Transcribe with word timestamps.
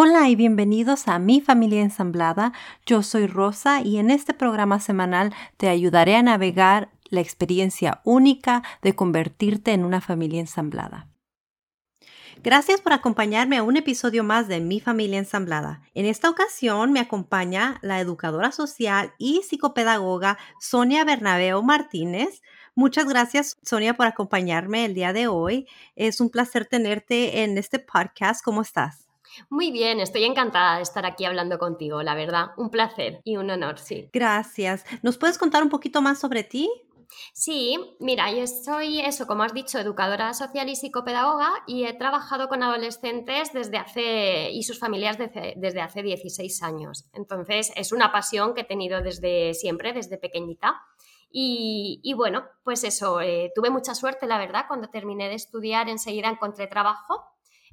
Hola 0.00 0.28
y 0.28 0.36
bienvenidos 0.36 1.08
a 1.08 1.18
Mi 1.18 1.40
Familia 1.40 1.82
Ensamblada. 1.82 2.52
Yo 2.86 3.02
soy 3.02 3.26
Rosa 3.26 3.80
y 3.80 3.98
en 3.98 4.12
este 4.12 4.32
programa 4.32 4.78
semanal 4.78 5.34
te 5.56 5.68
ayudaré 5.68 6.14
a 6.14 6.22
navegar 6.22 6.92
la 7.08 7.20
experiencia 7.20 8.00
única 8.04 8.62
de 8.80 8.94
convertirte 8.94 9.72
en 9.72 9.84
una 9.84 10.00
familia 10.00 10.38
ensamblada. 10.38 11.08
Gracias 12.44 12.80
por 12.80 12.92
acompañarme 12.92 13.56
a 13.56 13.64
un 13.64 13.76
episodio 13.76 14.22
más 14.22 14.46
de 14.46 14.60
Mi 14.60 14.78
Familia 14.78 15.18
Ensamblada. 15.18 15.82
En 15.94 16.06
esta 16.06 16.30
ocasión 16.30 16.92
me 16.92 17.00
acompaña 17.00 17.80
la 17.82 17.98
educadora 17.98 18.52
social 18.52 19.14
y 19.18 19.42
psicopedagoga 19.42 20.38
Sonia 20.60 21.02
Bernabeo 21.02 21.60
Martínez. 21.64 22.40
Muchas 22.76 23.08
gracias, 23.08 23.58
Sonia, 23.64 23.94
por 23.94 24.06
acompañarme 24.06 24.84
el 24.84 24.94
día 24.94 25.12
de 25.12 25.26
hoy. 25.26 25.66
Es 25.96 26.20
un 26.20 26.30
placer 26.30 26.66
tenerte 26.66 27.42
en 27.42 27.58
este 27.58 27.80
podcast. 27.80 28.44
¿Cómo 28.44 28.62
estás? 28.62 29.07
Muy 29.50 29.70
bien, 29.70 30.00
estoy 30.00 30.24
encantada 30.24 30.76
de 30.76 30.82
estar 30.82 31.06
aquí 31.06 31.24
hablando 31.24 31.58
contigo, 31.58 32.02
la 32.02 32.14
verdad. 32.14 32.48
Un 32.56 32.70
placer 32.70 33.20
y 33.24 33.36
un 33.36 33.50
honor, 33.50 33.78
sí. 33.78 34.08
Gracias. 34.12 34.84
¿Nos 35.02 35.18
puedes 35.18 35.38
contar 35.38 35.62
un 35.62 35.68
poquito 35.68 36.02
más 36.02 36.18
sobre 36.18 36.44
ti? 36.44 36.70
Sí, 37.32 37.78
mira, 38.00 38.30
yo 38.32 38.46
soy 38.46 39.00
eso, 39.00 39.26
como 39.26 39.42
has 39.42 39.54
dicho, 39.54 39.78
educadora 39.78 40.34
social 40.34 40.68
y 40.68 40.76
psicopedagoga 40.76 41.50
y 41.66 41.84
he 41.84 41.94
trabajado 41.94 42.48
con 42.48 42.62
adolescentes 42.62 43.52
desde 43.52 43.78
hace 43.78 44.50
y 44.50 44.62
sus 44.62 44.78
familias 44.78 45.18
desde, 45.18 45.54
desde 45.56 45.80
hace 45.80 46.02
16 46.02 46.62
años. 46.62 47.08
Entonces, 47.12 47.72
es 47.76 47.92
una 47.92 48.12
pasión 48.12 48.54
que 48.54 48.62
he 48.62 48.64
tenido 48.64 49.00
desde 49.00 49.54
siempre, 49.54 49.92
desde 49.92 50.18
pequeñita. 50.18 50.80
Y, 51.30 52.14
bueno, 52.16 52.44
pues 52.64 52.84
eso, 52.84 53.20
eh, 53.20 53.52
tuve 53.54 53.68
mucha 53.70 53.94
suerte, 53.94 54.26
la 54.26 54.38
verdad, 54.38 54.64
cuando 54.66 54.88
terminé 54.88 55.28
de 55.28 55.34
estudiar 55.34 55.88
enseguida 55.88 56.28
encontré 56.28 56.66
trabajo 56.66 57.22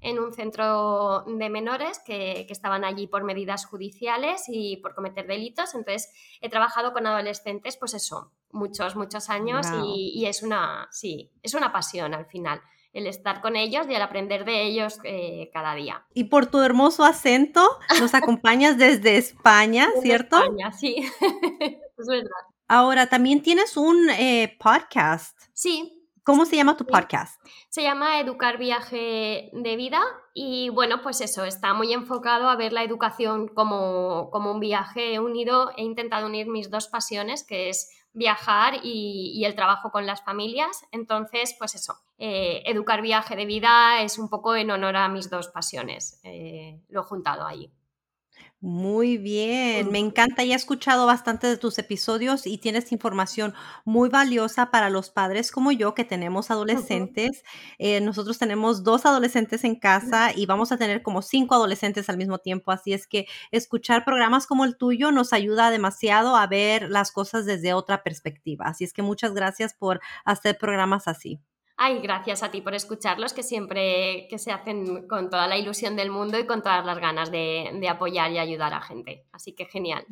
en 0.05 0.19
un 0.19 0.31
centro 0.33 1.23
de 1.25 1.49
menores 1.49 1.99
que, 2.05 2.45
estaban 2.47 2.85
allí 2.85 3.07
por 3.07 3.23
medidas 3.23 3.65
judiciales 3.65 4.43
y 4.47 4.77
por 4.77 4.93
cometer 4.93 5.25
delitos. 5.25 5.73
Entonces, 5.73 6.11
he 6.41 6.49
trabajado 6.49 6.93
con 6.93 7.07
adolescentes, 7.07 7.75
pues 7.75 7.95
eso, 7.95 8.31
muchos, 8.51 8.95
muchos 8.95 9.31
años 9.31 9.65
y, 9.83 10.25
es 10.27 10.43
una, 10.43 10.87
sí, 10.91 11.31
es 11.41 11.55
una 11.55 11.73
pasión 11.73 12.13
al 12.13 12.27
final 12.27 12.61
el 12.93 13.07
estar 13.07 13.41
con 13.41 13.57
ellos 13.57 13.87
y 13.89 13.93
el 13.93 14.01
aprender 14.01 14.45
de 14.45 14.63
ellos 14.63 14.99
eh, 15.03 15.49
cada 15.51 15.75
día. 15.75 16.05
Y 16.13 16.25
por 16.25 16.45
tu 16.45 16.61
hermoso 16.61 17.03
acento, 17.03 17.67
nos 17.99 18.13
acompañas 18.13 18.77
desde 18.77 19.17
España, 19.17 19.89
¿cierto? 20.01 20.37
España, 20.37 20.71
sí, 20.71 20.95
es 21.59 22.07
verdad. 22.07 22.29
Ahora, 22.69 23.07
también 23.07 23.43
tienes 23.43 23.75
un 23.75 24.09
eh, 24.11 24.55
podcast. 24.59 25.37
Sí, 25.51 26.04
¿Cómo 26.25 26.45
se 26.45 26.55
llama 26.55 26.75
tu 26.75 26.87
podcast? 26.87 27.39
Se 27.69 27.83
llama 27.83 28.19
Educar 28.19 28.57
Viaje 28.57 29.51
de 29.53 29.75
Vida 29.75 30.01
y 30.33 30.69
bueno, 30.69 31.03
pues 31.03 31.21
eso, 31.21 31.45
está 31.45 31.75
muy 31.75 31.93
enfocado 31.93 32.49
a 32.49 32.55
ver 32.55 32.73
la 32.73 32.81
educación 32.81 33.47
como, 33.47 34.31
un 34.31 34.59
viaje 34.59 35.19
unido. 35.19 35.71
He 35.77 35.83
intentado 35.83 36.25
unir 36.25 36.47
mis 36.47 36.71
dos 36.71 36.87
pasiones, 36.87 37.43
que 37.43 37.69
es 37.69 37.91
viajar 38.11 38.79
y, 38.81 39.45
el 39.45 39.53
trabajo 39.53 39.91
con 39.91 40.07
las 40.07 40.23
familias. 40.23 40.87
Entonces, 40.91 41.55
pues 41.59 41.75
eso, 41.75 41.93
eh, 42.17 42.63
Educar 42.65 43.03
Viaje 43.03 43.35
de 43.35 43.45
Vida 43.45 44.01
es 44.01 44.17
un 44.17 44.27
poco 44.27 44.55
en 44.55 44.71
honor 44.71 44.95
a 44.95 45.07
mis 45.09 45.29
dos 45.29 45.49
pasiones. 45.49 46.19
Eh, 46.23 46.81
lo 46.89 47.01
he 47.01 47.03
juntado 47.03 47.45
ahí. 47.45 47.71
Muy 48.61 49.17
bien, 49.17 49.91
me 49.91 49.99
encanta 49.99 50.43
y 50.43 50.51
he 50.51 50.55
escuchado 50.55 51.05
bastante 51.05 51.45
de 51.45 51.57
tus 51.57 51.77
episodios 51.77 52.47
y 52.47 52.57
tienes 52.57 52.91
información 52.91 53.53
muy 53.83 54.09
valiosa 54.09 54.71
para 54.71 54.89
los 54.89 55.11
padres 55.11 55.51
como 55.51 55.71
yo 55.71 55.93
que 55.93 56.03
tenemos 56.03 56.49
adolescentes. 56.49 57.43
Eh, 57.77 58.01
nosotros 58.01 58.39
tenemos 58.39 58.83
dos 58.83 59.05
adolescentes 59.05 59.63
en 59.65 59.75
casa 59.75 60.31
y 60.35 60.47
vamos 60.47 60.71
a 60.71 60.77
tener 60.77 61.03
como 61.03 61.21
cinco 61.21 61.53
adolescentes 61.53 62.09
al 62.09 62.17
mismo 62.17 62.39
tiempo, 62.39 62.71
así 62.71 62.93
es 62.93 63.05
que 63.05 63.27
escuchar 63.51 64.03
programas 64.03 64.47
como 64.47 64.65
el 64.65 64.77
tuyo 64.77 65.11
nos 65.11 65.31
ayuda 65.33 65.69
demasiado 65.69 66.35
a 66.35 66.47
ver 66.47 66.89
las 66.89 67.11
cosas 67.11 67.45
desde 67.45 67.73
otra 67.73 68.01
perspectiva. 68.03 68.65
Así 68.65 68.83
es 68.83 68.93
que 68.93 69.03
muchas 69.03 69.33
gracias 69.35 69.75
por 69.75 69.99
hacer 70.23 70.57
programas 70.57 71.07
así. 71.07 71.39
Ay, 71.77 71.99
gracias 71.99 72.41
a 72.41 72.51
ti 72.51 72.61
por 72.61 72.73
escucharlos, 72.73 73.33
que 73.33 73.43
siempre 73.43 74.27
que 74.29 74.37
se 74.37 74.51
hacen 74.51 75.07
con 75.07 75.29
toda 75.29 75.47
la 75.47 75.57
ilusión 75.57 75.97
del 75.97 76.09
mundo 76.09 76.39
y 76.39 76.45
con 76.45 76.61
todas 76.61 76.85
las 76.85 76.99
ganas 76.99 77.31
de, 77.31 77.87
apoyar 77.89 78.31
y 78.31 78.37
ayudar 78.37 78.73
a 78.73 78.81
gente. 78.81 79.25
Así 79.33 79.53
que 79.53 79.65
genial. 79.65 80.05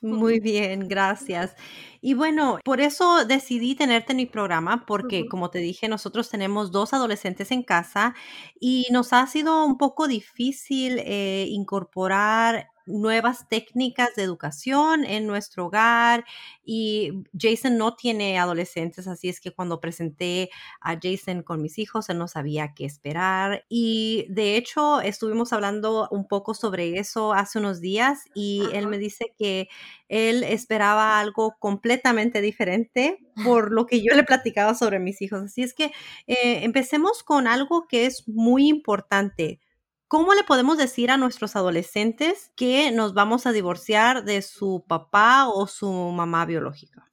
Muy 0.00 0.40
bien, 0.40 0.88
gracias. 0.88 1.56
Y 2.00 2.14
bueno, 2.14 2.58
por 2.64 2.80
eso 2.80 3.24
decidí 3.26 3.74
tenerte 3.74 4.12
en 4.12 4.18
mi 4.18 4.26
programa, 4.26 4.84
porque 4.86 5.26
como 5.28 5.50
te 5.50 5.58
dije, 5.58 5.88
nosotros 5.88 6.30
tenemos 6.30 6.72
dos 6.72 6.94
adolescentes 6.94 7.50
en 7.50 7.62
casa 7.62 8.14
y 8.58 8.86
nos 8.90 9.12
ha 9.12 9.26
sido 9.26 9.64
un 9.64 9.76
poco 9.76 10.08
difícil 10.08 11.00
eh, 11.00 11.46
incorporar 11.48 12.68
nuevas 12.86 13.48
técnicas 13.48 14.14
de 14.16 14.22
educación 14.22 15.04
en 15.04 15.26
nuestro 15.26 15.66
hogar 15.66 16.24
y 16.64 17.24
Jason 17.38 17.76
no 17.78 17.94
tiene 17.96 18.38
adolescentes, 18.38 19.06
así 19.08 19.28
es 19.28 19.40
que 19.40 19.52
cuando 19.52 19.80
presenté 19.80 20.50
a 20.80 20.98
Jason 21.00 21.42
con 21.42 21.62
mis 21.62 21.78
hijos, 21.78 22.08
él 22.08 22.18
no 22.18 22.28
sabía 22.28 22.74
qué 22.74 22.84
esperar 22.84 23.64
y 23.68 24.26
de 24.28 24.56
hecho 24.56 25.00
estuvimos 25.00 25.52
hablando 25.52 26.08
un 26.10 26.26
poco 26.28 26.54
sobre 26.54 26.98
eso 26.98 27.32
hace 27.32 27.58
unos 27.58 27.80
días 27.80 28.24
y 28.34 28.62
él 28.72 28.86
me 28.86 28.98
dice 28.98 29.34
que 29.38 29.68
él 30.08 30.42
esperaba 30.44 31.18
algo 31.18 31.56
completamente 31.58 32.40
diferente 32.40 33.18
por 33.44 33.72
lo 33.72 33.86
que 33.86 34.02
yo 34.02 34.14
le 34.14 34.24
platicaba 34.24 34.74
sobre 34.74 34.98
mis 34.98 35.20
hijos. 35.22 35.42
Así 35.42 35.62
es 35.62 35.74
que 35.74 35.86
eh, 36.26 36.64
empecemos 36.64 37.22
con 37.22 37.46
algo 37.46 37.86
que 37.88 38.06
es 38.06 38.28
muy 38.28 38.68
importante 38.68 39.60
¿Cómo 40.08 40.34
le 40.34 40.44
podemos 40.44 40.78
decir 40.78 41.10
a 41.10 41.16
nuestros 41.16 41.56
adolescentes 41.56 42.52
que 42.56 42.90
nos 42.92 43.14
vamos 43.14 43.46
a 43.46 43.52
divorciar 43.52 44.24
de 44.24 44.42
su 44.42 44.84
papá 44.86 45.48
o 45.48 45.66
su 45.66 45.90
mamá 45.90 46.44
biológica? 46.44 47.10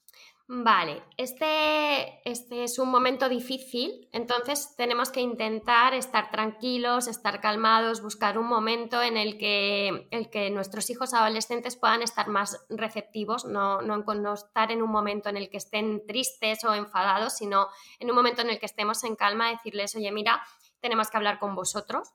Vale, 0.53 1.01
este, 1.15 2.29
este, 2.29 2.65
es 2.65 2.77
un 2.77 2.91
momento 2.91 3.29
difícil, 3.29 4.09
entonces 4.11 4.75
tenemos 4.75 5.09
que 5.09 5.21
intentar 5.21 5.93
estar 5.93 6.29
tranquilos, 6.29 7.07
estar 7.07 7.39
calmados, 7.39 8.01
buscar 8.01 8.37
un 8.37 8.47
momento 8.47 9.01
en 9.01 9.15
el 9.15 9.37
que, 9.37 10.09
el 10.11 10.29
que 10.29 10.49
nuestros 10.49 10.89
hijos 10.89 11.13
adolescentes 11.13 11.77
puedan 11.77 12.01
estar 12.01 12.27
más 12.27 12.65
receptivos, 12.67 13.45
no, 13.45 13.81
no, 13.81 13.99
no 13.99 14.33
estar 14.33 14.73
en 14.73 14.81
un 14.81 14.91
momento 14.91 15.29
en 15.29 15.37
el 15.37 15.49
que 15.49 15.55
estén 15.55 16.05
tristes 16.05 16.65
o 16.65 16.75
enfadados, 16.75 17.37
sino 17.37 17.69
en 17.99 18.09
un 18.09 18.15
momento 18.17 18.41
en 18.41 18.49
el 18.49 18.59
que 18.59 18.65
estemos 18.65 19.05
en 19.05 19.15
calma, 19.15 19.51
decirles, 19.51 19.95
oye, 19.95 20.11
mira, 20.11 20.43
tenemos 20.81 21.09
que 21.09 21.15
hablar 21.15 21.39
con 21.39 21.55
vosotros, 21.55 22.09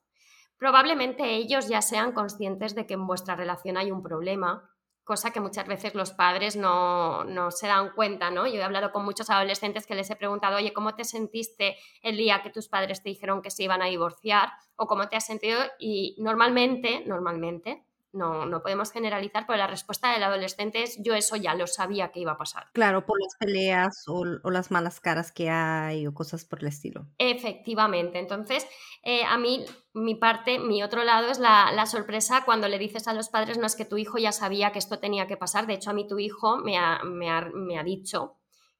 Probablemente 0.59 1.35
ellos 1.35 1.69
ya 1.69 1.83
sean 1.83 2.13
conscientes 2.13 2.75
de 2.75 2.87
que 2.87 2.95
en 2.95 3.07
vuestra 3.07 3.37
relación 3.37 3.77
hay 3.77 3.91
un 3.91 4.03
problema, 4.03 4.71
cosa 5.05 5.31
que 5.31 5.41
muchas 5.41 5.67
veces 5.69 5.95
los 5.95 6.11
padres 6.11 6.57
no, 6.57 7.25
se 7.51 7.69
dan 7.69 7.91
cuenta, 7.95 8.31
¿no? 8.31 8.47
Yo 8.47 8.55
he 8.57 8.65
hablado 8.65 8.91
con 8.91 9.05
muchos 9.05 9.31
adolescentes 9.31 9.87
que 9.87 9.95
les 9.95 10.11
he 10.11 10.17
preguntado, 10.17 10.57
oye, 10.57 10.73
¿cómo 10.73 10.97
te 10.97 11.05
sentiste 11.05 11.77
el 12.03 12.17
día 12.17 12.43
que 12.43 12.51
tus 12.51 12.69
padres 12.69 13.03
te 13.03 13.11
dijeron 13.11 13.41
que 13.41 13.51
se 13.51 13.63
iban 13.63 13.83
a 13.83 13.87
divorciar? 13.87 14.51
¿O 14.75 14.87
cómo 14.87 15.09
te 15.09 15.17
has 15.17 15.25
sentido? 15.25 15.61
Y 15.79 16.17
normalmente, 16.19 17.05
normalmente, 17.07 17.87
no, 18.17 18.47
no 18.47 18.63
podemos 18.63 18.91
generalizar, 18.91 19.47
pero 19.47 19.59
la 19.59 19.67
respuesta 19.67 20.13
del 20.13 20.23
adolescente 20.23 20.83
es 20.83 20.99
yo 21.03 21.15
eso 21.15 21.37
ya 21.37 21.55
lo 21.55 21.67
sabía 21.67 22.11
que 22.11 22.21
iba 22.21 22.33
a 22.33 22.39
pasar. 22.39 22.67
Claro, 22.73 23.05
por 23.07 23.21
las 23.21 23.37
peleas 23.39 24.05
o, 24.09 24.25
las 24.25 24.71
malas 24.71 25.01
caras 25.01 25.31
que 25.31 25.51
hay 25.51 26.07
o 26.07 26.15
cosas 26.15 26.45
por 26.45 26.61
el 26.61 26.69
estilo. 26.69 27.07
Efectivamente, 27.19 28.19
entonces 28.19 28.67
eh, 29.07 29.25
a 29.25 29.39
mí 29.39 29.65
mi 29.95 30.15
parte, 30.15 30.59
mi 30.59 30.83
otro 30.83 31.05
lado 31.05 31.31
es 31.31 31.39
la, 31.39 31.87
sorpresa 31.87 32.45
cuando 32.45 32.69
le 32.69 32.79
dices 32.79 33.09
a 33.09 33.15
los 33.15 33.29
padres 33.29 33.57
no 33.57 33.67
es 33.67 33.77
que 33.77 33.85
tu 33.85 33.97
hijo 33.97 34.19
ya 34.19 34.33
sabía 34.33 34.73
que 34.73 34.79
esto 34.79 34.99
tenía 34.99 35.27
que 35.27 35.37
pasar, 35.37 35.67
de 35.67 35.75
hecho 35.75 35.91
a 35.91 35.95
mí 35.95 36.07
tu 36.07 36.19
hijo 36.19 36.59
me 36.59 36.77
ha, 36.77 37.01
me 37.05 37.79
ha 37.79 37.83
dicho 37.85 38.37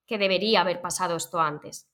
que 0.07 0.19
debería 0.19 0.61
haber 0.61 0.81
pasado 0.81 1.17
esto 1.17 1.41
antes 1.41 1.89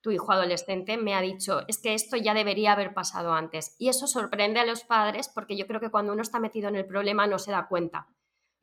tu 0.00 0.10
hijo 0.10 0.32
adolescente 0.32 0.96
me 0.96 1.14
ha 1.14 1.20
dicho, 1.20 1.62
es 1.68 1.78
que 1.78 1.94
esto 1.94 2.16
ya 2.16 2.34
debería 2.34 2.72
haber 2.72 2.94
pasado 2.94 3.32
antes. 3.32 3.74
Y 3.78 3.88
eso 3.88 4.06
sorprende 4.06 4.60
a 4.60 4.64
los 4.64 4.84
padres 4.84 5.28
porque 5.28 5.56
yo 5.56 5.66
creo 5.66 5.80
que 5.80 5.90
cuando 5.90 6.12
uno 6.12 6.22
está 6.22 6.40
metido 6.40 6.68
en 6.68 6.76
el 6.76 6.86
problema 6.86 7.26
no 7.26 7.38
se 7.38 7.52
da 7.52 7.68
cuenta. 7.68 8.08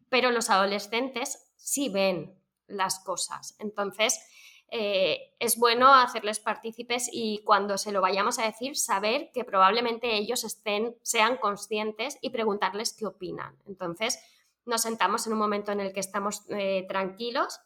Pero 0.10 0.32
los 0.32 0.50
adolescentes 0.50 1.52
sí 1.56 1.90
ven 1.90 2.42
las 2.66 3.00
cosas. 3.00 3.56
Entonces, 3.60 4.20
eh, 4.70 5.34
es 5.40 5.58
bueno 5.58 5.94
hacerles 5.94 6.40
partícipes 6.40 7.10
y 7.12 7.42
cuando 7.46 7.78
se 7.78 7.92
lo 7.92 8.02
vayamos 8.02 8.38
a 8.40 8.46
decir, 8.46 8.76
saber 8.76 9.32
que 9.34 9.46
probablemente 9.46 10.16
ellos 10.16 10.44
estén, 10.44 10.96
sean 11.04 11.38
conscientes 11.38 12.18
y 12.22 12.32
preguntarles 12.32 12.94
qué 12.94 13.06
opinan. 13.06 13.58
Entonces, 13.66 14.20
nos 14.66 14.82
sentamos 14.82 15.26
en 15.26 15.34
un 15.34 15.40
momento 15.40 15.72
en 15.72 15.80
el 15.80 15.94
que 15.94 16.02
estamos 16.02 16.44
eh, 16.50 16.86
tranquilos 16.90 17.62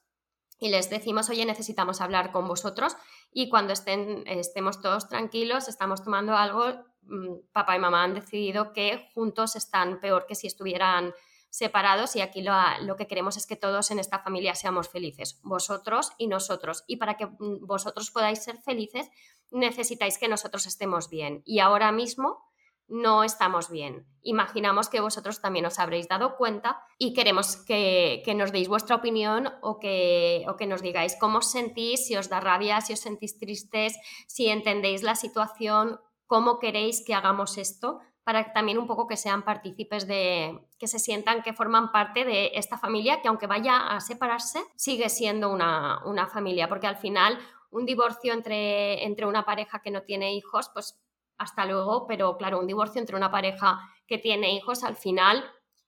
y 0.60 0.70
les 0.70 0.92
decimos, 0.92 1.30
oye, 1.32 1.44
necesitamos 1.46 2.02
hablar 2.02 2.32
con 2.32 2.48
vosotros 2.48 2.96
y 3.34 3.50
cuando 3.50 3.74
estén, 3.74 4.24
estemos 4.28 4.80
todos 4.80 5.10
tranquilos, 5.10 5.68
estamos 5.68 6.04
tomando 6.04 6.36
algo, 6.36 6.66
mm, 7.02 7.48
papá 7.52 7.76
y 7.76 7.80
mamá 7.80 8.04
han 8.04 8.14
decidido 8.14 8.74
que 8.74 9.10
juntos 9.16 9.56
están 9.56 10.00
peor 10.00 10.28
que 10.28 10.36
si 10.36 10.46
estuvieran 10.46 11.16
separados 11.52 12.16
y 12.16 12.22
aquí 12.22 12.42
lo, 12.42 12.54
lo, 12.82 12.96
que 12.96 13.06
queremos 13.06 13.38
es 13.38 13.46
que 13.46 13.58
todos 13.58 13.92
en 13.92 14.00
esta 14.00 14.20
familia 14.20 14.56
seamos 14.56 14.90
felices, 14.90 15.40
vosotros 15.44 16.14
y 16.18 16.28
nosotros. 16.28 16.84
Y 16.88 16.96
para 16.96 17.18
que 17.18 17.28
mm, 17.28 17.68
vosotros 17.68 18.10
podáis 18.10 18.42
ser 18.42 18.58
felices, 18.58 19.10
necesitáis 19.52 20.18
que 20.18 20.30
nosotros 20.30 20.66
estemos 20.66 21.10
bien. 21.10 21.44
Y 21.46 21.60
ahora 21.60 21.92
mismo 21.92 22.40
no 22.88 23.24
estamos 23.24 23.70
bien. 23.70 24.08
Imaginamos 24.22 24.90
que 24.90 25.02
vosotros 25.02 25.42
también 25.42 25.66
os 25.66 25.78
habréis 25.78 26.08
dado 26.08 26.38
cuenta 26.38 26.84
y 26.98 27.14
queremos 27.14 27.58
que, 27.58 28.24
nos 28.36 28.52
deis 28.52 28.68
vuestra 28.68 28.96
opinión 28.96 29.50
o 29.62 29.78
que, 29.78 30.46
o 30.48 30.56
que 30.56 30.68
nos 30.68 30.82
digáis 30.82 31.16
cómo 31.20 31.40
os 31.40 31.52
sentís, 31.52 32.08
si 32.08 32.16
os 32.16 32.30
da 32.30 32.40
rabia, 32.40 32.82
si 32.82 32.94
os 32.94 33.00
sentís 33.00 33.40
tristes, 33.40 33.96
si 34.28 34.48
entendéis 34.48 35.04
la 35.04 35.16
situación, 35.16 36.00
cómo 36.28 36.60
queréis 36.60 37.04
que 37.06 37.14
hagamos 37.14 37.58
esto 37.58 38.00
para 38.24 38.54
también 38.54 38.78
un 38.78 38.88
poco 38.88 39.08
que 39.08 39.18
sean 39.18 39.44
partícipes 39.44 40.08
de, 40.08 40.60
que 40.78 40.88
se 40.88 41.00
sientan 41.00 41.42
que 41.42 41.54
forman 41.54 41.92
parte 41.92 42.24
de 42.24 42.52
esta 42.54 42.78
familia, 42.78 43.22
que 43.22 43.28
aunque 43.28 43.48
vaya 43.48 43.88
a 43.88 44.00
separarse, 44.00 44.62
sigue 44.76 45.10
siendo 45.10 45.50
una, 45.50 46.02
una 46.06 46.28
familia, 46.28 46.70
porque 46.70 46.88
al 46.88 46.98
final 46.98 47.40
un 47.72 47.86
divorcio 47.86 48.34
entre, 48.34 49.04
entre 49.06 49.26
una 49.26 49.46
pareja 49.46 49.82
que 49.82 49.92
no 49.92 50.04
tiene 50.04 50.34
hijos, 50.34 50.70
pues 50.74 51.00
hasta 51.38 51.66
luego, 51.66 52.06
pero 52.08 52.38
claro, 52.38 52.60
un 52.60 52.68
divorcio 52.68 53.00
entre 53.00 53.16
una 53.16 53.32
pareja 53.32 53.80
que 54.06 54.18
tiene 54.18 54.54
hijos 54.54 54.84
al 54.84 54.96
final 54.96 55.44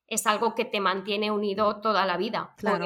es 0.07 0.25
algo 0.25 0.55
que 0.55 0.65
te 0.65 0.79
mantiene 0.79 1.29
unido 1.29 1.81
toda 1.81 2.05
la 2.05 2.17
vida. 2.17 2.55
Claro. 2.57 2.85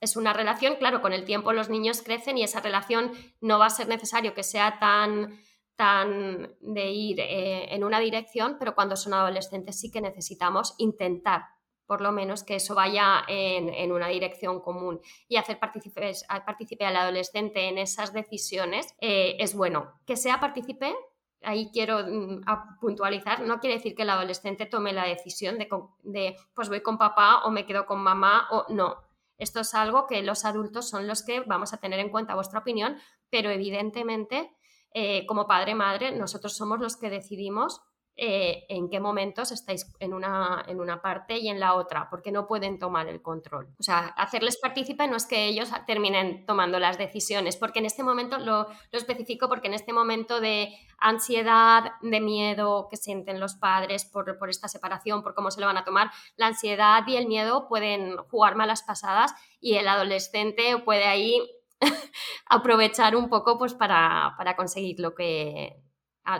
Es 0.00 0.16
una 0.16 0.32
relación, 0.32 0.76
claro, 0.76 1.00
con 1.00 1.12
el 1.12 1.24
tiempo 1.24 1.52
los 1.52 1.68
niños 1.68 2.02
crecen 2.02 2.38
y 2.38 2.42
esa 2.42 2.60
relación 2.60 3.12
no 3.40 3.58
va 3.58 3.66
a 3.66 3.70
ser 3.70 3.88
necesario 3.88 4.34
que 4.34 4.42
sea 4.42 4.78
tan, 4.78 5.38
tan 5.76 6.56
de 6.60 6.90
ir 6.90 7.20
eh, 7.20 7.74
en 7.74 7.84
una 7.84 8.00
dirección, 8.00 8.56
pero 8.58 8.74
cuando 8.74 8.96
son 8.96 9.14
adolescentes 9.14 9.78
sí 9.78 9.90
que 9.90 10.00
necesitamos 10.00 10.74
intentar 10.78 11.44
por 11.86 12.00
lo 12.00 12.10
menos 12.10 12.42
que 12.42 12.56
eso 12.56 12.74
vaya 12.74 13.22
en, 13.28 13.92
una 13.92 14.08
dirección 14.08 14.60
común 14.60 15.00
y 15.28 15.36
hacer 15.36 15.60
partícipe 15.60 16.84
al 16.84 16.96
adolescente 16.96 17.68
en 17.68 17.78
esas 17.78 18.12
decisiones 18.12 18.92
eh, 19.00 19.36
es 19.38 19.54
bueno. 19.54 19.92
Que 20.04 20.16
sea 20.16 20.40
partícipe 20.40 20.96
ahí 21.42 21.70
quiero 21.72 22.04
mm, 22.06 22.42
puntualizar, 22.80 23.40
no 23.40 23.60
quiere 23.60 23.76
decir 23.76 23.94
que 23.94 24.02
el 24.02 24.10
adolescente 24.10 24.66
tome 24.66 24.92
la 24.92 25.04
decisión 25.04 25.58
de, 25.58 26.36
pues 26.54 26.68
voy 26.68 26.82
con 26.82 26.98
papá 26.98 27.42
o 27.44 27.50
me 27.50 27.66
quedo 27.66 27.86
con 27.86 28.00
mamá 28.00 28.48
o 28.50 28.66
no. 28.68 28.96
Esto 29.38 29.60
es 29.60 29.74
algo 29.74 30.06
que 30.06 30.22
los 30.22 30.44
adultos 30.44 30.88
son 30.88 31.06
los 31.06 31.22
que 31.22 31.40
vamos 31.40 31.72
a 31.72 31.76
tener 31.76 32.00
en 32.00 32.10
cuenta 32.10 32.34
vuestra 32.34 32.60
opinión, 32.60 32.96
pero 33.30 33.50
evidentemente 33.50 34.50
eh, 34.98 35.26
como 35.26 35.46
padre 35.46 35.74
madre 35.74 36.10
nosotros 36.10 36.56
somos 36.56 36.80
los 36.80 36.96
que 36.96 37.10
decidimos 37.10 37.82
eh, 38.16 38.64
en 38.70 38.88
qué 38.88 38.98
momentos 38.98 39.52
estáis 39.52 39.94
en 40.00 40.14
una, 40.14 40.64
en 40.66 40.80
una 40.80 41.02
parte 41.02 41.36
y 41.36 41.48
en 41.48 41.60
la 41.60 41.74
otra, 41.74 42.08
porque 42.08 42.32
no 42.32 42.46
pueden 42.46 42.78
tomar 42.78 43.06
el 43.08 43.20
control. 43.20 43.68
O 43.78 43.82
sea, 43.82 44.06
hacerles 44.16 44.56
partícipe 44.56 45.06
no 45.06 45.16
es 45.16 45.26
que 45.26 45.44
ellos 45.44 45.70
terminen 45.86 46.46
tomando 46.46 46.78
las 46.78 46.96
decisiones, 46.96 47.58
porque 47.58 47.80
en 47.80 47.84
este 47.84 48.02
momento 48.02 48.38
lo, 48.38 48.68
lo 48.68 48.98
especifico, 48.98 49.50
porque 49.50 49.66
en 49.68 49.74
este 49.74 49.92
momento 49.92 50.40
de 50.40 50.72
ansiedad, 50.98 51.92
de 52.00 52.20
miedo 52.22 52.88
que 52.90 52.96
sienten 52.96 53.38
los 53.38 53.54
padres 53.56 54.06
por, 54.06 54.38
por 54.38 54.48
esta 54.48 54.66
separación, 54.66 55.22
por 55.22 55.34
cómo 55.34 55.50
se 55.50 55.60
lo 55.60 55.66
van 55.66 55.76
a 55.76 55.84
tomar, 55.84 56.10
la 56.38 56.46
ansiedad 56.46 57.06
y 57.06 57.16
el 57.16 57.26
miedo 57.26 57.68
pueden 57.68 58.16
jugar 58.30 58.56
malas 58.56 58.82
pasadas 58.82 59.34
y 59.60 59.74
el 59.74 59.88
adolescente 59.88 60.78
puede 60.78 61.04
ahí 61.04 61.38
aprovechar 62.48 63.16
un 63.16 63.28
poco 63.28 63.58
pues 63.58 63.74
para, 63.74 64.34
para 64.36 64.56
conseguir 64.56 65.00
lo 65.00 65.14
que, 65.14 65.82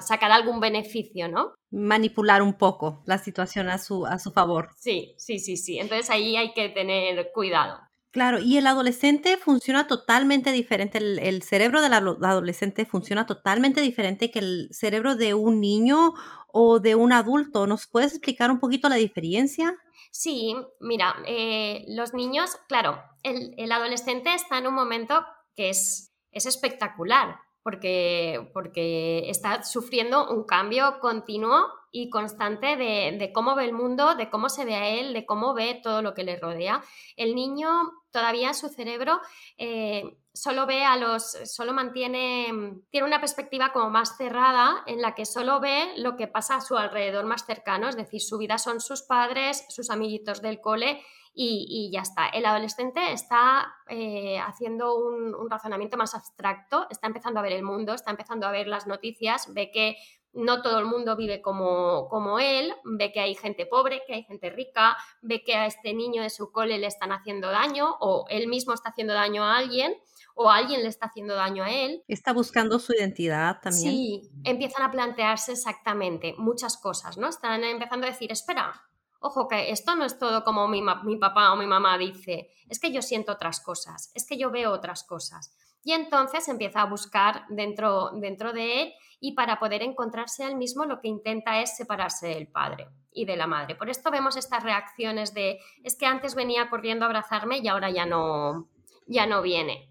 sacar 0.01 0.33
algún 0.33 0.61
beneficio, 0.61 1.29
¿no? 1.29 1.55
Manipular 1.71 2.43
un 2.43 2.55
poco 2.55 3.03
la 3.07 3.19
situación 3.19 3.69
a 3.69 3.79
su, 3.79 4.07
a 4.07 4.19
su 4.19 4.33
favor. 4.33 4.71
Sí, 4.77 5.15
sí, 5.19 5.39
sí, 5.39 5.57
sí. 5.57 5.79
Entonces 5.79 6.11
ahí 6.11 6.37
hay 6.37 6.53
que 6.53 6.69
tener 6.69 7.31
cuidado. 7.33 7.79
Claro, 8.17 8.39
y 8.39 8.57
el 8.57 8.67
adolescente 8.67 9.37
funciona 9.37 9.87
totalmente 9.87 10.51
diferente, 10.51 10.97
el, 10.97 11.43
cerebro 11.43 11.83
del 11.83 11.93
adolescente 11.93 12.87
funciona 12.87 13.27
totalmente 13.27 13.83
diferente 13.83 14.31
que 14.31 14.39
el 14.39 14.69
cerebro 14.73 15.17
de 15.17 15.35
un 15.35 15.61
niño 15.61 16.15
o 16.49 16.81
de 16.81 16.95
un 16.95 17.13
adulto. 17.13 17.67
¿Nos 17.67 17.87
puedes 17.87 18.13
explicar 18.13 18.51
un 18.51 18.59
poquito 18.59 18.89
la 18.89 18.95
diferencia? 18.95 19.77
Sí, 20.11 20.57
mira, 20.81 21.15
eh, 21.27 21.85
los 21.89 22.15
niños, 22.15 22.57
claro, 22.69 23.03
el, 23.23 23.53
el, 23.59 23.71
adolescente 23.71 24.33
está 24.33 24.57
en 24.57 24.69
un 24.69 24.75
momento 24.75 25.23
que 25.55 25.69
es, 25.69 26.11
es 26.33 26.47
espectacular, 26.47 27.37
porque, 27.63 28.51
porque 28.55 29.29
está 29.29 29.63
sufriendo 29.63 30.33
un 30.35 30.45
cambio 30.45 31.01
continuo 31.01 31.67
y 31.99 32.11
constante 32.11 32.77
de, 32.77 33.31
cómo 33.33 33.55
ve 33.55 33.65
el 33.65 33.73
mundo, 33.73 34.17
de 34.17 34.29
cómo 34.29 34.51
se 34.51 34.67
ve 34.67 34.75
a 34.75 34.87
él, 34.87 35.15
de 35.15 35.25
cómo 35.25 35.55
ve 35.55 35.81
todo 35.83 36.03
lo 36.03 36.13
que 36.13 36.25
le 36.25 36.39
rodea. 36.39 36.83
El 37.17 37.35
niño 37.35 37.71
todavía 38.11 38.53
su 38.53 38.69
cerebro 38.69 39.19
eh, 39.57 40.19
solo 40.35 40.67
ve 40.67 40.85
a 40.85 40.99
los, 40.99 41.25
solo 41.47 41.73
mantiene, 41.73 42.83
tiene 42.91 43.07
una 43.07 43.19
perspectiva 43.21 43.73
como 43.73 43.89
más 43.89 44.19
cerrada 44.19 44.83
en 44.85 45.01
la 45.01 45.15
que 45.15 45.25
solo 45.25 45.59
ve 45.59 45.95
lo 45.97 46.17
que 46.17 46.29
pasa 46.29 46.57
a 46.57 46.61
su 46.61 46.77
alrededor 46.77 47.25
más 47.25 47.47
cercano, 47.47 47.89
es 47.89 47.97
decir, 47.97 48.21
su 48.21 48.37
vida 48.37 48.59
son 48.59 48.83
sus 48.83 49.01
padres, 49.01 49.65
sus 49.71 49.89
amiguitos 49.89 50.43
del 50.43 50.61
cole 50.61 51.03
y, 51.39 51.91
ya 51.93 52.01
está. 52.01 52.29
El 52.29 52.47
adolescente 52.47 53.13
está 53.13 53.75
eh, 53.89 54.39
haciendo 54.39 54.97
un, 54.97 55.51
razonamiento 55.51 55.97
más 55.97 56.15
abstracto, 56.15 56.87
está 56.91 57.07
empezando 57.07 57.41
a 57.41 57.43
ver 57.43 57.53
el 57.53 57.63
mundo, 57.63 57.93
está 57.93 58.11
empezando 58.11 58.47
a 58.47 58.51
ver 58.51 58.67
las 58.67 58.87
noticias, 58.87 59.53
ve 59.53 59.71
que 59.71 59.97
no 60.37 60.63
todo 60.63 60.79
el 60.79 60.85
mundo 60.85 61.17
vive 61.17 61.41
como, 61.43 62.09
como 62.09 62.39
él, 62.39 62.73
ve 62.85 63.13
que 63.13 63.21
hay 63.21 63.35
gente 63.35 63.67
pobre, 63.67 64.03
que 64.07 64.15
hay 64.15 64.23
gente 64.25 64.51
rica, 64.51 64.97
ve 65.23 65.43
que 65.43 65.55
a 65.55 65.67
este 65.67 65.95
niño 65.95 66.23
de 66.23 66.31
su 66.31 66.53
cole 66.53 66.79
le 66.79 66.87
están 66.87 67.11
haciendo 67.11 67.49
daño 67.51 67.97
o 68.01 68.27
él 68.29 68.47
mismo 68.47 68.75
está 68.75 68.91
haciendo 68.91 69.15
daño 69.15 69.45
a 69.45 69.57
alguien 69.57 69.95
o 70.35 70.51
alguien 70.51 70.83
le 70.83 70.89
está 70.89 71.07
haciendo 71.07 71.35
daño 71.35 71.65
a 71.65 71.73
él. 71.73 72.05
Está 72.07 72.33
buscando 72.33 72.79
su 72.79 72.93
identidad 72.93 73.59
también. 73.63 73.91
Sí, 73.91 74.31
empiezan 74.45 74.83
a 74.83 74.91
plantearse 74.91 75.53
exactamente 75.53 76.35
muchas 76.37 76.77
cosas, 76.77 77.17
¿no? 77.17 77.29
Están 77.29 77.65
empezando 77.65 78.07
a 78.07 78.11
decir, 78.11 78.31
espera, 78.31 78.83
ojo, 79.21 79.49
que 79.49 79.71
esto 79.71 79.97
no 79.97 80.05
es 80.05 80.19
todo 80.19 80.45
como 80.45 80.69
mi, 80.69 80.83
papá 81.19 81.53
o 81.53 81.57
mi 81.57 81.67
mamá 81.67 81.97
dice, 81.97 82.51
es 82.69 82.79
que 82.79 82.93
yo 82.93 83.03
siento 83.03 83.33
otras 83.33 83.61
cosas, 83.61 84.11
es 84.15 84.27
que 84.27 84.37
yo 84.37 84.51
veo 84.51 84.73
otras 84.73 85.05
cosas. 85.05 85.57
Y 85.87 85.93
entonces 85.93 86.49
empieza 86.49 86.83
a 86.83 86.87
buscar 86.87 87.45
dentro, 87.49 88.11
dentro 88.15 88.53
de 88.53 88.83
él 88.83 88.95
y 89.21 89.35
para 89.35 89.61
poder 89.61 89.85
encontrarse 89.85 90.43
a 90.43 90.49
él 90.49 90.57
mismo 90.57 90.85
lo 90.85 91.01
que 91.01 91.07
intenta 91.07 91.61
es 91.61 91.77
separarse 91.77 92.27
del 92.27 92.49
padre 92.49 92.89
y 93.13 93.25
de 93.25 93.37
la 93.37 93.47
madre. 93.47 93.77
Por 93.77 93.89
esto 93.89 94.11
vemos 94.11 94.37
estas 94.37 94.65
reacciones 94.65 95.33
de, 95.33 95.61
es 95.85 95.97
que 95.97 96.07
antes 96.07 96.35
venía 96.35 96.69
corriendo 96.71 97.05
a 97.05 97.07
abrazarme 97.07 97.59
y 97.59 97.69
ahora 97.69 97.89
ya 97.91 98.05
no, 98.05 98.69
ya 99.07 99.29
no 99.29 99.43
viene. 99.43 99.89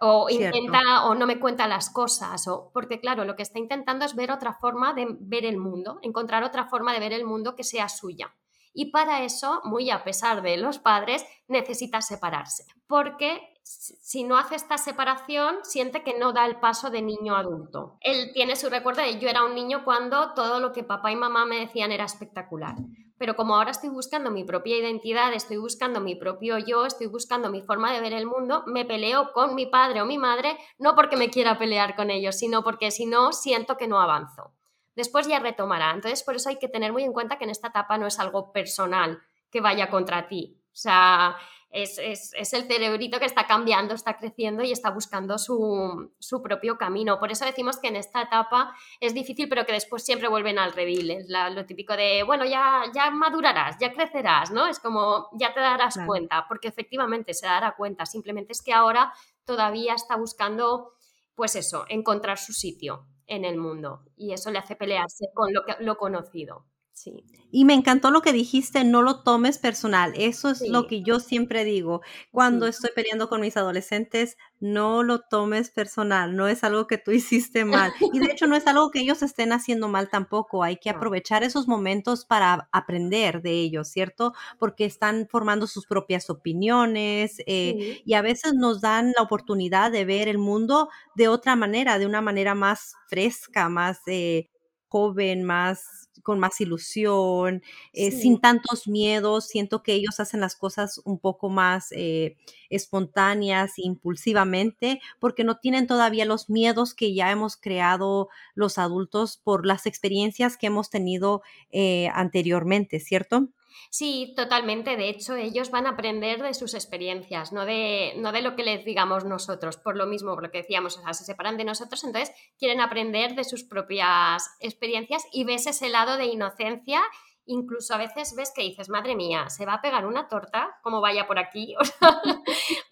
O 0.00 0.30
intenta 0.30 1.04
o 1.04 1.14
no 1.14 1.26
me 1.26 1.38
cuenta 1.38 1.68
las 1.68 1.90
cosas, 1.90 2.48
o 2.48 2.70
porque 2.72 2.98
claro, 2.98 3.26
lo 3.26 3.36
que 3.36 3.42
está 3.42 3.58
intentando 3.58 4.06
es 4.06 4.16
ver 4.16 4.32
otra 4.32 4.54
forma 4.54 4.94
de 4.94 5.08
ver 5.20 5.44
el 5.44 5.58
mundo, 5.58 5.98
encontrar 6.00 6.42
otra 6.42 6.68
forma 6.68 6.94
de 6.94 7.00
ver 7.00 7.12
el 7.12 7.26
mundo 7.26 7.54
que 7.54 7.64
sea 7.64 7.90
suya 7.90 8.34
y 8.78 8.92
para 8.92 9.24
eso, 9.24 9.60
muy 9.64 9.90
a 9.90 10.04
pesar 10.04 10.40
de 10.40 10.56
los 10.56 10.78
padres, 10.78 11.26
necesita 11.48 12.00
separarse, 12.00 12.64
porque 12.86 13.40
si 13.68 14.24
no 14.24 14.38
hace 14.38 14.54
esta 14.54 14.78
separación, 14.78 15.58
siente 15.62 16.02
que 16.02 16.18
no 16.18 16.32
da 16.32 16.46
el 16.46 16.56
paso 16.56 16.88
de 16.90 17.02
niño 17.02 17.36
adulto. 17.36 17.98
Él 18.00 18.30
tiene 18.32 18.56
su 18.56 18.70
recuerdo 18.70 19.02
de 19.02 19.18
yo 19.18 19.28
era 19.28 19.44
un 19.44 19.54
niño 19.54 19.84
cuando 19.84 20.32
todo 20.32 20.58
lo 20.58 20.72
que 20.72 20.84
papá 20.84 21.12
y 21.12 21.16
mamá 21.16 21.44
me 21.44 21.60
decían 21.60 21.92
era 21.92 22.04
espectacular. 22.04 22.76
Pero 23.18 23.36
como 23.36 23.56
ahora 23.56 23.72
estoy 23.72 23.90
buscando 23.90 24.30
mi 24.30 24.44
propia 24.44 24.78
identidad, 24.78 25.34
estoy 25.34 25.58
buscando 25.58 26.00
mi 26.00 26.14
propio 26.14 26.56
yo, 26.58 26.86
estoy 26.86 27.08
buscando 27.08 27.50
mi 27.50 27.60
forma 27.60 27.92
de 27.92 28.00
ver 28.00 28.14
el 28.14 28.26
mundo, 28.26 28.62
me 28.66 28.84
peleo 28.84 29.32
con 29.32 29.54
mi 29.54 29.66
padre 29.66 30.00
o 30.00 30.06
mi 30.06 30.18
madre, 30.18 30.56
no 30.78 30.94
porque 30.94 31.16
me 31.16 31.28
quiera 31.28 31.58
pelear 31.58 31.94
con 31.94 32.10
ellos, 32.10 32.36
sino 32.36 32.62
porque 32.62 32.90
si 32.90 33.06
no, 33.06 33.32
siento 33.32 33.76
que 33.76 33.88
no 33.88 34.00
avanzo 34.00 34.52
después 34.98 35.28
ya 35.28 35.38
retomará. 35.38 35.92
Entonces, 35.92 36.24
por 36.24 36.34
eso 36.34 36.48
hay 36.48 36.58
que 36.58 36.68
tener 36.68 36.92
muy 36.92 37.04
en 37.04 37.12
cuenta 37.12 37.38
que 37.38 37.44
en 37.44 37.50
esta 37.50 37.68
etapa 37.68 37.96
no 37.98 38.08
es 38.08 38.18
algo 38.18 38.52
personal 38.52 39.22
que 39.48 39.60
vaya 39.60 39.88
contra 39.90 40.26
ti. 40.26 40.60
O 40.72 40.76
sea, 40.76 41.36
es, 41.70 41.98
el 41.98 42.64
cerebrito 42.64 43.18
que 43.18 43.26
está 43.26 43.46
cambiando, 43.46 43.94
está 43.94 44.16
creciendo 44.16 44.62
y 44.62 44.72
está 44.72 44.90
buscando 44.90 45.38
su, 45.38 46.10
propio 46.42 46.78
camino. 46.78 47.18
Por 47.18 47.30
eso 47.30 47.44
decimos 47.44 47.78
que 47.78 47.88
en 47.88 47.96
esta 47.96 48.22
etapa 48.22 48.74
es 49.00 49.14
difícil, 49.14 49.48
pero 49.48 49.66
que 49.66 49.72
después 49.72 50.04
siempre 50.04 50.28
vuelven 50.28 50.58
al 50.58 50.72
redil. 50.72 51.10
Es 51.10 51.28
lo 51.28 51.66
típico 51.66 51.96
de, 51.96 52.22
bueno, 52.22 52.44
ya, 52.44 52.84
ya 52.94 53.10
madurarás, 53.10 53.76
ya 53.78 53.92
crecerás, 53.92 54.50
¿no? 54.50 54.66
Es 54.66 54.78
como, 54.78 55.28
ya 55.32 55.52
te 55.52 55.60
darás 55.60 55.98
cuenta, 56.06 56.46
porque 56.48 56.68
efectivamente 56.68 57.34
se 57.34 57.46
dará 57.46 57.74
cuenta. 57.76 58.06
Simplemente 58.06 58.52
es 58.52 58.62
que 58.62 58.72
ahora 58.72 59.12
todavía 59.44 59.94
está 59.94 60.16
buscando, 60.16 60.94
pues 61.34 61.56
eso, 61.56 61.84
encontrar 61.88 62.38
su 62.38 62.52
sitio 62.52 63.06
en 63.26 63.44
el 63.44 63.58
mundo 63.58 64.04
y 64.16 64.32
eso 64.32 64.50
le 64.50 64.58
hace 64.58 64.74
pelearse 64.74 65.26
con 65.34 65.52
lo, 65.52 65.64
que, 65.64 65.76
lo 65.80 65.96
conocido. 65.96 66.64
Sí. 66.98 67.24
Y 67.52 67.64
me 67.64 67.74
encantó 67.74 68.10
lo 68.10 68.22
que 68.22 68.32
dijiste, 68.32 68.82
no 68.82 69.02
lo 69.02 69.22
tomes 69.22 69.58
personal. 69.58 70.12
Eso 70.16 70.50
es 70.50 70.68
lo 70.68 70.88
que 70.88 71.02
yo 71.02 71.20
siempre 71.20 71.64
digo. 71.64 72.02
Cuando 72.32 72.66
estoy 72.66 72.90
peleando 72.94 73.28
con 73.28 73.40
mis 73.40 73.56
adolescentes, 73.56 74.36
no 74.58 75.04
lo 75.04 75.20
tomes 75.20 75.70
personal. 75.70 76.34
No 76.34 76.48
es 76.48 76.64
algo 76.64 76.88
que 76.88 76.98
tú 76.98 77.10
hiciste 77.12 77.64
mal. 77.64 77.92
Y 78.12 78.18
de 78.18 78.32
hecho 78.32 78.48
no 78.48 78.56
es 78.56 78.66
algo 78.66 78.90
que 78.90 79.00
ellos 79.00 79.22
estén 79.22 79.52
haciendo 79.52 79.88
mal 79.88 80.10
tampoco. 80.10 80.64
Hay 80.64 80.78
que 80.78 80.90
aprovechar 80.90 81.44
esos 81.44 81.68
momentos 81.68 82.24
para 82.24 82.68
aprender 82.72 83.42
de 83.42 83.52
ellos, 83.52 83.88
¿cierto? 83.88 84.34
Porque 84.58 84.84
están 84.84 85.28
formando 85.30 85.68
sus 85.68 85.86
propias 85.86 86.28
opiniones 86.30 87.36
eh, 87.46 88.02
y 88.04 88.14
a 88.14 88.22
veces 88.22 88.54
nos 88.54 88.80
dan 88.80 89.12
la 89.16 89.22
oportunidad 89.22 89.92
de 89.92 90.04
ver 90.04 90.26
el 90.26 90.38
mundo 90.38 90.88
de 91.14 91.28
otra 91.28 91.54
manera, 91.54 92.00
de 92.00 92.06
una 92.06 92.20
manera 92.20 92.56
más 92.56 92.94
fresca, 93.08 93.68
más... 93.68 94.00
Eh, 94.08 94.48
joven, 94.88 95.44
más 95.44 96.08
con 96.22 96.38
más 96.38 96.60
ilusión, 96.60 97.62
eh, 97.92 98.10
sin 98.10 98.40
tantos 98.40 98.88
miedos. 98.88 99.46
Siento 99.46 99.82
que 99.82 99.94
ellos 99.94 100.20
hacen 100.20 100.40
las 100.40 100.56
cosas 100.56 101.00
un 101.04 101.18
poco 101.18 101.48
más 101.48 101.88
eh, 101.92 102.36
espontáneas, 102.70 103.78
impulsivamente, 103.78 105.00
porque 105.20 105.44
no 105.44 105.58
tienen 105.58 105.86
todavía 105.86 106.24
los 106.24 106.50
miedos 106.50 106.94
que 106.94 107.14
ya 107.14 107.30
hemos 107.30 107.56
creado 107.56 108.28
los 108.54 108.78
adultos 108.78 109.38
por 109.42 109.64
las 109.66 109.86
experiencias 109.86 110.56
que 110.56 110.66
hemos 110.66 110.90
tenido 110.90 111.42
eh, 111.70 112.08
anteriormente, 112.12 113.00
¿cierto? 113.00 113.48
Sí, 113.90 114.34
totalmente. 114.36 114.96
De 114.96 115.08
hecho, 115.08 115.34
ellos 115.34 115.70
van 115.70 115.86
a 115.86 115.90
aprender 115.90 116.42
de 116.42 116.54
sus 116.54 116.74
experiencias, 116.74 117.52
no 117.52 117.64
de, 117.64 118.12
no 118.16 118.32
de 118.32 118.42
lo 118.42 118.54
que 118.56 118.62
les 118.62 118.84
digamos 118.84 119.24
nosotros. 119.24 119.76
Por 119.76 119.96
lo 119.96 120.06
mismo, 120.06 120.34
por 120.34 120.42
lo 120.42 120.50
que 120.50 120.58
decíamos, 120.58 120.98
o 120.98 121.02
sea, 121.02 121.14
se 121.14 121.24
separan 121.24 121.56
de 121.56 121.64
nosotros, 121.64 122.04
entonces 122.04 122.34
quieren 122.58 122.80
aprender 122.80 123.34
de 123.34 123.44
sus 123.44 123.64
propias 123.64 124.50
experiencias 124.60 125.24
y 125.32 125.44
ves 125.44 125.66
ese 125.66 125.88
lado 125.88 126.16
de 126.16 126.26
inocencia. 126.26 127.00
Incluso 127.46 127.94
a 127.94 127.98
veces 127.98 128.34
ves 128.36 128.52
que 128.54 128.62
dices, 128.62 128.90
madre 128.90 129.16
mía, 129.16 129.48
se 129.48 129.64
va 129.64 129.74
a 129.74 129.80
pegar 129.80 130.06
una 130.06 130.28
torta, 130.28 130.78
como 130.82 131.00
vaya 131.00 131.26
por 131.26 131.38
aquí. 131.38 131.74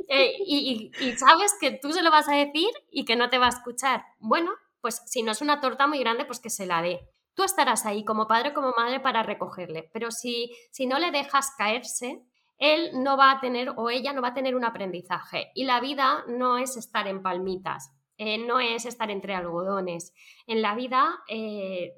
Eh, 0.09 0.35
y, 0.47 0.93
y 1.01 1.13
sabes 1.17 1.53
que 1.61 1.73
tú 1.73 1.93
se 1.93 2.01
lo 2.01 2.13
vas 2.13 2.29
a 2.29 2.37
decir 2.37 2.71
y 2.93 3.05
que 3.05 3.17
no 3.17 3.29
te 3.29 3.39
va 3.39 3.47
a 3.47 3.49
escuchar. 3.49 4.05
Bueno, 4.21 4.53
pues 4.81 5.03
si 5.05 5.25
no 5.25 5.33
es 5.33 5.41
una 5.41 5.61
torta 5.61 5.89
muy 5.89 5.99
grande, 5.99 6.25
pues 6.25 6.39
que 6.39 6.49
se 6.49 6.65
la 6.65 6.81
dé 6.81 7.11
tú 7.37 7.45
estarás 7.45 7.87
ahí 7.87 8.05
como 8.05 8.27
padre 8.27 8.51
o 8.51 8.55
como 8.55 8.73
madre 8.77 8.99
para 8.99 9.23
recogerle, 9.23 9.89
pero 9.93 10.11
si, 10.11 10.51
si 10.73 10.87
no 10.87 10.99
le 10.99 11.13
dejas 11.13 11.53
caerse, 11.57 12.25
él 12.59 12.91
no 12.95 13.17
va 13.17 13.31
a 13.31 13.41
tener 13.41 13.75
o 13.77 13.91
ella 13.91 14.13
no 14.13 14.23
va 14.23 14.29
a 14.29 14.35
tener 14.35 14.57
un 14.57 14.65
aprendizaje. 14.65 15.53
Y 15.55 15.65
la 15.65 15.79
vida 15.81 16.25
no 16.27 16.57
es 16.57 16.77
estar 16.77 17.07
en 17.07 17.23
palmitas, 17.23 17.93
eh, 18.17 18.39
no 18.39 18.59
es 18.59 18.87
estar 18.87 19.11
entre 19.11 19.35
algodones. 19.35 20.15
En 20.47 20.63
la 20.63 20.75
vida 20.75 21.21
eh, 21.29 21.93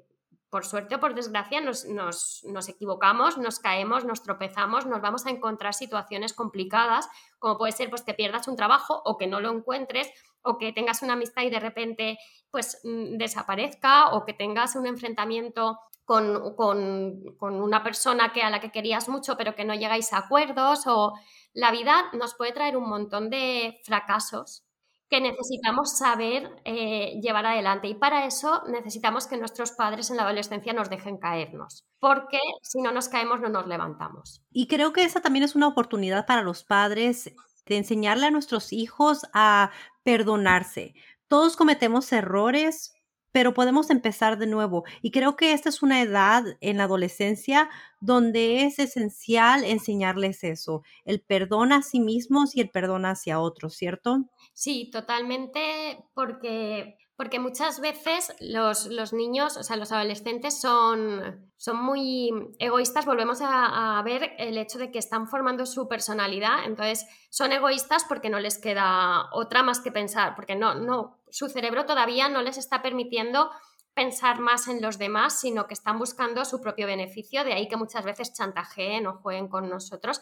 por 0.49 0.65
suerte 0.65 0.95
o 0.95 0.99
por 0.99 1.13
desgracia, 1.13 1.61
nos, 1.61 2.43
equivocamos, 2.67 3.37
nos 3.37 3.59
caemos, 3.59 4.03
nos 4.05 4.23
tropezamos, 4.23 4.85
nos 4.87 5.01
vamos 5.01 5.25
a 5.25 5.29
encontrar 5.29 5.73
situaciones 5.73 6.33
complicadas, 6.33 7.07
como 7.37 7.57
puede 7.57 7.71
ser 7.71 7.89
pues, 7.89 8.01
que 8.01 8.15
pierdas 8.15 8.47
un 8.47 8.55
trabajo 8.55 9.01
o 9.05 9.17
que 9.17 9.27
no 9.27 9.41
lo 9.41 9.51
encuentres, 9.51 10.11
o 10.43 10.57
que 10.57 10.73
tengas 10.73 11.01
una 11.01 11.13
amistad 11.13 11.43
y 11.43 11.49
de 11.49 11.59
repente 11.59 12.17
pues, 12.51 12.79
mm, 12.83 13.17
desaparezca, 13.17 14.09
o 14.11 14.25
que 14.25 14.33
tengas 14.33 14.75
un 14.75 14.87
enfrentamiento 14.87 15.79
con, 16.05 16.55
con, 16.55 17.61
una 17.61 17.83
persona 17.83 18.33
que, 18.33 18.41
a 18.41 18.49
la 18.49 18.59
que 18.59 18.71
querías 18.71 19.07
mucho 19.09 19.37
pero 19.37 19.53
que 19.53 19.63
no 19.63 19.75
llegáis 19.75 20.11
a 20.11 20.17
acuerdos, 20.17 20.87
o 20.87 21.13
la 21.53 21.71
vida 21.71 22.09
nos 22.13 22.33
puede 22.35 22.51
traer 22.51 22.77
un 22.77 22.89
montón 22.89 23.29
de 23.29 23.79
fracasos 23.83 24.65
que 25.09 25.21
necesitamos 25.21 25.97
saber 25.97 26.61
eh, 26.65 27.19
llevar 27.21 27.45
adelante. 27.45 27.87
Y 27.87 27.95
para 27.95 28.25
eso 28.25 28.61
necesitamos 28.67 29.25
que 29.25 29.37
nuestros 29.37 29.71
padres 29.71 30.09
en 30.11 30.17
la 30.17 30.23
adolescencia 30.23 30.71
nos 30.71 30.89
dejen 30.89 31.17
caernos, 31.17 31.85
porque 31.99 32.39
si 32.61 32.81
no 32.81 32.91
nos 32.91 33.09
caemos 33.09 33.41
no 33.41 33.49
nos 33.49 33.67
levantamos. 33.67 34.43
Y 34.51 34.67
creo 34.67 34.93
que 34.93 35.03
esa 35.03 35.21
también 35.21 35.43
es 35.43 35.55
una 35.55 35.67
oportunidad 35.67 36.25
para 36.27 36.43
los 36.43 36.63
padres 36.63 37.33
de 37.65 37.77
enseñarle 37.77 38.27
a 38.27 38.31
nuestros 38.31 38.71
hijos 38.73 39.25
a 39.33 39.71
perdonarse. 40.03 40.93
Todos 41.27 41.55
cometemos 41.55 42.11
errores, 42.11 42.93
pero 43.31 43.53
podemos 43.53 43.89
empezar 43.91 44.37
de 44.39 44.47
nuevo. 44.47 44.83
Y 45.01 45.11
creo 45.11 45.35
que 45.35 45.53
esta 45.53 45.69
es 45.69 45.83
una 45.83 46.01
edad 46.01 46.43
en 46.61 46.77
la 46.77 46.85
adolescencia 46.85 47.69
donde 47.99 48.63
es 48.65 48.79
esencial 48.79 49.63
enseñarles 49.63 50.43
eso, 50.43 50.83
el 51.05 51.21
perdón 51.21 51.71
a 51.73 51.83
sí 51.83 51.99
mismos 51.99 52.55
y 52.55 52.61
el 52.61 52.69
perdón 52.69 53.05
hacia 53.05 53.39
otros, 53.39 53.75
¿cierto? 53.75 54.29
Sí, 54.53 54.89
totalmente, 54.91 56.03
porque, 56.13 56.97
porque 57.19 57.37
muchas 57.37 57.81
veces 57.81 58.33
los, 58.39 58.85
los 58.85 59.11
niños, 59.11 59.57
o 59.57 59.63
sea, 59.63 59.75
los 59.75 59.91
adolescentes 59.91 60.61
son, 60.61 61.51
son 61.57 61.83
muy 61.83 62.31
egoístas. 62.59 63.05
Volvemos 63.05 63.41
a, 63.41 63.99
a, 63.99 64.01
ver 64.03 64.35
el 64.37 64.57
hecho 64.57 64.79
de 64.79 64.89
que 64.89 64.99
están 64.99 65.27
formando 65.27 65.65
su 65.65 65.89
personalidad, 65.89 66.63
entonces 66.63 67.05
son 67.29 67.51
egoístas 67.51 68.05
porque 68.07 68.29
no 68.29 68.39
les 68.39 68.57
queda 68.57 69.25
otra 69.33 69.63
más 69.63 69.81
que 69.81 69.91
pensar, 69.91 70.33
porque 70.33 70.55
no, 70.55 70.75
no, 70.75 71.19
su 71.29 71.49
cerebro 71.49 71.85
todavía 71.85 72.29
no 72.29 72.41
les 72.41 72.57
está 72.57 72.81
permitiendo 72.81 73.51
pensar 73.93 74.39
más 74.39 74.69
en 74.69 74.81
los 74.81 74.97
demás, 74.97 75.41
sino 75.41 75.67
que 75.67 75.73
están 75.73 75.99
buscando 75.99 76.45
su 76.45 76.61
propio 76.61 76.87
beneficio, 76.87 77.43
de 77.43 77.51
ahí 77.51 77.67
que 77.67 77.75
muchas 77.75 78.05
veces 78.05 78.31
chantajeen 78.31 79.07
o 79.07 79.17
jueguen 79.17 79.49
con 79.49 79.69
nosotros, 79.69 80.21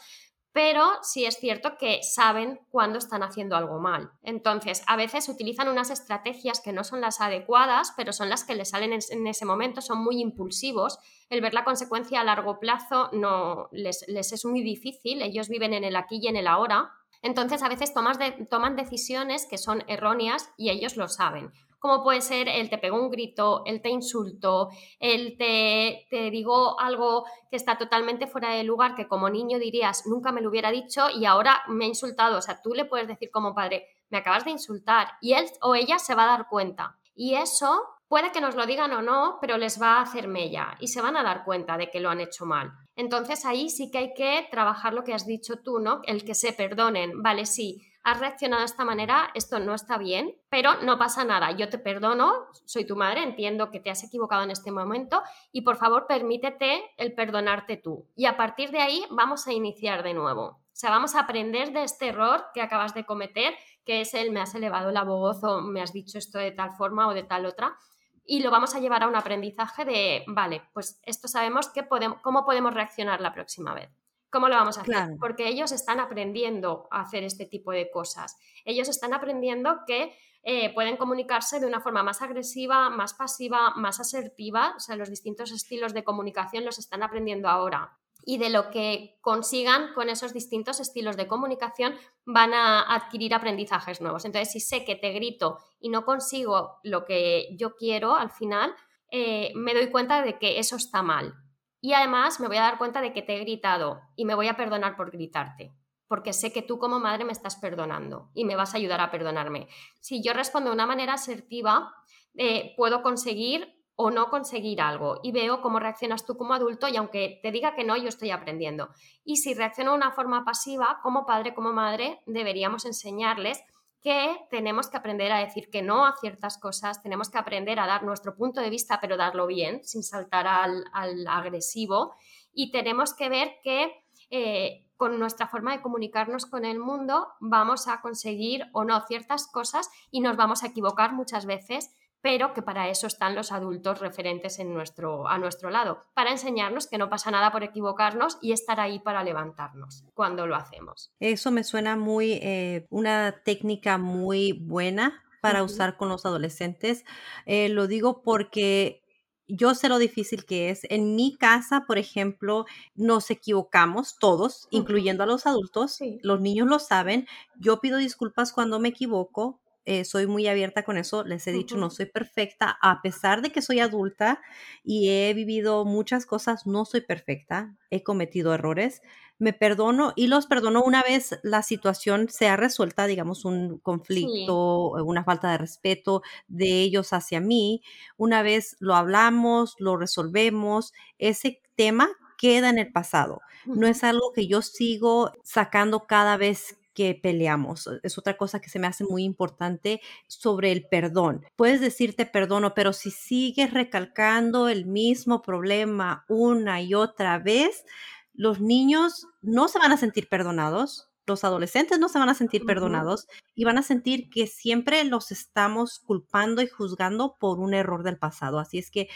pero 0.57 0.89
sí 1.03 1.23
es 1.23 1.37
cierto 1.37 1.77
que 1.77 2.01
saben 2.01 2.59
cuándo 2.71 2.97
están 2.97 3.21
haciendo 3.21 3.55
algo 3.55 3.77
mal. 3.77 4.09
Entonces, 4.23 4.81
a 4.87 4.95
veces 4.95 5.29
utilizan 5.29 5.67
unas 5.67 5.91
estrategias 5.91 6.61
que 6.61 6.73
no 6.73 6.83
son 6.83 6.99
las 6.99 7.21
adecuadas, 7.21 7.93
pero 7.95 8.11
son 8.11 8.29
las 8.29 8.43
que 8.43 8.55
les 8.55 8.71
salen 8.71 8.91
en, 8.91 9.27
ese 9.27 9.45
momento, 9.45 9.81
son 9.81 10.03
muy 10.03 10.19
impulsivos. 10.19 10.97
El 11.29 11.41
ver 11.41 11.53
la 11.53 11.63
consecuencia 11.63 12.21
a 12.21 12.23
largo 12.23 12.59
plazo 12.59 13.11
no 13.13 13.69
les, 13.71 14.03
les 14.07 14.33
es 14.33 14.45
muy 14.45 14.63
difícil, 14.63 15.21
ellos 15.21 15.47
viven 15.47 15.75
en 15.75 15.83
el 15.83 15.95
aquí 15.95 16.17
y 16.23 16.27
en 16.27 16.37
el 16.37 16.47
ahora, 16.47 16.91
entonces, 17.21 17.63
a 17.63 17.69
veces 17.69 17.93
toman 17.93 18.75
decisiones 18.75 19.45
que 19.49 19.57
son 19.57 19.83
erróneas 19.87 20.49
y 20.57 20.69
ellos 20.69 20.97
lo 20.97 21.07
saben. 21.07 21.51
Como 21.79 22.03
puede 22.03 22.21
ser 22.21 22.47
el 22.49 22.69
te 22.69 22.77
pegó 22.77 22.99
un 22.99 23.09
grito, 23.09 23.63
el 23.65 23.81
te 23.81 23.89
insulto, 23.89 24.69
el 24.99 25.37
te, 25.37 26.07
te 26.09 26.31
digo 26.31 26.79
algo 26.79 27.25
que 27.49 27.55
está 27.55 27.77
totalmente 27.77 28.27
fuera 28.27 28.49
de 28.49 28.63
lugar, 28.63 28.95
que 28.95 29.07
como 29.07 29.29
niño 29.29 29.59
dirías, 29.59 30.05
nunca 30.07 30.31
me 30.31 30.41
lo 30.41 30.49
hubiera 30.49 30.71
dicho 30.71 31.09
y 31.09 31.25
ahora 31.25 31.61
me 31.67 31.85
ha 31.85 31.89
insultado. 31.89 32.37
O 32.37 32.41
sea, 32.41 32.61
tú 32.61 32.73
le 32.73 32.85
puedes 32.85 33.07
decir 33.07 33.29
como 33.31 33.53
padre, 33.53 33.87
me 34.09 34.17
acabas 34.17 34.45
de 34.45 34.51
insultar 34.51 35.13
y 35.21 35.33
él 35.33 35.45
o 35.61 35.75
ella 35.75 35.99
se 35.99 36.15
va 36.15 36.23
a 36.23 36.37
dar 36.37 36.47
cuenta. 36.47 36.97
Y 37.15 37.35
eso 37.35 37.83
puede 38.07 38.31
que 38.31 38.41
nos 38.41 38.55
lo 38.55 38.65
digan 38.65 38.93
o 38.93 39.01
no, 39.01 39.37
pero 39.41 39.57
les 39.57 39.81
va 39.81 39.97
a 39.97 40.01
hacer 40.01 40.27
mella 40.27 40.77
y 40.79 40.87
se 40.87 41.01
van 41.01 41.17
a 41.17 41.23
dar 41.23 41.43
cuenta 41.43 41.77
de 41.77 41.89
que 41.89 41.99
lo 41.99 42.09
han 42.09 42.21
hecho 42.21 42.45
mal. 42.45 42.71
Entonces 42.95 43.45
ahí 43.45 43.69
sí 43.69 43.91
que 43.91 43.97
hay 43.97 44.13
que 44.13 44.47
trabajar 44.49 44.93
lo 44.93 45.03
que 45.03 45.13
has 45.13 45.25
dicho 45.25 45.57
tú, 45.57 45.79
¿no? 45.79 46.01
El 46.03 46.23
que 46.23 46.35
se 46.35 46.53
perdonen, 46.53 47.21
vale, 47.21 47.45
sí, 47.45 47.86
has 48.07 48.21
reaccionado 48.21 48.61
de 48.61 48.67
esta 48.67 48.85
manera, 48.85 49.31
esto 49.33 49.59
no 49.59 49.75
está 49.75 49.97
bien, 49.97 50.33
pero 50.49 50.81
no 50.81 50.97
pasa 50.97 51.25
nada, 51.25 51.51
yo 51.51 51.67
te 51.67 51.77
perdono, 51.77 52.45
soy 52.63 52.85
tu 52.85 52.95
madre, 52.95 53.21
entiendo 53.21 53.69
que 53.69 53.81
te 53.81 53.89
has 53.89 54.01
equivocado 54.01 54.43
en 54.43 54.51
este 54.51 54.71
momento 54.71 55.21
y 55.51 55.63
por 55.63 55.75
favor 55.75 56.07
permítete 56.07 56.85
el 56.95 57.13
perdonarte 57.13 57.75
tú. 57.75 58.07
Y 58.15 58.25
a 58.25 58.37
partir 58.37 58.71
de 58.71 58.79
ahí 58.79 59.03
vamos 59.11 59.45
a 59.45 59.51
iniciar 59.51 60.03
de 60.03 60.13
nuevo. 60.13 60.43
O 60.45 60.79
sea, 60.79 60.89
vamos 60.89 61.15
a 61.15 61.19
aprender 61.19 61.73
de 61.73 61.83
este 61.83 62.07
error 62.07 62.45
que 62.53 62.61
acabas 62.61 62.93
de 62.93 63.05
cometer, 63.05 63.53
que 63.83 63.99
es 63.99 64.13
el 64.13 64.31
me 64.31 64.39
has 64.39 64.55
elevado 64.55 64.89
la 64.91 65.03
voz 65.03 65.43
o 65.43 65.59
me 65.59 65.81
has 65.81 65.91
dicho 65.91 66.17
esto 66.17 66.37
de 66.39 66.51
tal 66.51 66.77
forma 66.77 67.09
o 67.09 67.13
de 67.13 67.23
tal 67.23 67.45
otra 67.45 67.77
y 68.25 68.39
lo 68.39 68.51
vamos 68.51 68.73
a 68.73 68.79
llevar 68.79 69.03
a 69.03 69.07
un 69.07 69.17
aprendizaje 69.17 69.83
de, 69.83 70.23
vale, 70.27 70.61
pues 70.73 71.01
esto 71.03 71.27
sabemos 71.27 71.67
que 71.69 71.85
cómo 72.21 72.45
podemos 72.45 72.73
reaccionar 72.73 73.19
la 73.19 73.33
próxima 73.33 73.73
vez. 73.73 73.89
¿Cómo 74.29 74.49
lo 74.49 74.55
vamos 74.55 74.77
a 74.77 74.81
hacer? 74.81 75.17
Porque 75.19 75.47
ellos 75.47 75.71
están 75.71 75.99
aprendiendo 75.99 76.87
a 76.91 77.01
hacer 77.01 77.23
este 77.23 77.45
tipo 77.45 77.71
de 77.71 77.89
cosas. 77.89 78.37
Ellos 78.65 78.89
están 78.89 79.13
aprendiendo 79.13 79.79
que 79.85 80.13
eh, 80.43 80.73
pueden 80.73 80.97
comunicarse 80.97 81.59
de 81.59 81.65
una 81.65 81.81
forma 81.81 82.03
más 82.03 82.21
agresiva, 82.21 82.89
más 82.89 83.13
pasiva, 83.13 83.73
más 83.75 83.99
asertiva. 83.99 84.73
O 84.75 84.79
sea, 84.79 84.95
los 84.95 85.09
distintos 85.09 85.51
estilos 85.51 85.93
de 85.93 86.03
comunicación 86.03 86.65
los 86.65 86.77
están 86.79 87.03
aprendiendo 87.03 87.47
ahora 87.47 87.97
y 88.27 88.37
de 88.37 88.49
lo 88.49 88.69
que 88.71 89.17
consigan 89.21 89.93
con 89.93 90.09
esos 90.09 90.33
distintos 90.33 90.81
estilos 90.81 91.15
de 91.15 91.27
comunicación 91.27 91.95
van 92.25 92.53
a 92.53 92.81
adquirir 92.93 93.33
aprendizajes 93.33 94.01
nuevos. 94.01 94.25
Entonces, 94.25 94.51
si 94.51 94.59
sé 94.59 94.83
que 94.83 94.95
te 94.95 95.13
grito 95.13 95.59
y 95.79 95.87
no 95.87 96.03
consigo 96.03 96.79
lo 96.83 97.05
que 97.05 97.55
yo 97.57 97.77
quiero 97.77 98.15
al 98.15 98.29
final, 98.29 98.75
eh, 99.11 99.53
me 99.55 99.73
doy 99.73 99.89
cuenta 99.89 100.21
de 100.21 100.37
que 100.37 100.59
eso 100.59 100.75
está 100.75 101.01
mal. 101.01 101.35
Y 101.81 101.93
además 101.93 102.39
me 102.39 102.47
voy 102.47 102.57
a 102.57 102.61
dar 102.61 102.77
cuenta 102.77 103.01
de 103.01 103.13
que 103.13 103.21
te 103.21 103.35
he 103.35 103.39
gritado 103.39 104.01
y 104.15 104.25
me 104.25 104.35
voy 104.35 104.47
a 104.47 104.57
perdonar 104.57 104.95
por 104.95 105.11
gritarte, 105.11 105.73
porque 106.07 106.33
sé 106.33 106.51
que 106.51 106.61
tú 106.61 106.79
como 106.79 106.99
madre 106.99 107.25
me 107.25 107.31
estás 107.31 107.55
perdonando 107.55 108.31
y 108.33 108.45
me 108.45 108.55
vas 108.55 108.73
a 108.73 108.77
ayudar 108.77 109.01
a 109.01 109.11
perdonarme. 109.11 109.67
Si 109.99 110.23
yo 110.23 110.33
respondo 110.33 110.69
de 110.69 110.75
una 110.75 110.87
manera 110.87 111.13
asertiva, 111.13 111.93
eh, 112.35 112.73
puedo 112.75 113.01
conseguir 113.01 113.77
o 113.99 114.11
no 114.11 114.29
conseguir 114.29 114.79
algo 114.79 115.19
y 115.23 115.31
veo 115.31 115.61
cómo 115.61 115.79
reaccionas 115.79 116.23
tú 116.23 116.37
como 116.37 116.53
adulto 116.53 116.87
y 116.87 116.95
aunque 116.97 117.39
te 117.41 117.51
diga 117.51 117.73
que 117.75 117.83
no, 117.83 117.97
yo 117.97 118.09
estoy 118.09 118.29
aprendiendo. 118.29 118.89
Y 119.23 119.37
si 119.37 119.55
reacciono 119.55 119.91
de 119.91 119.97
una 119.97 120.11
forma 120.11 120.45
pasiva, 120.45 120.99
como 121.01 121.25
padre, 121.25 121.55
como 121.55 121.73
madre, 121.73 122.21
deberíamos 122.27 122.85
enseñarles 122.85 123.63
que 124.01 124.37
tenemos 124.49 124.89
que 124.89 124.97
aprender 124.97 125.31
a 125.31 125.39
decir 125.39 125.69
que 125.69 125.81
no 125.81 126.05
a 126.05 126.15
ciertas 126.19 126.57
cosas, 126.57 127.01
tenemos 127.01 127.29
que 127.29 127.37
aprender 127.37 127.79
a 127.79 127.87
dar 127.87 128.03
nuestro 128.03 128.35
punto 128.35 128.61
de 128.61 128.69
vista, 128.69 128.99
pero 129.01 129.17
darlo 129.17 129.47
bien, 129.47 129.83
sin 129.83 130.03
saltar 130.03 130.47
al, 130.47 130.85
agresivo, 131.27 132.13
y 132.53 132.71
tenemos 132.71 133.13
que 133.13 133.29
ver 133.29 133.55
que 133.63 134.03
eh, 134.29 134.85
con 134.97 135.19
nuestra 135.19 135.47
forma 135.47 135.75
de 135.75 135.81
comunicarnos 135.81 136.45
con 136.45 136.65
el 136.65 136.79
mundo 136.79 137.27
vamos 137.39 137.87
a 137.87 138.01
conseguir 138.01 138.65
o 138.73 138.83
no 138.83 138.99
ciertas 139.07 139.47
cosas 139.47 139.89
y 140.11 140.21
nos 140.21 140.35
vamos 140.35 140.63
a 140.63 140.67
equivocar 140.67 141.13
muchas 141.13 141.45
veces 141.45 141.91
pero 142.21 142.53
que 142.53 142.61
para 142.61 142.89
eso 142.89 143.07
están 143.07 143.35
los 143.35 143.51
adultos 143.51 143.99
referentes 143.99 144.59
en 144.59 144.73
nuestro, 144.73 145.27
a 145.27 145.37
nuestro 145.37 145.69
lado, 145.69 146.05
para 146.13 146.31
enseñarnos 146.31 146.87
que 146.87 146.97
no 146.97 147.09
pasa 147.09 147.31
nada 147.31 147.51
por 147.51 147.63
equivocarnos 147.63 148.37
y 148.41 148.51
estar 148.51 148.79
ahí 148.79 148.99
para 148.99 149.23
levantarnos 149.23 150.03
cuando 150.13 150.47
lo 150.47 150.55
hacemos. 150.55 151.11
Eso 151.19 151.51
me 151.51 151.63
suena 151.63 151.95
muy, 151.95 152.33
eh, 152.33 152.87
una 152.89 153.41
técnica 153.43 153.97
muy 153.97 154.53
buena 154.53 155.23
para 155.41 155.63
usar 155.63 155.97
con 155.97 156.09
los 156.09 156.25
adolescentes. 156.25 157.05
Eh, 157.45 157.69
lo 157.69 157.87
digo 157.87 158.21
porque 158.21 159.01
yo 159.47 159.75
sé 159.75 159.87
lo 159.87 159.97
difícil 159.97 160.45
que 160.45 160.69
es. 160.69 160.81
En 160.89 161.15
mi 161.15 161.37
casa, 161.37 161.85
por 161.87 161.97
ejemplo, 161.97 162.65
nos 162.95 163.31
equivocamos 163.31 164.17
todos, 164.19 164.67
incluyendo 164.71 165.23
a 165.23 165.27
los 165.27 165.45
adultos. 165.45 165.99
Los 166.21 166.41
niños 166.41 166.67
lo 166.67 166.79
saben. 166.79 167.27
Yo 167.55 167.79
pido 167.79 167.97
disculpas 167.97 168.51
cuando 168.51 168.79
me 168.79 168.89
equivoco. 168.89 169.61
Eh, 169.89 170.03
soy 170.03 170.27
muy 170.27 170.47
abierta 170.47 170.83
con 170.83 170.97
eso. 170.97 171.23
Les 171.23 171.47
he 171.47 171.53
dicho, 171.53 171.77
no 171.77 171.89
soy 171.89 172.07
perfecta. 172.07 172.77
A 172.81 173.01
pesar 173.01 173.41
de 173.41 173.51
que 173.53 173.61
soy 173.61 173.79
adulta 173.79 174.41
y 174.83 175.09
he 175.09 175.33
vivido 175.33 175.85
muchas 175.85 176.25
cosas, 176.25 176.67
no 176.67 176.83
soy 176.83 176.99
perfecta. 176.99 177.73
He 177.89 178.03
cometido 178.03 178.53
errores 178.53 179.01
me 179.39 179.53
perdono 179.53 180.13
y 180.15 180.27
los 180.27 180.47
perdono 180.47 180.81
una 180.83 181.03
vez 181.03 181.39
la 181.43 181.61
situación 181.61 182.27
sea 182.29 182.57
resuelta, 182.57 183.05
digamos, 183.05 183.45
un 183.45 183.77
conflicto, 183.77 184.93
una 185.03 185.23
falta 185.23 185.51
de 185.51 185.59
respeto 185.59 186.23
de 186.47 186.81
ellos 186.81 187.13
hacia 187.13 187.39
mí. 187.39 187.81
Una 188.17 188.41
vez 188.41 188.75
lo 188.79 188.95
hablamos, 188.95 189.75
lo 189.77 189.95
resolvemos, 189.95 190.93
ese 191.19 191.61
tema 191.75 192.09
queda 192.37 192.69
en 192.69 192.79
el 192.79 192.91
pasado. 192.91 193.41
No 193.65 193.87
es 193.87 194.03
algo 194.03 194.31
que 194.33 194.47
yo 194.47 194.61
sigo 194.61 195.31
sacando 195.43 196.07
cada 196.07 196.37
vez 196.37 196.76
que 196.97 197.13
peleamos. 197.13 197.87
Es 198.01 198.17
otra 198.17 198.37
cosa 198.37 198.59
que 198.59 198.71
se 198.71 198.79
me 198.79 198.87
hace 198.87 199.03
muy 199.03 199.23
importante 199.23 200.01
sobre 200.25 200.71
el 200.71 200.87
perdón. 200.87 201.45
Puedes 201.55 201.79
decirte 201.79 202.25
perdono, 202.25 202.73
pero 202.73 202.91
si 202.91 203.11
sigues 203.11 203.71
recalcando 203.71 204.67
el 204.67 204.87
mismo 204.87 205.43
problema 205.43 206.25
una 206.27 206.81
y 206.81 206.95
otra 206.95 207.37
vez, 207.37 207.85
los 208.33 208.59
niños 208.61 209.27
no 209.43 209.67
se 209.67 209.77
van 209.77 209.91
a 209.91 209.97
sentir 209.97 210.27
perdonados, 210.27 211.11
los 211.27 211.43
adolescentes 211.43 211.99
no 211.99 212.09
se 212.09 212.17
van 212.17 212.29
a 212.29 212.33
sentir 212.33 212.65
perdonados 212.65 213.27
y 213.53 213.63
van 213.63 213.77
a 213.77 213.83
sentir 213.83 214.27
que 214.31 214.47
siempre 214.47 215.03
los 215.03 215.31
estamos 215.31 215.99
culpando 215.99 216.63
y 216.63 216.67
juzgando 216.67 217.37
por 217.39 217.59
un 217.59 217.75
error 217.75 218.01
del 218.01 218.17
pasado. 218.17 218.57
Así 218.57 218.79
es 218.79 218.89
que 218.89 219.07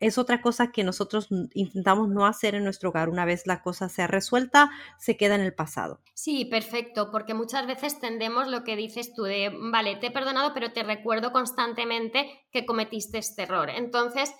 es 0.00 0.18
otra 0.18 0.40
cosa 0.40 0.70
que 0.72 0.84
nosotros 0.84 1.28
intentamos 1.54 2.08
no 2.08 2.26
hacer 2.26 2.54
en 2.54 2.64
nuestro 2.64 2.90
hogar. 2.90 3.08
Una 3.08 3.24
vez 3.24 3.46
la 3.46 3.62
cosa 3.62 3.88
sea 3.88 4.06
resuelta, 4.06 4.70
se 4.98 5.16
queda 5.16 5.34
en 5.34 5.40
el 5.40 5.54
pasado. 5.54 6.00
Sí, 6.14 6.44
perfecto, 6.44 7.10
porque 7.10 7.34
muchas 7.34 7.66
veces 7.66 7.98
tendemos 7.98 8.48
lo 8.48 8.64
que 8.64 8.76
dices 8.76 9.14
tú 9.14 9.22
de, 9.22 9.52
vale, 9.70 9.96
te 9.96 10.08
he 10.08 10.10
perdonado, 10.10 10.52
pero 10.54 10.72
te 10.72 10.82
recuerdo 10.82 11.32
constantemente 11.32 12.46
que 12.52 12.66
cometiste 12.66 13.18
este 13.18 13.44
error. 13.44 13.70
Entonces, 13.70 14.34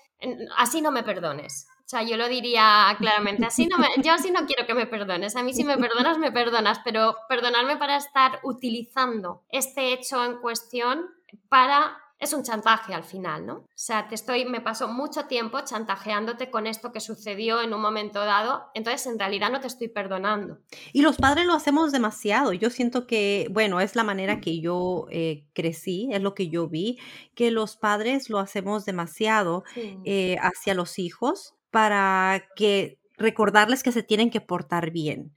así 0.57 0.81
no 0.81 0.91
me 0.91 1.03
perdones. 1.03 1.67
O 1.79 1.89
sea, 1.89 2.03
yo 2.03 2.17
lo 2.17 2.27
diría 2.27 2.93
claramente, 2.99 3.45
así 3.45 3.65
no 3.65 3.77
yo 4.03 4.11
así 4.11 4.29
no 4.29 4.45
quiero 4.45 4.65
que 4.67 4.73
me 4.73 4.87
perdones. 4.87 5.35
A 5.35 5.43
mí 5.43 5.53
si 5.53 5.63
me 5.63 5.77
perdonas, 5.77 6.17
me 6.17 6.31
perdonas, 6.31 6.81
pero 6.83 7.15
perdonarme 7.29 7.77
para 7.77 7.95
estar 7.95 8.39
utilizando 8.43 9.43
este 9.49 9.93
hecho 9.93 10.23
en 10.23 10.37
cuestión 10.39 11.05
para 11.47 11.97
es 12.19 12.33
un 12.33 12.43
chantaje 12.43 12.93
al 12.93 13.03
final, 13.03 13.45
¿no? 13.45 13.53
O 13.53 13.67
sea, 13.75 14.07
te 14.07 14.15
estoy, 14.15 14.45
me 14.45 14.59
paso 14.59 14.87
mucho 14.87 15.25
tiempo 15.25 15.59
chantajeándote 15.61 16.49
con 16.49 16.65
esto 16.65 16.91
que 16.91 16.99
sucedió 16.99 17.61
en 17.61 17.73
un 17.73 17.81
momento 17.81 18.25
dado, 18.25 18.65
entonces 18.73 19.05
en 19.05 19.19
realidad 19.19 19.51
no 19.51 19.59
te 19.59 19.67
estoy 19.67 19.87
perdonando. 19.87 20.59
Y 20.93 21.01
los 21.01 21.17
padres 21.17 21.45
lo 21.45 21.53
hacemos 21.53 21.91
demasiado. 21.91 22.53
Yo 22.53 22.69
siento 22.69 23.05
que, 23.05 23.47
bueno, 23.51 23.79
es 23.79 23.95
la 23.95 24.03
manera 24.03 24.41
que 24.41 24.59
yo 24.59 25.05
eh, 25.11 25.45
crecí, 25.53 26.09
es 26.11 26.21
lo 26.21 26.33
que 26.33 26.49
yo 26.49 26.67
vi, 26.67 26.97
que 27.35 27.51
los 27.51 27.77
padres 27.77 28.29
lo 28.29 28.39
hacemos 28.39 28.85
demasiado 28.85 29.63
eh, 29.75 30.37
hacia 30.41 30.73
los 30.73 30.97
hijos 30.97 31.53
para 31.69 32.43
que 32.55 32.97
recordarles 33.17 33.83
que 33.83 33.91
se 33.91 34.03
tienen 34.03 34.31
que 34.31 34.41
portar 34.41 34.91
bien. 34.91 35.35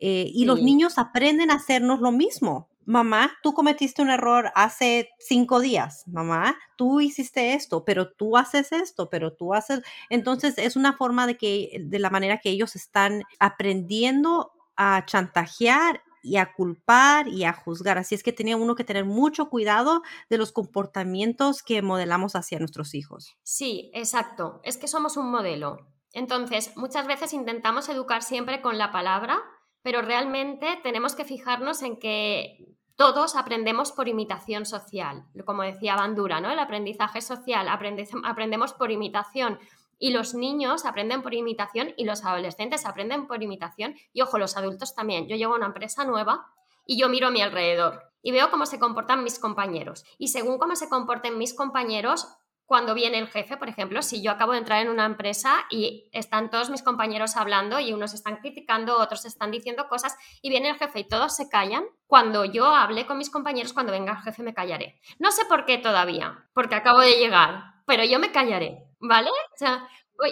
Eh, 0.00 0.30
y 0.32 0.44
los 0.44 0.62
niños 0.62 0.98
aprenden 0.98 1.50
a 1.50 1.54
hacernos 1.54 2.00
lo 2.00 2.12
mismo. 2.12 2.68
Mamá, 2.88 3.36
tú 3.42 3.52
cometiste 3.52 4.00
un 4.00 4.08
error 4.08 4.50
hace 4.54 5.10
cinco 5.18 5.60
días. 5.60 6.04
Mamá, 6.06 6.56
tú 6.74 7.02
hiciste 7.02 7.52
esto, 7.52 7.84
pero 7.84 8.12
tú 8.12 8.38
haces 8.38 8.72
esto, 8.72 9.10
pero 9.10 9.34
tú 9.34 9.52
haces. 9.52 9.82
Entonces 10.08 10.54
es 10.56 10.74
una 10.74 10.96
forma 10.96 11.26
de 11.26 11.36
que, 11.36 11.82
de 11.84 11.98
la 11.98 12.08
manera 12.08 12.38
que 12.38 12.48
ellos 12.48 12.76
están 12.76 13.24
aprendiendo 13.38 14.52
a 14.74 15.04
chantajear 15.04 16.02
y 16.22 16.38
a 16.38 16.54
culpar 16.54 17.28
y 17.28 17.44
a 17.44 17.52
juzgar. 17.52 17.98
Así 17.98 18.14
es 18.14 18.22
que 18.22 18.32
tenía 18.32 18.56
uno 18.56 18.74
que 18.74 18.84
tener 18.84 19.04
mucho 19.04 19.50
cuidado 19.50 20.00
de 20.30 20.38
los 20.38 20.50
comportamientos 20.50 21.62
que 21.62 21.82
modelamos 21.82 22.36
hacia 22.36 22.58
nuestros 22.58 22.94
hijos. 22.94 23.36
Sí, 23.42 23.90
exacto. 23.92 24.62
Es 24.64 24.78
que 24.78 24.88
somos 24.88 25.18
un 25.18 25.30
modelo. 25.30 25.76
Entonces, 26.14 26.74
muchas 26.74 27.06
veces 27.06 27.34
intentamos 27.34 27.90
educar 27.90 28.22
siempre 28.22 28.62
con 28.62 28.78
la 28.78 28.92
palabra, 28.92 29.42
pero 29.82 30.00
realmente 30.00 30.80
tenemos 30.82 31.14
que 31.14 31.26
fijarnos 31.26 31.82
en 31.82 31.98
que 31.98 32.77
todos 32.98 33.36
aprendemos 33.36 33.92
por 33.92 34.08
imitación 34.08 34.66
social, 34.66 35.24
como 35.44 35.62
decía 35.62 35.94
Bandura, 35.94 36.40
¿no? 36.40 36.50
El 36.50 36.58
aprendizaje 36.58 37.20
social, 37.20 37.68
aprendemos 37.68 38.72
por 38.72 38.90
imitación. 38.90 39.60
Y 40.00 40.10
los 40.10 40.34
niños 40.34 40.84
aprenden 40.84 41.22
por 41.22 41.32
imitación 41.32 41.94
y 41.96 42.04
los 42.04 42.24
adolescentes 42.24 42.84
aprenden 42.86 43.28
por 43.28 43.40
imitación. 43.40 43.94
Y 44.12 44.22
ojo, 44.22 44.38
los 44.38 44.56
adultos 44.56 44.96
también. 44.96 45.28
Yo 45.28 45.36
llevo 45.36 45.54
a 45.54 45.58
una 45.58 45.66
empresa 45.66 46.04
nueva 46.04 46.46
y 46.86 46.98
yo 46.98 47.08
miro 47.08 47.28
a 47.28 47.30
mi 47.30 47.40
alrededor 47.40 48.02
y 48.20 48.32
veo 48.32 48.50
cómo 48.50 48.66
se 48.66 48.80
comportan 48.80 49.22
mis 49.22 49.38
compañeros. 49.38 50.04
Y 50.18 50.28
según 50.28 50.58
cómo 50.58 50.74
se 50.74 50.88
comporten 50.88 51.38
mis 51.38 51.54
compañeros, 51.54 52.26
cuando 52.68 52.92
viene 52.92 53.18
el 53.18 53.28
jefe, 53.28 53.56
por 53.56 53.70
ejemplo, 53.70 54.02
si 54.02 54.22
yo 54.22 54.30
acabo 54.30 54.52
de 54.52 54.58
entrar 54.58 54.82
en 54.82 54.90
una 54.90 55.06
empresa 55.06 55.64
y 55.70 56.10
están 56.12 56.50
todos 56.50 56.68
mis 56.68 56.82
compañeros 56.82 57.34
hablando 57.38 57.80
y 57.80 57.94
unos 57.94 58.12
están 58.12 58.36
criticando, 58.36 58.98
otros 58.98 59.24
están 59.24 59.50
diciendo 59.50 59.88
cosas 59.88 60.14
y 60.42 60.50
viene 60.50 60.68
el 60.68 60.76
jefe 60.76 61.00
y 61.00 61.08
todos 61.08 61.34
se 61.34 61.48
callan, 61.48 61.84
cuando 62.06 62.44
yo 62.44 62.66
hable 62.66 63.06
con 63.06 63.16
mis 63.16 63.30
compañeros, 63.30 63.72
cuando 63.72 63.92
venga 63.92 64.12
el 64.12 64.18
jefe 64.18 64.42
me 64.42 64.52
callaré. 64.52 65.00
No 65.18 65.32
sé 65.32 65.46
por 65.46 65.64
qué 65.64 65.78
todavía, 65.78 66.46
porque 66.52 66.74
acabo 66.74 67.00
de 67.00 67.18
llegar, 67.18 67.82
pero 67.86 68.04
yo 68.04 68.18
me 68.18 68.32
callaré 68.32 68.84
¿vale? 69.00 69.30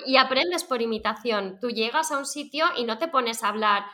Y 0.05 0.17
aprendes 0.17 0.65
por 0.65 0.83
imitación. 0.83 1.59
Tú 1.59 1.71
llegas 1.71 2.13
a 2.13 2.19
un 2.19 2.27
sitio 2.27 2.67
y 2.77 2.85
no 2.85 2.99
te 2.99 3.09
pones 3.09 3.43
a 3.43 3.49
hablar. 3.49 3.85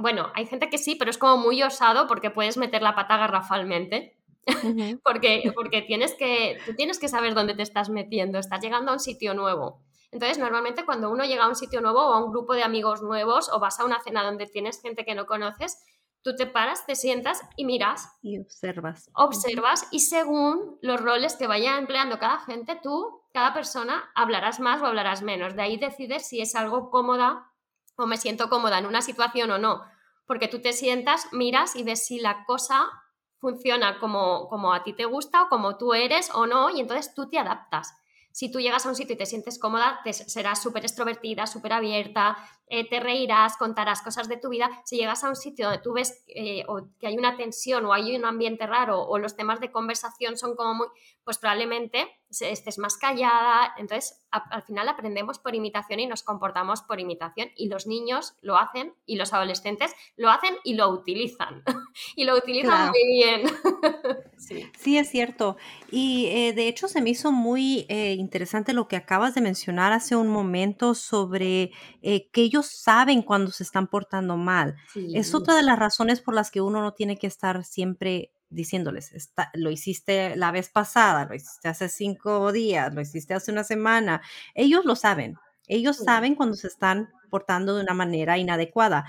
Bueno, 0.00 0.30
hay 0.34 0.46
gente 0.46 0.70
que 0.70 0.78
sí, 0.78 0.94
pero 0.94 1.10
es 1.10 1.18
como 1.18 1.36
muy 1.36 1.62
osado 1.64 2.06
porque 2.06 2.30
puedes 2.30 2.56
meter 2.56 2.82
la 2.82 2.94
pata 2.94 3.16
garrafalmente. 3.16 4.21
porque, 5.04 5.52
porque 5.54 5.82
tienes 5.82 6.14
que, 6.14 6.58
tú 6.66 6.74
tienes 6.74 6.98
que 6.98 7.08
saber 7.08 7.34
dónde 7.34 7.54
te 7.54 7.62
estás 7.62 7.90
metiendo, 7.90 8.38
estás 8.38 8.62
llegando 8.62 8.90
a 8.90 8.94
un 8.94 9.00
sitio 9.00 9.34
nuevo. 9.34 9.80
Entonces, 10.10 10.38
normalmente 10.38 10.84
cuando 10.84 11.10
uno 11.10 11.24
llega 11.24 11.44
a 11.44 11.48
un 11.48 11.56
sitio 11.56 11.80
nuevo 11.80 12.00
o 12.00 12.12
a 12.12 12.24
un 12.24 12.30
grupo 12.30 12.54
de 12.54 12.62
amigos 12.62 13.02
nuevos 13.02 13.50
o 13.50 13.60
vas 13.60 13.80
a 13.80 13.84
una 13.84 14.00
cena 14.00 14.22
donde 14.22 14.46
tienes 14.46 14.80
gente 14.80 15.04
que 15.06 15.14
no 15.14 15.24
conoces, 15.26 15.82
tú 16.22 16.36
te 16.36 16.46
paras, 16.46 16.84
te 16.86 16.94
sientas 16.96 17.42
y 17.56 17.64
miras. 17.64 18.16
Y 18.20 18.38
observas. 18.38 19.10
Observas 19.14 19.88
y 19.90 20.00
según 20.00 20.78
los 20.82 21.00
roles 21.00 21.36
que 21.36 21.46
vaya 21.46 21.78
empleando 21.78 22.18
cada 22.18 22.40
gente, 22.40 22.78
tú 22.82 23.22
cada 23.32 23.54
persona 23.54 24.10
hablarás 24.14 24.60
más 24.60 24.82
o 24.82 24.86
hablarás 24.86 25.22
menos. 25.22 25.56
De 25.56 25.62
ahí 25.62 25.78
decides 25.78 26.28
si 26.28 26.42
es 26.42 26.54
algo 26.54 26.90
cómoda 26.90 27.50
o 27.96 28.06
me 28.06 28.18
siento 28.18 28.50
cómoda 28.50 28.78
en 28.78 28.86
una 28.86 29.00
situación 29.00 29.50
o 29.50 29.58
no. 29.58 29.82
Porque 30.26 30.48
tú 30.48 30.60
te 30.60 30.74
sientas, 30.74 31.32
miras 31.32 31.74
y 31.74 31.82
ves 31.82 32.06
si 32.06 32.20
la 32.20 32.44
cosa 32.44 33.01
funciona 33.42 33.98
como, 33.98 34.48
como 34.48 34.72
a 34.72 34.84
ti 34.84 34.92
te 34.92 35.04
gusta 35.04 35.42
o 35.42 35.48
como 35.48 35.76
tú 35.76 35.94
eres 35.94 36.30
o 36.32 36.46
no, 36.46 36.70
y 36.70 36.78
entonces 36.80 37.12
tú 37.12 37.28
te 37.28 37.40
adaptas. 37.40 37.92
Si 38.30 38.50
tú 38.52 38.60
llegas 38.60 38.86
a 38.86 38.88
un 38.88 38.94
sitio 38.94 39.14
y 39.14 39.18
te 39.18 39.26
sientes 39.26 39.58
cómoda, 39.58 40.00
te 40.04 40.12
serás 40.12 40.62
súper 40.62 40.84
extrovertida, 40.84 41.48
súper 41.48 41.72
abierta, 41.72 42.38
eh, 42.74 42.88
te 42.88 43.00
reirás, 43.00 43.58
contarás 43.58 44.00
cosas 44.00 44.30
de 44.30 44.38
tu 44.38 44.48
vida. 44.48 44.70
Si 44.86 44.96
llegas 44.96 45.22
a 45.24 45.28
un 45.28 45.36
sitio 45.36 45.66
donde 45.66 45.82
tú 45.82 45.92
ves 45.92 46.24
eh, 46.26 46.64
que 46.98 47.06
hay 47.06 47.18
una 47.18 47.36
tensión 47.36 47.84
o 47.84 47.92
hay 47.92 48.16
un 48.16 48.24
ambiente 48.24 48.66
raro 48.66 49.02
o 49.02 49.18
los 49.18 49.36
temas 49.36 49.60
de 49.60 49.70
conversación 49.70 50.38
son 50.38 50.56
como 50.56 50.72
muy, 50.72 50.86
pues 51.22 51.36
probablemente 51.36 52.08
estés 52.30 52.78
más 52.78 52.96
callada. 52.96 53.74
Entonces, 53.76 54.24
al 54.30 54.62
final 54.62 54.88
aprendemos 54.88 55.38
por 55.38 55.54
imitación 55.54 56.00
y 56.00 56.06
nos 56.06 56.22
comportamos 56.22 56.80
por 56.80 56.98
imitación 56.98 57.50
y 57.56 57.68
los 57.68 57.86
niños 57.86 58.36
lo 58.40 58.56
hacen 58.56 58.94
y 59.04 59.16
los 59.16 59.34
adolescentes 59.34 59.92
lo 60.16 60.30
hacen 60.30 60.56
y 60.64 60.72
lo 60.72 60.88
utilizan. 60.88 61.62
y 62.16 62.24
lo 62.24 62.38
utilizan 62.38 62.88
muy 62.88 63.04
bien. 63.04 63.42
sí. 64.78 64.96
es 64.96 65.10
cierto. 65.10 65.58
Y 65.90 66.28
eh, 66.28 66.54
de 66.54 66.68
hecho 66.68 66.88
se 66.88 67.02
me 67.02 67.10
hizo 67.10 67.32
muy 67.32 67.84
interesante 67.90 68.72
lo 68.72 68.88
que 68.88 68.96
acabas 68.96 69.34
de 69.34 69.42
mencionar 69.42 69.92
hace 69.92 70.16
un 70.16 70.28
momento 70.28 70.94
sobre 70.94 71.72
que 72.00 72.40
ellos 72.40 72.61
saben 72.62 73.22
cuando 73.22 73.50
se 73.50 73.62
están 73.62 73.86
portando 73.86 74.36
mal. 74.36 74.76
Es 74.94 75.34
otra 75.34 75.54
de 75.54 75.62
las 75.62 75.78
razones 75.78 76.20
por 76.20 76.34
las 76.34 76.50
que 76.50 76.60
uno 76.60 76.80
no 76.80 76.92
tiene 76.92 77.16
que 77.16 77.26
estar 77.26 77.64
siempre 77.64 78.32
diciéndoles, 78.52 79.30
lo 79.54 79.70
hiciste 79.70 80.36
la 80.36 80.50
vez 80.50 80.68
pasada, 80.68 81.24
lo 81.24 81.34
hiciste 81.34 81.68
hace 81.68 81.88
cinco 81.88 82.52
días, 82.52 82.94
lo 82.94 83.00
hiciste 83.00 83.34
hace 83.34 83.50
una 83.50 83.64
semana. 83.64 84.20
Ellos 84.54 84.84
lo 84.84 84.94
saben, 84.94 85.38
ellos 85.66 85.96
saben 85.96 86.34
cuando 86.34 86.56
se 86.56 86.66
están 86.68 87.10
portando 87.30 87.74
de 87.76 87.82
una 87.82 87.94
manera 87.94 88.38
inadecuada. 88.38 89.06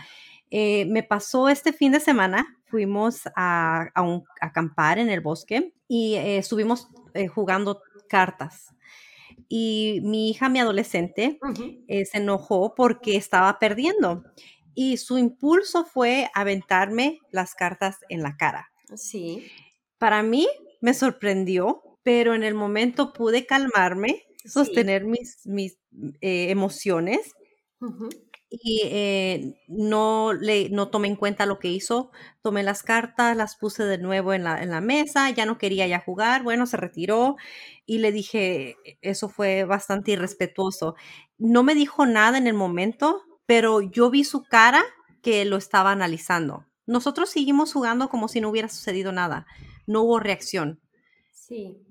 Eh, 0.49 0.85
me 0.85 1.03
pasó 1.03 1.49
este 1.49 1.73
fin 1.73 1.91
de 1.91 1.99
semana, 1.99 2.45
fuimos 2.65 3.21
a, 3.35 3.89
acampar 4.39 4.99
en 4.99 5.09
el 5.09 5.19
bosque 5.19 5.73
y 5.87 6.15
eh, 6.15 6.37
estuvimos 6.37 6.87
eh, 7.13 7.27
jugando 7.27 7.81
cartas 8.07 8.73
y 9.55 9.99
mi 10.01 10.31
hija, 10.31 10.49
mi 10.49 10.57
adolescente, 10.57 11.37
eh, 11.87 12.05
se 12.05 12.17
enojó 12.17 12.73
porque 12.73 13.15
estaba 13.15 13.59
perdiendo 13.59 14.23
y 14.73 14.97
su 14.97 15.19
impulso 15.19 15.85
fue 15.85 16.27
aventarme 16.33 17.19
las 17.29 17.53
cartas 17.53 17.99
en 18.09 18.23
la 18.23 18.35
cara. 18.35 18.71
Sí. 18.95 19.45
Para 19.99 20.23
mí 20.23 20.47
me 20.81 20.95
sorprendió, 20.95 21.83
pero 22.01 22.33
en 22.33 22.41
el 22.41 22.55
momento 22.55 23.13
pude 23.13 23.45
calmarme 23.45 24.23
sostener 24.43 25.05
mis, 25.05 25.45
mis 25.45 25.77
eh, 26.21 26.49
emociones 26.49 27.31
y 28.55 28.81
eh, 28.83 29.55
no, 29.67 30.31
le, 30.31 30.69
no 30.69 30.89
tomé 30.89 31.07
en 31.07 31.15
cuenta 31.15 31.47
lo 31.47 31.57
que 31.57 31.69
hizo. 31.69 32.11
Tomé 32.43 32.61
las 32.61 32.83
cartas, 32.83 33.35
las 33.35 33.55
puse 33.55 33.83
de 33.83 33.97
nuevo 33.97 34.31
en 34.31 34.43
la, 34.43 34.61
en 34.61 34.69
la 34.69 34.79
mesa, 34.79 35.31
ya 35.31 35.47
no 35.47 35.57
quería 35.57 35.87
ya 35.87 35.99
jugar, 35.99 36.43
bueno, 36.43 36.67
se 36.67 36.77
retiró 36.77 37.35
y 37.87 37.97
le 37.97 38.11
dije, 38.11 38.77
e, 38.85 38.99
eso 39.01 39.27
fue 39.27 39.63
bastante 39.63 40.11
irrespetuoso. 40.11 40.93
No 41.39 41.63
me 41.63 41.73
dijo 41.73 42.05
nada 42.05 42.37
en 42.37 42.45
el 42.45 42.53
momento, 42.53 43.23
pero 43.47 43.81
yo 43.81 44.11
vi 44.11 44.23
su 44.23 44.43
cara 44.43 44.83
que 45.23 45.45
lo 45.45 45.57
estaba 45.57 45.91
analizando. 45.91 46.67
Nosotros 46.85 47.31
seguimos 47.31 47.73
jugando 47.73 48.07
como 48.07 48.27
si 48.27 48.39
no 48.39 48.49
hubiera 48.49 48.69
sucedido 48.69 49.11
nada. 49.11 49.47
No 49.87 50.03
hubo 50.03 50.19
reacción. 50.19 50.79
Sí. 51.31 51.83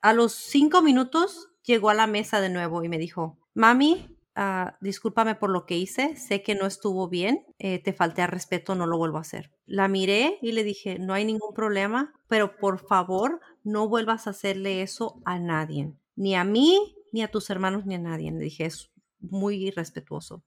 A 0.00 0.14
los 0.14 0.32
cinco 0.32 0.80
minutos 0.80 1.50
llegó 1.62 1.90
a 1.90 1.94
la 1.94 2.06
mesa 2.06 2.40
de 2.40 2.48
nuevo 2.48 2.82
y 2.82 2.88
me 2.88 2.96
dijo, 2.96 3.38
mami, 3.52 4.15
Ah, 4.38 4.76
discúlpame 4.82 5.34
por 5.34 5.48
lo 5.48 5.64
que 5.64 5.78
hice, 5.78 6.14
sé 6.16 6.42
que 6.42 6.54
no 6.54 6.66
estuvo 6.66 7.08
bien, 7.08 7.46
eh, 7.58 7.82
te 7.82 7.94
falté 7.94 8.20
al 8.20 8.28
respeto, 8.28 8.74
no 8.74 8.86
lo 8.86 8.98
vuelvo 8.98 9.16
a 9.16 9.22
hacer. 9.22 9.50
La 9.64 9.88
miré 9.88 10.38
y 10.42 10.52
le 10.52 10.62
dije, 10.62 10.98
no 10.98 11.14
hay 11.14 11.24
ningún 11.24 11.54
problema, 11.54 12.12
pero 12.28 12.58
por 12.58 12.78
favor 12.78 13.40
no 13.64 13.88
vuelvas 13.88 14.26
a 14.26 14.30
hacerle 14.30 14.82
eso 14.82 15.22
a 15.24 15.38
nadie, 15.38 15.94
ni 16.16 16.34
a 16.34 16.44
mí, 16.44 16.94
ni 17.12 17.22
a 17.22 17.30
tus 17.30 17.48
hermanos, 17.48 17.86
ni 17.86 17.94
a 17.94 17.98
nadie. 17.98 18.30
Le 18.30 18.40
dije, 18.40 18.66
es 18.66 18.92
muy 19.20 19.68
irrespetuoso. 19.68 20.44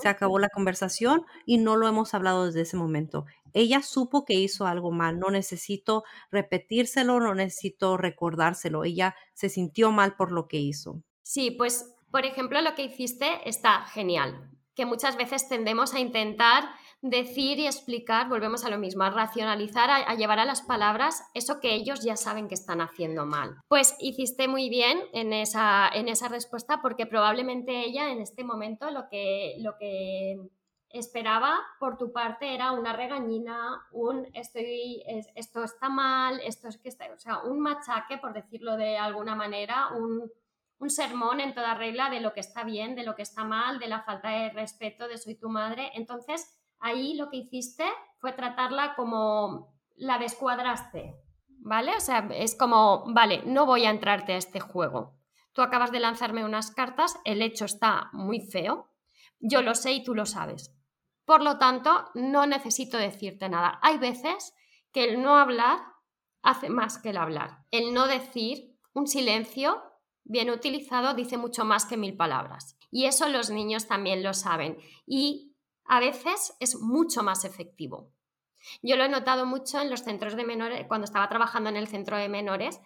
Se 0.00 0.08
acabó 0.08 0.38
la 0.38 0.48
conversación 0.48 1.24
y 1.44 1.58
no 1.58 1.76
lo 1.76 1.88
hemos 1.88 2.14
hablado 2.14 2.46
desde 2.46 2.60
ese 2.62 2.76
momento. 2.76 3.26
Ella 3.52 3.82
supo 3.82 4.24
que 4.24 4.34
hizo 4.34 4.66
algo 4.66 4.92
mal, 4.92 5.18
no 5.18 5.28
necesito 5.30 6.04
repetírselo, 6.30 7.18
no 7.18 7.34
necesito 7.34 7.96
recordárselo. 7.96 8.84
Ella 8.84 9.16
se 9.34 9.48
sintió 9.48 9.90
mal 9.90 10.14
por 10.14 10.30
lo 10.30 10.46
que 10.46 10.58
hizo. 10.58 11.02
Sí, 11.22 11.50
pues 11.50 11.95
por 12.16 12.24
ejemplo, 12.24 12.62
lo 12.62 12.74
que 12.74 12.84
hiciste 12.84 13.46
está 13.46 13.82
genial, 13.82 14.48
que 14.74 14.86
muchas 14.86 15.18
veces 15.18 15.50
tendemos 15.50 15.92
a 15.92 16.00
intentar 16.00 16.64
decir 17.02 17.58
y 17.58 17.66
explicar, 17.66 18.30
volvemos 18.30 18.64
a 18.64 18.70
lo 18.70 18.78
mismo, 18.78 19.02
a 19.02 19.10
racionalizar, 19.10 19.90
a, 19.90 20.14
llevar 20.14 20.38
a 20.38 20.46
las 20.46 20.62
palabras 20.62 21.30
eso 21.34 21.60
que 21.60 21.74
ellos 21.74 22.02
ya 22.02 22.16
saben 22.16 22.48
que 22.48 22.54
están 22.54 22.80
haciendo 22.80 23.26
mal. 23.26 23.56
Pues 23.68 23.94
hiciste 24.00 24.48
muy 24.48 24.70
bien 24.70 24.98
en 25.12 25.34
esa, 25.34 25.90
en 25.92 26.08
esa 26.08 26.28
respuesta 26.28 26.80
porque 26.80 27.04
probablemente 27.04 27.84
ella 27.84 28.10
en 28.10 28.22
este 28.22 28.44
momento 28.44 28.90
lo 28.90 29.10
que, 29.10 29.56
lo 29.58 29.76
que 29.76 30.38
esperaba 30.88 31.58
por 31.78 31.98
tu 31.98 32.12
parte 32.12 32.54
era 32.54 32.72
una 32.72 32.94
regañina, 32.94 33.86
un 33.92 34.26
estoy, 34.32 35.04
esto 35.34 35.64
está 35.64 35.90
mal, 35.90 36.40
esto 36.42 36.68
es 36.68 36.78
que 36.78 36.88
está, 36.88 37.12
o 37.14 37.18
sea, 37.18 37.42
un 37.42 37.60
machaque, 37.60 38.16
por 38.16 38.32
decirlo 38.32 38.78
de 38.78 38.96
alguna 38.96 39.34
manera, 39.34 39.88
un, 39.88 40.32
un 40.78 40.90
sermón 40.90 41.40
en 41.40 41.54
toda 41.54 41.74
regla 41.74 42.10
de 42.10 42.20
lo 42.20 42.32
que 42.32 42.40
está 42.40 42.64
bien, 42.64 42.94
de 42.94 43.04
lo 43.04 43.14
que 43.14 43.22
está 43.22 43.44
mal, 43.44 43.78
de 43.78 43.88
la 43.88 44.02
falta 44.02 44.30
de 44.30 44.50
respeto, 44.50 45.08
de 45.08 45.18
soy 45.18 45.36
tu 45.36 45.48
madre. 45.48 45.90
Entonces, 45.94 46.60
ahí 46.78 47.14
lo 47.14 47.30
que 47.30 47.38
hiciste 47.38 47.84
fue 48.18 48.32
tratarla 48.32 48.94
como 48.94 49.74
la 49.96 50.18
descuadraste, 50.18 51.16
¿vale? 51.48 51.96
O 51.96 52.00
sea, 52.00 52.28
es 52.32 52.54
como, 52.54 53.04
vale, 53.12 53.42
no 53.46 53.64
voy 53.66 53.84
a 53.86 53.90
entrarte 53.90 54.34
a 54.34 54.36
este 54.36 54.60
juego. 54.60 55.16
Tú 55.52 55.62
acabas 55.62 55.90
de 55.90 56.00
lanzarme 56.00 56.44
unas 56.44 56.70
cartas, 56.70 57.18
el 57.24 57.40
hecho 57.40 57.64
está 57.64 58.10
muy 58.12 58.40
feo, 58.40 58.90
yo 59.40 59.62
lo 59.62 59.74
sé 59.74 59.92
y 59.92 60.04
tú 60.04 60.14
lo 60.14 60.26
sabes. 60.26 60.74
Por 61.24 61.42
lo 61.42 61.58
tanto, 61.58 62.10
no 62.14 62.46
necesito 62.46 62.98
decirte 62.98 63.48
nada. 63.48 63.78
Hay 63.82 63.98
veces 63.98 64.54
que 64.92 65.04
el 65.04 65.22
no 65.22 65.36
hablar 65.36 65.80
hace 66.42 66.68
más 66.68 66.98
que 66.98 67.10
el 67.10 67.16
hablar. 67.16 67.64
El 67.70 67.92
no 67.92 68.06
decir, 68.06 68.78
un 68.92 69.06
silencio 69.06 69.82
bien 70.28 70.50
utilizado 70.50 71.14
dice 71.14 71.36
mucho 71.36 71.64
más 71.64 71.86
que 71.86 71.96
mil 71.96 72.16
palabras. 72.16 72.76
Y 72.90 73.06
eso 73.06 73.28
los 73.28 73.50
niños 73.50 73.86
también 73.86 74.22
lo 74.22 74.34
saben. 74.34 74.78
Y 75.06 75.54
a 75.84 76.00
veces 76.00 76.54
es 76.60 76.80
mucho 76.80 77.22
más 77.22 77.44
efectivo. 77.44 78.12
Yo 78.82 78.96
lo 78.96 79.04
he 79.04 79.08
notado 79.08 79.46
mucho 79.46 79.80
en 79.80 79.90
los 79.90 80.02
centros 80.02 80.36
de 80.36 80.44
menores, 80.44 80.86
cuando 80.88 81.04
estaba 81.04 81.28
trabajando 81.28 81.70
en 81.70 81.76
el 81.76 81.86
centro 81.86 82.16
de 82.16 82.28
menores, 82.28 82.80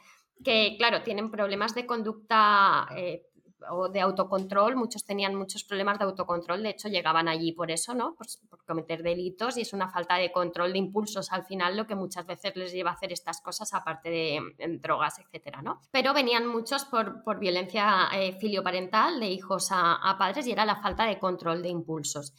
que, 0.44 0.76
claro, 0.78 1.02
tienen 1.02 1.30
problemas 1.30 1.74
de 1.74 1.86
conducta 1.86 2.88
eh, 2.96 3.26
o 3.70 3.88
de 3.88 4.00
autocontrol, 4.00 4.76
muchos 4.76 5.04
tenían 5.04 5.34
muchos 5.34 5.64
problemas 5.64 5.98
de 5.98 6.04
autocontrol, 6.04 6.62
de 6.62 6.70
hecho 6.70 6.88
llegaban 6.88 7.28
allí 7.28 7.52
por 7.52 7.70
eso, 7.70 7.94
¿no? 7.94 8.14
Por, 8.14 8.26
cometer 8.66 9.02
delitos 9.02 9.56
y 9.56 9.62
es 9.62 9.72
una 9.72 9.90
falta 9.90 10.14
de 10.14 10.30
control 10.30 10.72
de 10.72 10.78
impulsos 10.78 11.32
al 11.32 11.44
final 11.44 11.76
lo 11.76 11.88
que 11.88 11.96
muchas 11.96 12.24
veces 12.24 12.54
les 12.54 12.72
lleva 12.72 12.90
a 12.90 12.94
hacer 12.94 13.12
estas 13.12 13.40
cosas 13.40 13.74
aparte 13.74 14.10
de 14.10 14.78
drogas, 14.80 15.18
etcétera, 15.18 15.60
¿no? 15.60 15.80
Pero 15.90 16.14
venían 16.14 16.46
muchos 16.46 16.84
por, 16.84 17.24
por 17.24 17.40
violencia 17.40 18.08
eh, 18.14 18.32
filioparental 18.38 19.18
de 19.18 19.28
hijos 19.28 19.72
a, 19.72 19.94
a 19.96 20.16
padres 20.18 20.46
y 20.46 20.52
era 20.52 20.64
la 20.64 20.76
falta 20.76 21.04
de 21.04 21.18
control 21.18 21.62
de 21.62 21.70
impulsos 21.70 22.32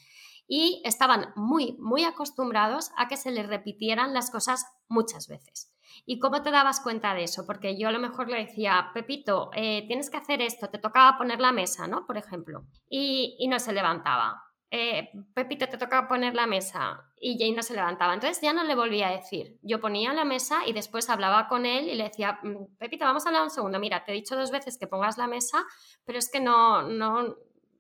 y 0.48 0.82
estaban 0.84 1.32
muy, 1.38 1.78
muy 1.80 2.04
acostumbrados 2.04 2.92
a 2.98 3.08
que 3.08 3.16
se 3.16 3.32
les 3.32 3.48
repitieran 3.48 4.14
las 4.14 4.30
cosas 4.30 4.66
muchas 4.90 5.30
veces. 5.30 5.71
¿Y 6.06 6.20
cómo 6.20 6.42
te 6.42 6.52
dabas 6.52 6.80
cuenta 6.80 7.14
de 7.14 7.24
eso? 7.24 7.46
Porque 7.46 7.78
yo 7.78 7.88
a 7.88 7.92
lo 7.92 8.00
mejor 8.00 8.30
le 8.30 8.46
decía, 8.46 8.92
Pepito, 8.94 9.52
eh, 9.54 9.86
tienes 9.88 10.10
que 10.10 10.18
hacer 10.18 10.42
esto, 10.42 10.70
te 10.70 10.80
tocaba 10.80 11.18
poner 11.18 11.40
la 11.40 11.52
mesa, 11.52 11.88
¿no? 11.88 12.06
Por 12.06 12.18
ejemplo, 12.18 12.66
y, 12.90 13.48
no 13.48 13.60
se 13.60 13.74
levantaba. 13.74 14.44
Eh, 14.72 15.10
Pepito, 15.34 15.68
te 15.68 15.78
tocaba 15.78 16.08
poner 16.08 16.34
la 16.34 16.48
mesa 16.48 17.04
y 17.20 17.38
Jane 17.38 17.58
no 17.58 17.62
se 17.62 17.74
levantaba. 17.74 18.14
Entonces 18.14 18.42
ya 18.42 18.54
no 18.54 18.64
le 18.64 18.74
volvía 18.74 19.10
a 19.10 19.12
decir. 19.12 19.60
Yo 19.62 19.82
ponía 19.82 20.14
la 20.14 20.24
mesa 20.24 20.66
y 20.66 20.74
después 20.74 21.10
hablaba 21.10 21.48
con 21.48 21.66
él 21.66 21.90
y 21.90 21.96
le 21.96 22.06
decía, 22.06 22.40
mm, 22.42 22.78
Pepito, 22.78 23.06
vamos 23.06 23.26
a 23.26 23.30
hablar 23.30 23.44
un 23.44 23.50
segundo. 23.50 23.80
Mira, 23.80 24.04
te 24.06 24.12
he 24.12 24.16
dicho 24.16 24.36
dos 24.36 24.50
veces 24.50 24.78
que 24.78 24.88
pongas 24.88 25.18
la 25.18 25.28
mesa, 25.28 25.64
pero 26.06 26.18
es 26.18 26.30
que 26.32 26.40
no, 26.40 26.84
no, 26.84 27.36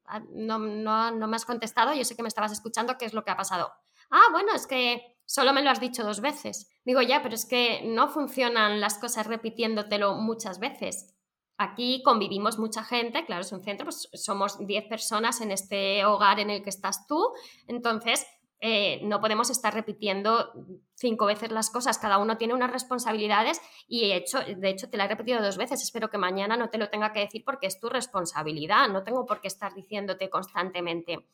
ah, 0.06 0.22
no, 0.32 0.60
no, 0.60 1.12
no 1.12 1.28
me 1.28 1.36
has 1.38 1.46
contestado. 1.46 1.94
Yo 1.94 2.04
sé 2.04 2.16
que 2.16 2.24
me 2.24 2.28
estabas 2.28 2.52
escuchando, 2.52 2.98
¿qué 2.98 3.06
es 3.06 3.14
lo 3.14 3.24
que 3.24 3.32
ha 3.32 3.38
pasado? 3.38 3.72
Ah, 4.12 4.28
bueno, 4.34 4.54
es 4.54 4.68
que 4.68 5.11
solo 5.26 5.54
me 5.54 5.64
lo 5.64 5.70
has 5.70 5.80
dicho 5.80 6.04
dos 6.04 6.22
veces. 6.22 6.70
Digo, 6.84 7.02
ya, 7.02 7.22
pero 7.22 7.36
es 7.36 7.46
que 7.46 7.82
no 7.86 8.10
funcionan 8.10 8.80
las 8.80 8.98
cosas 8.98 9.28
repitiéndotelo 9.28 10.16
muchas 10.16 10.60
veces. 10.60 11.16
Aquí 11.58 12.02
convivimos 12.04 12.58
mucha 12.58 12.84
gente, 12.84 13.24
claro, 13.26 13.42
es 13.42 13.52
un 13.52 13.64
centro, 13.64 13.86
pues 13.86 14.10
somos 14.14 14.66
10 14.66 14.86
personas 14.86 15.42
en 15.42 15.52
este 15.52 16.04
hogar 16.06 16.40
en 16.40 16.50
el 16.50 16.64
que 16.64 16.72
estás 16.72 17.06
tú, 17.06 17.34
entonces 17.68 18.26
eh, 18.64 19.00
no 19.04 19.20
podemos 19.20 19.50
estar 19.50 19.74
repitiendo 19.74 20.54
cinco 20.94 21.26
veces 21.26 21.52
las 21.52 21.72
cosas, 21.72 21.98
cada 21.98 22.20
uno 22.20 22.38
tiene 22.38 22.54
unas 22.54 22.72
responsabilidades 22.72 23.60
y 23.88 24.12
hecho, 24.12 24.38
de 24.40 24.70
hecho 24.70 24.88
te 24.88 24.98
la 24.98 25.06
he 25.06 25.08
repetido 25.08 25.42
dos 25.42 25.58
veces, 25.58 25.82
espero 25.82 26.12
que 26.12 26.20
mañana 26.20 26.58
no 26.58 26.70
te 26.70 26.78
lo 26.78 26.90
tenga 26.90 27.12
que 27.12 27.22
decir 27.22 27.44
porque 27.44 27.66
es 27.66 27.80
tu 27.80 27.90
responsabilidad, 27.90 28.88
no 28.90 29.04
tengo 29.04 29.26
por 29.26 29.42
qué 29.42 29.48
estar 29.48 29.74
diciéndote 29.74 30.30
constantemente 30.30 31.28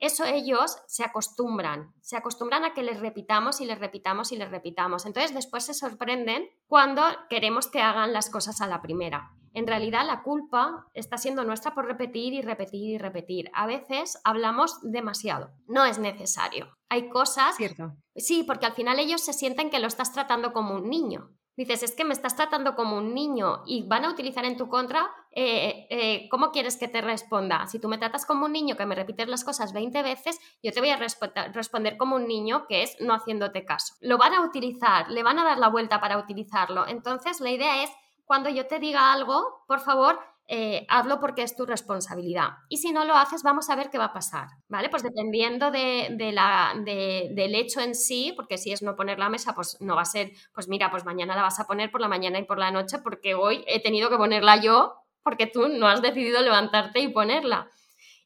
eso 0.00 0.24
ellos 0.24 0.78
se 0.86 1.04
acostumbran, 1.04 1.92
se 2.00 2.16
acostumbran 2.16 2.64
a 2.64 2.72
que 2.72 2.82
les 2.82 2.98
repitamos 2.98 3.60
y 3.60 3.66
les 3.66 3.78
repitamos 3.78 4.32
y 4.32 4.36
les 4.36 4.50
repitamos. 4.50 5.04
Entonces 5.06 5.34
después 5.34 5.64
se 5.64 5.74
sorprenden 5.74 6.48
cuando 6.66 7.02
queremos 7.28 7.68
que 7.68 7.82
hagan 7.82 8.12
las 8.12 8.30
cosas 8.30 8.60
a 8.60 8.66
la 8.66 8.80
primera. 8.80 9.30
En 9.52 9.66
realidad 9.66 10.06
la 10.06 10.22
culpa 10.22 10.86
está 10.94 11.18
siendo 11.18 11.44
nuestra 11.44 11.74
por 11.74 11.86
repetir 11.86 12.32
y 12.32 12.40
repetir 12.40 12.90
y 12.90 12.98
repetir. 12.98 13.50
A 13.52 13.66
veces 13.66 14.18
hablamos 14.24 14.78
demasiado, 14.82 15.50
no 15.66 15.84
es 15.84 15.98
necesario. 15.98 16.72
Hay 16.88 17.10
cosas... 17.10 17.56
Cierto. 17.56 17.92
Sí, 18.16 18.42
porque 18.44 18.66
al 18.66 18.72
final 18.72 18.98
ellos 18.98 19.20
se 19.20 19.32
sienten 19.32 19.70
que 19.70 19.80
lo 19.80 19.86
estás 19.86 20.12
tratando 20.12 20.52
como 20.52 20.74
un 20.74 20.88
niño 20.88 21.30
dices, 21.60 21.82
es 21.82 21.92
que 21.92 22.04
me 22.04 22.14
estás 22.14 22.36
tratando 22.36 22.74
como 22.74 22.96
un 22.96 23.14
niño 23.14 23.62
y 23.66 23.86
van 23.86 24.04
a 24.04 24.10
utilizar 24.10 24.44
en 24.44 24.56
tu 24.56 24.68
contra, 24.68 25.10
eh, 25.32 25.86
eh, 25.90 26.28
¿cómo 26.28 26.50
quieres 26.50 26.76
que 26.76 26.88
te 26.88 27.00
responda? 27.00 27.66
Si 27.66 27.78
tú 27.78 27.88
me 27.88 27.98
tratas 27.98 28.26
como 28.26 28.46
un 28.46 28.52
niño 28.52 28.76
que 28.76 28.86
me 28.86 28.94
repites 28.94 29.28
las 29.28 29.44
cosas 29.44 29.72
20 29.72 30.02
veces, 30.02 30.40
yo 30.62 30.72
te 30.72 30.80
voy 30.80 30.90
a 30.90 30.96
responder 30.96 31.96
como 31.96 32.16
un 32.16 32.26
niño 32.26 32.66
que 32.66 32.82
es 32.82 32.96
no 33.00 33.14
haciéndote 33.14 33.64
caso. 33.64 33.94
Lo 34.00 34.18
van 34.18 34.34
a 34.34 34.42
utilizar, 34.42 35.10
le 35.10 35.22
van 35.22 35.38
a 35.38 35.44
dar 35.44 35.58
la 35.58 35.68
vuelta 35.68 36.00
para 36.00 36.18
utilizarlo. 36.18 36.86
Entonces, 36.88 37.40
la 37.40 37.50
idea 37.50 37.82
es, 37.84 37.90
cuando 38.24 38.48
yo 38.50 38.66
te 38.66 38.78
diga 38.78 39.12
algo, 39.12 39.64
por 39.66 39.80
favor, 39.80 40.18
eh, 40.52 40.84
hazlo 40.88 41.20
porque 41.20 41.42
es 41.42 41.54
tu 41.54 41.64
responsabilidad. 41.64 42.48
Y 42.68 42.78
si 42.78 42.90
no 42.90 43.04
lo 43.04 43.14
haces, 43.14 43.44
vamos 43.44 43.70
a 43.70 43.76
ver 43.76 43.88
qué 43.88 43.98
va 43.98 44.06
a 44.06 44.12
pasar, 44.12 44.48
¿vale? 44.68 44.88
Pues 44.88 45.04
dependiendo 45.04 45.70
de, 45.70 46.32
la, 46.34 46.74
del 46.84 47.54
hecho 47.54 47.80
en 47.80 47.94
sí, 47.94 48.32
porque 48.34 48.58
si 48.58 48.72
es 48.72 48.82
no 48.82 48.96
poner 48.96 49.20
la 49.20 49.28
mesa, 49.28 49.54
pues 49.54 49.80
no 49.80 49.94
va 49.94 50.02
a 50.02 50.06
ser, 50.06 50.32
pues 50.52 50.66
mira, 50.66 50.90
pues 50.90 51.04
mañana 51.04 51.36
la 51.36 51.42
vas 51.42 51.60
a 51.60 51.68
poner 51.68 51.92
por 51.92 52.00
la 52.00 52.08
mañana 52.08 52.40
y 52.40 52.46
por 52.46 52.58
la 52.58 52.72
noche, 52.72 52.98
porque 52.98 53.36
hoy 53.36 53.62
he 53.68 53.80
tenido 53.80 54.10
que 54.10 54.16
ponerla 54.16 54.56
yo, 54.60 54.96
porque 55.22 55.46
tú 55.46 55.68
no 55.68 55.88
has 55.88 56.02
decidido 56.02 56.40
levantarte 56.42 57.00
y 57.00 57.08
ponerla. 57.08 57.70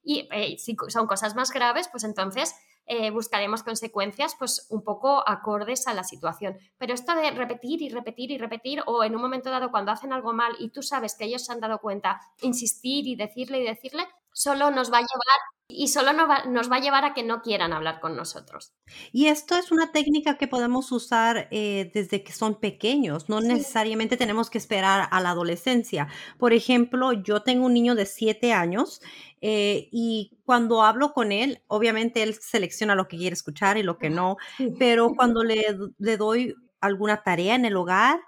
Y 0.02 0.28
eh, 0.32 0.56
si 0.58 0.76
son 0.88 1.06
cosas 1.06 1.34
más 1.34 1.50
graves, 1.50 1.88
pues 1.88 2.04
entonces 2.04 2.54
eh, 2.86 3.10
buscaremos 3.10 3.62
consecuencias 3.62 4.36
pues 4.38 4.66
un 4.68 4.84
poco 4.84 5.26
acordes 5.26 5.86
a 5.86 5.94
la 5.94 6.04
situación. 6.04 6.58
Pero 6.76 6.92
esto 6.92 7.14
de 7.14 7.30
repetir 7.30 7.80
y 7.80 7.88
repetir 7.88 8.30
y 8.30 8.38
repetir 8.38 8.82
o 8.86 9.02
en 9.04 9.16
un 9.16 9.22
momento 9.22 9.50
dado 9.50 9.70
cuando 9.70 9.92
hacen 9.92 10.12
algo 10.12 10.34
mal 10.34 10.54
y 10.58 10.70
tú 10.70 10.82
sabes 10.82 11.16
que 11.16 11.24
ellos 11.24 11.44
se 11.44 11.52
han 11.52 11.60
dado 11.60 11.78
cuenta, 11.78 12.20
insistir 12.42 13.06
y 13.06 13.16
decirle 13.16 13.60
y 13.60 13.64
decirle, 13.64 14.06
solo 14.34 14.70
nos 14.70 14.92
va 14.92 14.98
a 14.98 15.00
llevar 15.00 15.40
y 15.66 15.88
solo 15.88 16.12
nos 16.12 16.70
va, 16.70 16.76
a 16.76 16.80
llevar 16.80 17.04
a 17.06 17.14
que 17.14 17.22
no 17.22 17.40
quieran 17.40 17.72
hablar 17.72 18.00
con 18.00 18.16
nosotros. 18.16 18.74
Y 19.12 19.26
esto 19.26 19.56
es 19.56 19.72
una 19.72 19.92
técnica 19.92 20.36
que 20.36 20.46
podemos 20.46 20.92
usar 20.92 21.48
eh, 21.50 21.90
desde 21.94 22.22
que 22.22 22.32
son 22.32 22.60
pequeños, 22.60 23.30
no 23.30 23.40
necesariamente 23.40 24.18
tenemos 24.18 24.50
que 24.50 24.58
esperar 24.58 25.08
a 25.10 25.20
la 25.22 25.30
adolescencia. 25.30 26.08
Por 26.38 26.52
ejemplo, 26.52 27.12
yo 27.12 27.42
tengo 27.42 27.64
un 27.64 27.72
niño 27.72 27.94
de 27.94 28.04
siete 28.04 28.52
años 28.52 29.00
eh, 29.40 29.88
y 29.90 30.38
cuando 30.44 30.82
hablo 30.82 31.14
con 31.14 31.32
él, 31.32 31.62
obviamente 31.66 32.22
él 32.22 32.34
selecciona 32.34 32.94
lo 32.94 33.08
que 33.08 33.16
quiere 33.16 33.34
escuchar 33.34 33.78
y 33.78 33.82
lo 33.82 33.96
que 33.96 34.10
no, 34.10 34.36
pero 34.78 35.14
cuando 35.16 35.44
le, 35.44 35.64
le 35.98 36.16
doy 36.18 36.54
alguna 36.80 37.22
tarea 37.22 37.54
en 37.54 37.64
el 37.64 37.76
hogar, 37.76 38.20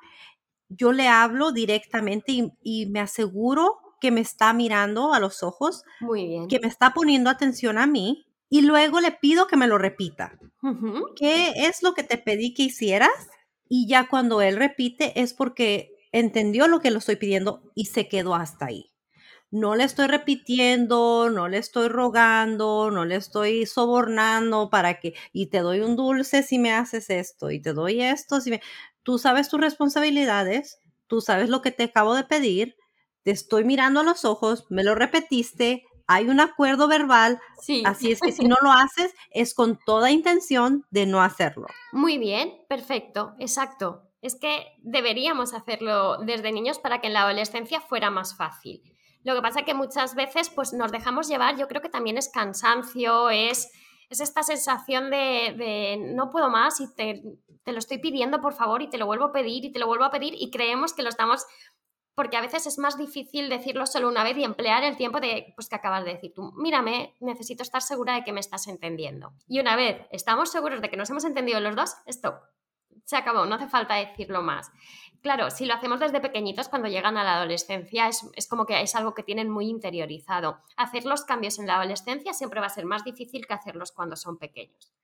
yo 0.69 0.93
le 0.93 1.07
hablo 1.07 1.53
directamente 1.53 2.51
y 2.63 2.87
me 2.87 3.01
aseguro 3.01 3.86
que 4.01 4.11
me 4.11 4.21
está 4.21 4.53
mirando 4.53 5.13
a 5.15 5.21
los 5.21 5.43
ojos, 5.43 5.83
Muy 6.01 6.27
bien. 6.27 6.49
que 6.49 6.61
me 6.61 6.69
está 6.69 6.93
poniendo 6.93 7.31
atención 7.31 7.79
a 7.79 7.87
mí 7.87 8.27
y 8.49 8.63
luego 8.63 9.01
le 9.01 9.13
pido 9.13 9.47
que 9.47 9.57
me 9.57 9.67
lo 9.67 9.79
repita. 9.79 10.39
¿Qué 11.17 11.53
es 11.57 11.83
lo 11.83 11.95
que 11.95 12.03
te 12.03 12.19
pedí 12.19 12.55
que 12.55 12.65
hicieras? 12.65 13.11
Y 13.69 13.89
ya 13.89 14.09
cuando 14.09 14.41
él 14.41 14.57
repite 14.57 15.21
es 15.21 15.35
porque 15.35 15.91
entendió 16.13 16.69
lo 16.69 16.81
que 16.81 16.91
lo 16.91 16.99
estoy 16.99 17.17
pidiendo 17.17 17.63
y 17.75 17.87
se 17.87 18.09
quedó 18.09 18.35
hasta 18.35 18.67
ahí. 18.67 18.93
No 19.51 19.77
le 19.77 19.85
estoy 19.85 20.09
repitiendo, 20.09 21.31
no 21.31 21.49
le 21.49 21.59
estoy 21.59 21.89
rogando, 21.89 22.91
no 22.91 23.05
le 23.05 23.15
estoy 23.17 23.65
sobornando 23.67 24.71
para 24.71 24.99
que, 24.99 25.15
y 25.33 25.47
te 25.47 25.61
doy 25.61 25.81
un 25.81 25.95
dulce 25.95 26.43
si 26.43 26.59
me 26.59 26.73
haces 26.73 27.11
esto, 27.11 27.51
y 27.51 27.61
te 27.61 27.73
doy 27.73 28.03
esto 28.03 28.41
si 28.41 28.51
me... 28.51 28.61
Tú 29.05 29.19
sabes 29.19 29.49
tus 29.49 29.61
responsabilidades, 29.61 30.81
tú 31.07 31.21
sabes 31.21 31.49
lo 31.49 31.63
que 31.63 31.71
te 31.71 31.85
acabo 31.85 32.15
de 32.15 32.25
pedir, 32.25 32.77
te 33.27 33.33
estoy 33.33 33.65
mirando 33.65 33.99
a 33.99 34.03
los 34.05 34.25
ojos, 34.25 34.67
me 34.71 34.85
lo 34.85 34.95
repetiste, 34.95 35.85
hay 36.07 36.29
un 36.29 36.39
acuerdo 36.39 36.87
verbal, 36.87 37.41
sí. 37.61 37.83
así 37.85 38.13
es 38.13 38.21
que 38.21 38.31
si 38.31 38.45
no 38.47 38.55
lo 38.63 38.71
haces 38.71 39.13
es 39.33 39.53
con 39.53 39.81
toda 39.85 40.13
intención 40.13 40.87
de 40.91 41.07
no 41.07 41.21
hacerlo. 41.21 41.67
Muy 41.91 42.19
bien, 42.19 42.55
perfecto, 42.69 43.35
exacto. 43.41 44.05
Es 44.23 44.37
que 44.37 44.69
deberíamos 44.79 45.55
hacerlo 45.55 46.19
desde 46.19 46.53
niños 46.53 46.79
para 46.79 47.01
que 47.01 47.09
en 47.09 47.15
la 47.15 47.23
adolescencia 47.23 47.81
fuera 47.81 48.11
más 48.11 48.37
fácil. 48.37 48.81
Lo 49.25 49.35
que 49.35 49.43
pasa 49.43 49.59
es 49.59 49.67
que 49.67 49.75
muchas 49.75 50.15
veces 50.15 50.49
pues 50.49 50.73
nos 50.73 50.93
dejamos 50.93 51.27
llevar, 51.27 51.57
yo 51.57 51.67
creo 51.67 51.83
que 51.83 51.89
también 51.89 52.19
es 52.19 52.29
cansancio, 52.29 53.31
es, 53.31 53.73
es 54.09 54.21
esta 54.21 54.45
sensación 54.45 55.11
de, 55.11 55.53
de, 55.59 56.13
no 56.15 56.31
puedo 56.31 56.49
más 56.49 56.81
y 56.81 56.95
te, 56.95 57.25
te 57.65 57.73
lo 57.73 57.81
estoy 57.81 57.99
pidiendo 57.99 58.41
por 58.41 58.55
favor 58.55 58.83
y 58.83 58.89
te 58.89 58.99
lo 58.99 59.07
vuelvo 59.07 59.25
a 59.25 59.33
pedir 59.33 59.65
y 59.65 59.73
te 59.73 59.81
lo 59.81 59.89
vuelvo 59.89 60.05
a 60.05 60.13
pedir 60.13 60.35
y 60.39 60.53
creemos 60.53 60.93
que 60.93 61.03
lo 61.03 61.09
estamos 61.09 61.45
porque 62.17 62.39
a 62.39 62.41
veces 62.41 62.67
es 62.67 62.79
más 62.79 62.97
difícil 62.97 63.51
decirlo 63.51 63.87
solo 63.87 64.09
una 64.09 64.25
vez 64.25 64.39
y 64.39 64.45
emplear 64.45 64.83
el 64.83 64.97
tiempo 64.97 65.21
de, 65.21 65.53
pues 65.55 65.69
que 65.69 65.77
acabas 65.77 66.05
de 66.05 66.15
decir 66.15 66.33
tú, 66.35 66.51
mírame, 66.57 67.15
necesito 67.21 67.63
estar 67.63 67.83
segura 67.83 68.15
de 68.15 68.25
que 68.25 68.33
me 68.33 68.41
estás 68.41 68.67
entendiendo. 68.69 69.35
Y 69.47 69.61
una 69.61 69.77
vez 69.77 70.01
estamos 70.11 70.51
seguros 70.51 70.81
de 70.81 70.89
que 70.89 70.97
nos 70.97 71.11
hemos 71.11 71.27
entendido 71.27 71.61
los 71.61 71.77
dos, 71.77 71.95
stop, 72.07 72.37
se 73.05 73.17
acabó, 73.17 73.45
no 73.45 73.57
hace 73.57 73.69
falta 73.69 73.97
decirlo 73.97 74.41
más. 74.41 74.73
Claro, 75.21 75.51
si 75.51 75.67
lo 75.67 75.75
hacemos 75.75 76.01
desde 76.01 76.21
pequeñitos, 76.21 76.69
cuando 76.69 76.89
llegan 76.89 77.19
a 77.19 77.25
la 77.25 77.37
adolescencia, 77.37 78.09
es, 78.09 78.27
es, 78.35 78.49
como 78.49 78.65
que 78.65 78.81
es 78.81 78.95
algo 78.95 79.15
que 79.15 79.23
tienen 79.23 79.51
muy 79.51 79.69
interiorizado. 79.69 80.63
Hacer 80.77 81.05
los 81.05 81.25
cambios 81.25 81.59
en 81.59 81.67
la 81.67 81.77
adolescencia 81.77 82.33
siempre 82.33 82.61
va 82.61 82.67
a 82.67 82.71
ser 82.71 82.87
más 82.87 83.05
difícil 83.05 83.47
que 83.47 83.55
hacerlos 83.55 83.93
cuando 83.93 84.17
son 84.17 84.39
pequeños. 84.39 84.95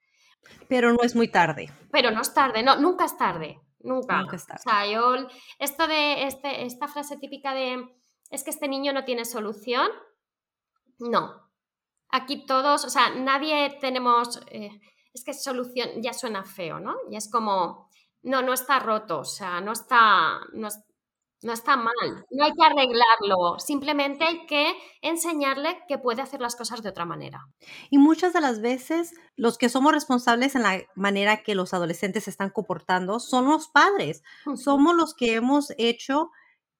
Pero 0.67 0.91
no 0.93 1.03
es 1.03 1.15
muy 1.15 1.27
tarde. 1.27 1.71
Pero 1.91 2.09
no 2.09 2.21
es 2.21 2.33
tarde, 2.33 2.63
no, 2.63 2.75
nunca 2.77 3.05
es 3.05 3.17
tarde. 3.17 3.59
Nunca. 3.83 4.23
O 4.23 4.37
sea, 4.37 4.87
yo, 4.87 5.27
esto 5.59 5.87
de 5.87 6.23
este, 6.23 6.65
esta 6.65 6.87
frase 6.87 7.17
típica 7.17 7.53
de 7.53 7.85
es 8.29 8.43
que 8.43 8.49
este 8.49 8.67
niño 8.67 8.93
no 8.93 9.03
tiene 9.05 9.25
solución, 9.25 9.89
no. 10.99 11.51
Aquí 12.09 12.45
todos, 12.45 12.85
o 12.85 12.89
sea, 12.89 13.09
nadie 13.09 13.77
tenemos, 13.81 14.41
eh, 14.47 14.79
es 15.13 15.23
que 15.23 15.33
solución 15.33 16.01
ya 16.01 16.13
suena 16.13 16.43
feo, 16.43 16.79
¿no? 16.79 16.95
Y 17.11 17.17
es 17.17 17.29
como, 17.29 17.89
no, 18.23 18.41
no 18.41 18.53
está 18.53 18.79
roto, 18.79 19.19
o 19.19 19.25
sea, 19.25 19.59
no 19.61 19.73
está, 19.73 20.39
no, 20.53 20.69
no 21.43 21.53
está 21.53 21.75
mal, 21.75 22.25
no 22.31 22.45
hay 22.45 22.51
que 22.53 22.63
arreglarlo, 22.63 23.59
simplemente 23.59 24.23
hay 24.23 24.45
que 24.45 24.73
enseñarle 25.01 25.79
que 25.87 25.97
puede 25.97 26.21
hacer 26.21 26.41
las 26.41 26.55
cosas 26.55 26.81
de 26.81 26.89
otra 26.89 27.05
manera. 27.05 27.47
Y 27.89 27.97
muchas 27.97 28.33
de 28.33 28.41
las 28.41 28.61
veces 28.61 29.13
los 29.35 29.57
que 29.57 29.69
somos 29.69 29.91
responsables 29.91 30.55
en 30.55 30.63
la 30.63 30.81
manera 30.95 31.43
que 31.43 31.55
los 31.55 31.73
adolescentes 31.73 32.25
se 32.25 32.29
están 32.29 32.49
comportando 32.49 33.19
son 33.19 33.49
los 33.49 33.67
padres, 33.67 34.23
somos 34.55 34.95
los 34.95 35.13
que 35.13 35.35
hemos 35.35 35.73
hecho 35.77 36.31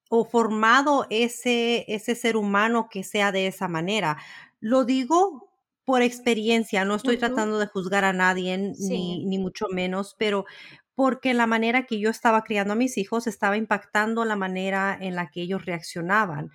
o 0.09 0.25
formado 0.25 1.07
ese, 1.09 1.85
ese 1.87 2.15
ser 2.15 2.37
humano 2.37 2.87
que 2.89 3.03
sea 3.03 3.31
de 3.31 3.47
esa 3.47 3.67
manera. 3.67 4.17
Lo 4.59 4.85
digo 4.85 5.49
por 5.85 6.01
experiencia, 6.01 6.85
no 6.85 6.95
estoy 6.95 7.17
tratando 7.17 7.59
de 7.59 7.67
juzgar 7.67 8.05
a 8.05 8.13
nadie, 8.13 8.57
ni, 8.57 9.25
ni 9.25 9.37
mucho 9.37 9.65
menos, 9.69 10.15
pero 10.17 10.45
porque 10.95 11.33
la 11.33 11.47
manera 11.47 11.85
que 11.85 11.99
yo 11.99 12.09
estaba 12.09 12.43
criando 12.43 12.73
a 12.73 12.75
mis 12.75 12.97
hijos 12.97 13.27
estaba 13.27 13.57
impactando 13.57 14.25
la 14.25 14.35
manera 14.35 14.97
en 14.99 15.15
la 15.15 15.29
que 15.29 15.41
ellos 15.41 15.65
reaccionaban. 15.65 16.51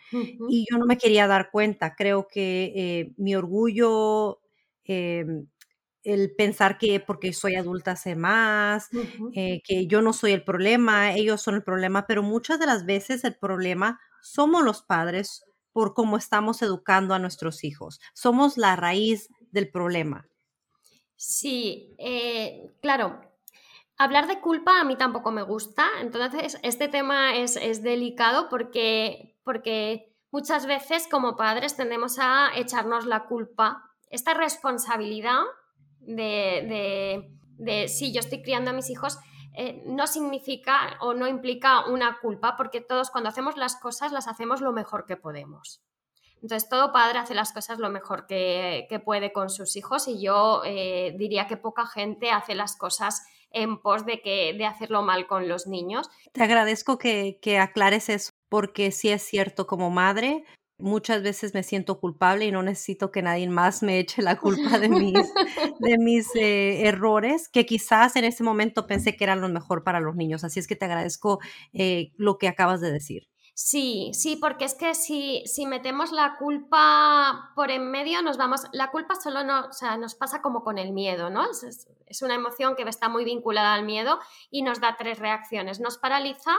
Y 0.49 0.67
yo 0.71 0.79
no 0.79 0.87
me 0.87 0.97
quería 0.97 1.27
dar 1.27 1.51
cuenta. 1.51 1.95
Creo 1.97 2.29
que 2.29 2.73
eh, 2.77 3.13
mi 3.17 3.35
orgullo, 3.35 4.41
em, 4.85 5.49
el 6.05 6.35
pensar 6.37 6.79
que 6.79 7.01
porque 7.01 7.33
soy 7.33 7.57
adulta 7.57 7.97
sé 7.97 8.15
más, 8.17 8.89
eh, 9.35 9.61
que 9.65 9.87
yo 9.87 10.03
no 10.03 10.13
soy 10.13 10.33
el 10.33 10.45
problema, 10.45 11.15
ellos 11.15 11.43
son 11.43 11.57
el 11.57 11.65
problema, 11.65 12.07
pero 12.07 12.23
muchas 12.23 12.59
de 12.59 12.67
las 12.67 12.87
veces 12.87 13.25
el 13.25 13.37
problema 13.37 14.01
somos 14.23 14.65
los 14.65 14.83
padres 14.83 15.45
por 15.73 15.95
cómo 15.95 16.17
estamos 16.17 16.63
educando 16.63 17.15
a 17.15 17.19
nuestros 17.19 17.65
hijos. 17.65 18.01
Somos 18.15 18.57
la 18.57 18.77
raíz 18.77 19.29
del 19.51 19.71
problema. 19.71 20.29
Sí, 21.17 21.95
eh, 21.99 22.71
claro, 22.81 23.21
Hablar 24.01 24.29
de 24.29 24.41
culpa 24.41 24.81
a 24.81 24.85
mí 24.85 24.97
tampoco 24.97 25.33
me 25.33 25.43
gusta, 25.43 25.89
entonces 26.01 26.57
este 26.63 26.87
tema 26.87 27.35
es, 27.35 27.83
delicado 27.83 28.49
porque, 28.49 29.37
porque 29.43 30.17
muchas 30.31 30.67
veces 30.67 31.09
como 31.11 31.37
padres 31.37 31.77
tendemos 31.77 32.21
a 32.21 32.51
echarnos 32.55 33.07
la 33.07 33.25
culpa, 33.25 33.91
esta 34.09 34.35
responsabilidad 34.35 35.41
de, 35.99 37.27
de, 37.59 37.89
si 37.89 38.13
yo 38.13 38.21
estoy 38.21 38.41
criando 38.41 38.71
a 38.71 38.75
mis 38.75 38.89
hijos, 38.89 39.19
eh, 39.55 39.83
no 39.87 40.07
significa 40.07 40.97
o 41.01 41.13
no 41.15 41.27
implica 41.27 41.87
una 41.87 42.21
culpa, 42.21 42.57
porque 42.57 42.81
todos 42.81 43.11
cuando 43.11 43.31
hacemos 43.31 43.57
las 43.57 43.75
cosas 43.75 44.13
las 44.13 44.29
hacemos 44.29 44.61
lo 44.61 44.73
mejor 44.73 45.07
que 45.07 45.17
podemos. 45.17 45.83
Entonces, 46.41 46.69
todo 46.69 46.93
padre 46.93 47.19
hace 47.19 47.35
las 47.35 47.53
cosas 47.53 47.81
lo 47.81 47.91
mejor 47.91 48.29
que, 48.29 49.03
puede 49.05 49.33
con 49.33 49.51
sus 49.51 49.75
hijos 49.75 50.07
y 50.07 50.23
yo 50.23 50.63
eh, 50.65 51.17
diría 51.19 51.49
que 51.49 51.57
poca 51.57 51.85
gente 51.85 52.31
hace 52.31 52.55
las 52.55 52.77
cosas 52.77 53.27
en 53.51 53.81
pos 53.81 54.05
de, 54.07 54.21
que, 54.21 54.55
de 54.57 54.67
hacerlo 54.67 55.03
mal 55.03 55.27
con 55.27 55.49
los 55.49 55.67
niños. 55.67 56.09
Te 56.33 56.43
agradezco 56.43 56.99
que, 56.99 57.39
que 57.41 57.59
aclares 57.59 58.09
eso, 58.09 58.31
porque 58.49 58.91
sí 58.91 59.09
es 59.11 59.23
cierto, 59.23 59.67
como 59.67 59.91
madre, 59.91 60.45
muchas 60.79 61.23
veces 61.23 61.55
me 61.55 61.63
siento 61.63 61.99
culpable 61.99 62.47
y 62.47 62.53
no 62.53 62.63
necesito 62.63 63.11
que 63.11 63.23
nadie 63.23 63.49
más 63.49 63.83
me 63.83 63.99
eche 63.99 64.23
la 64.23 64.39
culpa 64.39 64.79
de 64.79 64.89
mis, 64.89 65.15
de 65.81 65.99
mis 65.99 66.35
eh, 66.37 66.87
errores, 66.87 67.49
que 67.49 67.67
quizás 67.67 68.17
en 68.17 68.25
ese 68.25 68.45
momento 68.45 68.87
pensé 68.87 69.17
que 69.17 69.25
eran 69.25 69.41
lo 69.41 69.49
mejor 69.49 69.83
para 69.85 70.01
los 70.01 70.17
niños. 70.17 70.45
Así 70.45 70.61
es 70.61 70.67
que 70.67 70.77
te 70.77 70.85
agradezco 70.85 71.41
eh, 71.73 72.13
lo 72.17 72.39
que 72.39 72.49
acabas 72.49 72.81
de 72.81 72.93
decir. 72.93 73.28
Sí, 73.61 74.13
sí, 74.15 74.37
porque 74.37 74.67
es 74.67 74.75
que 74.75 74.95
si, 74.95 75.43
si, 75.47 75.67
metemos 75.67 76.13
la 76.13 76.37
culpa 76.39 77.51
por 77.57 77.73
en 77.73 77.91
medio, 77.91 78.23
nos 78.23 78.37
vamos. 78.37 78.63
La 78.73 78.93
culpa 78.93 79.17
solo 79.17 79.43
no, 79.43 79.67
o 79.67 79.73
sea, 79.73 79.97
nos 79.97 80.15
pasa 80.15 80.41
como 80.41 80.63
con 80.63 80.79
el 80.79 80.93
miedo, 80.93 81.29
¿no? 81.29 81.51
Es, 81.51 81.89
es, 82.07 82.23
una 82.23 82.37
emoción 82.37 82.77
que 82.77 82.85
está 82.85 83.09
muy 83.09 83.25
vinculada 83.25 83.75
al 83.75 83.85
miedo 83.85 84.21
y 84.53 84.63
nos 84.63 84.81
da 84.81 84.95
tres 84.97 85.19
reacciones. 85.19 85.81
Nos 85.81 85.99
paraliza, 85.99 86.53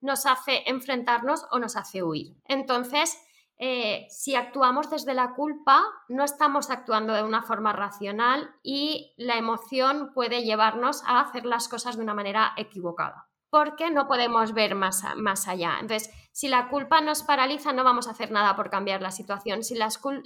nos 0.00 0.24
hace 0.24 0.62
enfrentarnos 0.70 1.44
o 1.50 1.58
nos 1.58 1.74
hace 1.74 2.04
huir. 2.04 2.36
Entonces, 2.44 3.20
eh, 3.58 4.06
si 4.08 4.36
actuamos 4.36 4.88
desde 4.88 5.14
la 5.14 5.34
culpa, 5.34 5.82
no 6.08 6.22
estamos 6.22 6.70
actuando 6.70 7.12
de 7.12 7.24
una 7.24 7.42
forma 7.42 7.72
racional 7.72 8.54
y 8.62 9.14
la 9.16 9.36
emoción 9.36 10.12
puede 10.14 10.44
llevarnos 10.44 11.02
a 11.06 11.22
hacer 11.22 11.44
las 11.44 11.66
cosas 11.66 11.96
de 11.96 12.04
una 12.04 12.14
manera 12.14 12.52
equivocada 12.56 13.26
porque 13.56 13.90
no 13.90 14.06
podemos 14.06 14.52
ver 14.52 14.74
más, 14.74 15.02
más 15.16 15.48
allá. 15.48 15.78
Entonces, 15.80 16.10
si 16.30 16.46
la 16.46 16.68
culpa 16.68 17.00
nos 17.00 17.22
paraliza, 17.22 17.72
no 17.72 17.84
vamos 17.84 18.06
a 18.06 18.10
hacer 18.10 18.30
nada 18.30 18.54
por 18.54 18.68
cambiar 18.68 19.00
la 19.00 19.10
situación. 19.10 19.64
Si, 19.64 19.78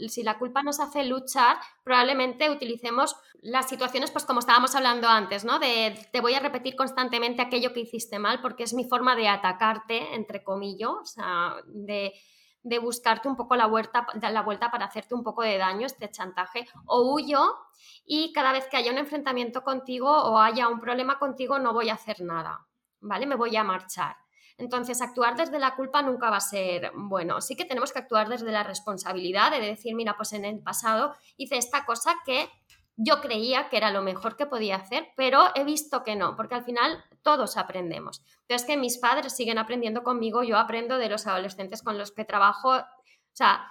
si 0.08 0.22
la 0.24 0.36
culpa 0.36 0.64
nos 0.64 0.80
hace 0.80 1.04
luchar, 1.04 1.56
probablemente 1.84 2.50
utilicemos 2.50 3.14
las 3.40 3.68
situaciones, 3.68 4.10
pues 4.10 4.24
como 4.24 4.40
estábamos 4.40 4.74
hablando 4.74 5.06
antes, 5.06 5.44
¿no? 5.44 5.60
De 5.60 6.08
te 6.12 6.20
voy 6.20 6.34
a 6.34 6.40
repetir 6.40 6.74
constantemente 6.74 7.40
aquello 7.40 7.72
que 7.72 7.78
hiciste 7.78 8.18
mal 8.18 8.40
porque 8.42 8.64
es 8.64 8.74
mi 8.74 8.84
forma 8.84 9.14
de 9.14 9.28
atacarte, 9.28 10.16
entre 10.16 10.42
comillas, 10.42 10.90
o 10.90 11.04
sea, 11.04 11.54
de, 11.66 12.12
de 12.64 12.78
buscarte 12.80 13.28
un 13.28 13.36
poco 13.36 13.54
la 13.54 13.66
vuelta, 13.66 14.08
la 14.20 14.42
vuelta 14.42 14.72
para 14.72 14.86
hacerte 14.86 15.14
un 15.14 15.22
poco 15.22 15.42
de 15.42 15.56
daño, 15.56 15.86
este 15.86 16.10
chantaje, 16.10 16.66
o 16.84 17.14
huyo 17.14 17.42
y 18.04 18.32
cada 18.32 18.50
vez 18.50 18.66
que 18.68 18.76
haya 18.76 18.90
un 18.90 18.98
enfrentamiento 18.98 19.62
contigo 19.62 20.10
o 20.10 20.40
haya 20.40 20.66
un 20.66 20.80
problema 20.80 21.20
contigo 21.20 21.60
no 21.60 21.72
voy 21.72 21.90
a 21.90 21.94
hacer 21.94 22.22
nada. 22.22 22.66
¿Vale? 23.00 23.26
Me 23.26 23.36
voy 23.36 23.56
a 23.56 23.64
marchar. 23.64 24.16
Entonces, 24.60 25.00
actuar 25.00 25.36
desde 25.36 25.58
la 25.58 25.74
culpa 25.74 26.02
nunca 26.02 26.28
va 26.28 26.36
a 26.36 26.40
ser 26.40 26.92
bueno. 26.94 27.40
Sí 27.40 27.56
que 27.56 27.64
tenemos 27.64 27.92
que 27.92 27.98
actuar 27.98 28.28
desde 28.28 28.52
la 28.52 28.62
responsabilidad 28.62 29.50
de 29.50 29.60
decir, 29.60 29.94
mira, 29.94 30.16
pues 30.16 30.34
en 30.34 30.44
el 30.44 30.60
pasado 30.60 31.14
hice 31.38 31.56
esta 31.56 31.86
cosa 31.86 32.14
que 32.26 32.50
yo 32.96 33.22
creía 33.22 33.70
que 33.70 33.78
era 33.78 33.90
lo 33.90 34.02
mejor 34.02 34.36
que 34.36 34.44
podía 34.44 34.76
hacer, 34.76 35.08
pero 35.16 35.44
he 35.54 35.64
visto 35.64 36.02
que 36.02 36.14
no, 36.14 36.36
porque 36.36 36.56
al 36.56 36.64
final 36.64 37.02
todos 37.22 37.56
aprendemos. 37.56 38.22
Entonces, 38.42 38.66
que 38.66 38.76
mis 38.76 38.98
padres 38.98 39.34
siguen 39.34 39.56
aprendiendo 39.56 40.02
conmigo, 40.02 40.42
yo 40.42 40.58
aprendo 40.58 40.98
de 40.98 41.08
los 41.08 41.26
adolescentes 41.26 41.82
con 41.82 41.96
los 41.96 42.12
que 42.12 42.26
trabajo, 42.26 42.76
o 42.76 42.84
sea, 43.32 43.66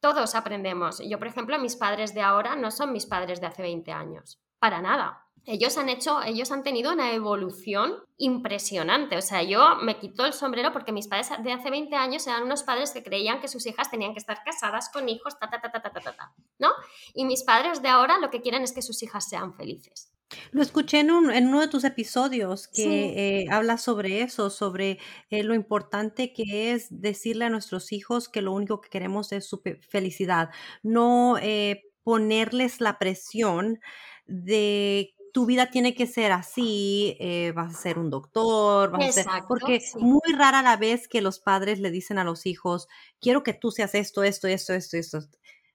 todos 0.00 0.34
aprendemos. 0.34 0.98
Yo, 1.08 1.20
por 1.20 1.28
ejemplo, 1.28 1.56
mis 1.60 1.76
padres 1.76 2.14
de 2.14 2.22
ahora 2.22 2.56
no 2.56 2.72
son 2.72 2.92
mis 2.92 3.06
padres 3.06 3.40
de 3.40 3.46
hace 3.46 3.62
20 3.62 3.92
años, 3.92 4.40
para 4.58 4.82
nada 4.82 5.28
ellos 5.44 5.76
han 5.76 5.88
hecho, 5.88 6.22
ellos 6.22 6.52
han 6.52 6.62
tenido 6.62 6.92
una 6.92 7.12
evolución 7.12 7.96
impresionante. 8.16 9.16
O 9.16 9.22
sea, 9.22 9.42
yo 9.42 9.76
me 9.82 9.98
quito 9.98 10.24
el 10.24 10.32
sombrero 10.32 10.72
porque 10.72 10.92
mis 10.92 11.08
padres 11.08 11.30
de 11.42 11.52
hace 11.52 11.70
20 11.70 11.94
años 11.96 12.26
eran 12.26 12.44
unos 12.44 12.62
padres 12.62 12.92
que 12.92 13.02
creían 13.02 13.40
que 13.40 13.48
sus 13.48 13.66
hijas 13.66 13.90
tenían 13.90 14.12
que 14.12 14.20
estar 14.20 14.42
casadas 14.44 14.88
con 14.92 15.08
hijos, 15.08 15.38
ta, 15.38 15.50
ta, 15.50 15.60
ta, 15.60 15.72
ta, 15.72 15.82
ta, 15.82 15.90
ta, 15.90 16.00
ta, 16.00 16.32
¿no? 16.58 16.68
Y 17.14 17.24
mis 17.24 17.42
padres 17.42 17.82
de 17.82 17.88
ahora 17.88 18.18
lo 18.18 18.30
que 18.30 18.40
quieren 18.40 18.62
es 18.62 18.72
que 18.72 18.82
sus 18.82 19.02
hijas 19.02 19.28
sean 19.28 19.54
felices. 19.54 20.12
Lo 20.50 20.62
escuché 20.62 21.00
en, 21.00 21.10
uno 21.10 21.60
de 21.60 21.68
tus 21.68 21.84
episodios 21.84 22.68
que 22.68 23.40
eh, 23.40 23.46
habla 23.50 23.76
sobre 23.76 24.22
eso, 24.22 24.48
sobre 24.50 24.98
eh, 25.30 25.42
lo 25.42 25.54
importante 25.54 26.32
que 26.32 26.72
es 26.72 26.86
decirle 26.90 27.44
a 27.44 27.50
nuestros 27.50 27.92
hijos 27.92 28.28
que 28.28 28.42
lo 28.42 28.52
único 28.52 28.80
que 28.80 28.88
queremos 28.88 29.32
es 29.32 29.46
su 29.46 29.62
felicidad, 29.88 30.50
no 30.82 31.36
eh, 31.38 31.82
ponerles 32.02 32.80
la 32.80 32.98
presión 32.98 33.78
de 34.26 35.14
tu 35.32 35.46
vida 35.46 35.70
tiene 35.70 35.94
que 35.94 36.06
ser 36.06 36.30
así, 36.30 37.16
eh, 37.18 37.52
vas 37.56 37.74
a 37.74 37.80
ser 37.80 37.98
un 37.98 38.10
doctor, 38.10 38.90
vas 38.90 39.08
a 39.08 39.12
ser, 39.12 39.26
porque 39.48 39.80
muy 39.98 40.20
rara 40.36 40.62
la 40.62 40.76
vez 40.76 41.08
que 41.08 41.22
los 41.22 41.40
padres 41.40 41.80
le 41.80 41.90
dicen 41.90 42.18
a 42.18 42.24
los 42.24 42.44
hijos, 42.44 42.86
quiero 43.20 43.42
que 43.42 43.54
tú 43.54 43.70
seas 43.70 43.94
esto, 43.94 44.22
esto, 44.22 44.46
esto, 44.46 44.74
esto, 44.74 44.96
esto. 44.98 45.18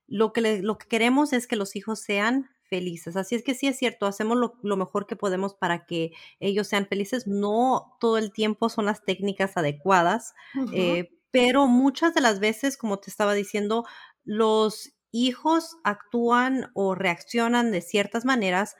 Lo 0.07 0.31
que, 0.31 0.61
lo 0.61 0.77
que 0.77 0.87
queremos 0.87 1.33
es 1.33 1.47
que 1.47 1.55
los 1.55 1.75
hijos 1.75 1.99
sean 1.99 2.49
felices. 2.69 3.15
Así 3.17 3.35
es 3.35 3.43
que 3.43 3.55
sí 3.55 3.67
es 3.67 3.77
cierto, 3.77 4.05
hacemos 4.05 4.37
lo, 4.61 4.77
mejor 4.77 5.07
que 5.07 5.15
podemos 5.15 5.55
para 5.55 5.85
que 5.85 6.11
ellos 6.39 6.67
sean 6.67 6.85
felices. 6.85 7.25
No 7.25 7.97
todo 7.99 8.17
el 8.17 8.31
tiempo 8.31 8.69
son 8.69 8.85
las 8.85 9.03
técnicas 9.03 9.57
adecuadas, 9.57 10.35
eh, 10.71 11.09
pero 11.31 11.67
muchas 11.67 12.13
de 12.13 12.21
las 12.21 12.39
veces, 12.39 12.77
como 12.77 12.99
te 12.99 13.09
estaba 13.09 13.33
diciendo, 13.33 13.85
los 14.23 14.93
hijos 15.11 15.77
actúan 15.83 16.69
o 16.73 16.93
reaccionan 16.93 17.71
de 17.71 17.81
ciertas 17.81 18.23
maneras 18.23 18.75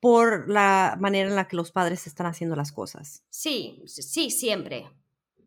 por 0.00 0.48
la 0.48 0.96
manera 0.98 1.28
en 1.28 1.36
la 1.36 1.46
que 1.46 1.56
los 1.56 1.70
padres 1.70 2.06
están 2.06 2.26
haciendo 2.26 2.56
las 2.56 2.72
cosas. 2.72 3.22
Sí, 3.28 3.82
sí, 3.86 4.30
siempre, 4.30 4.90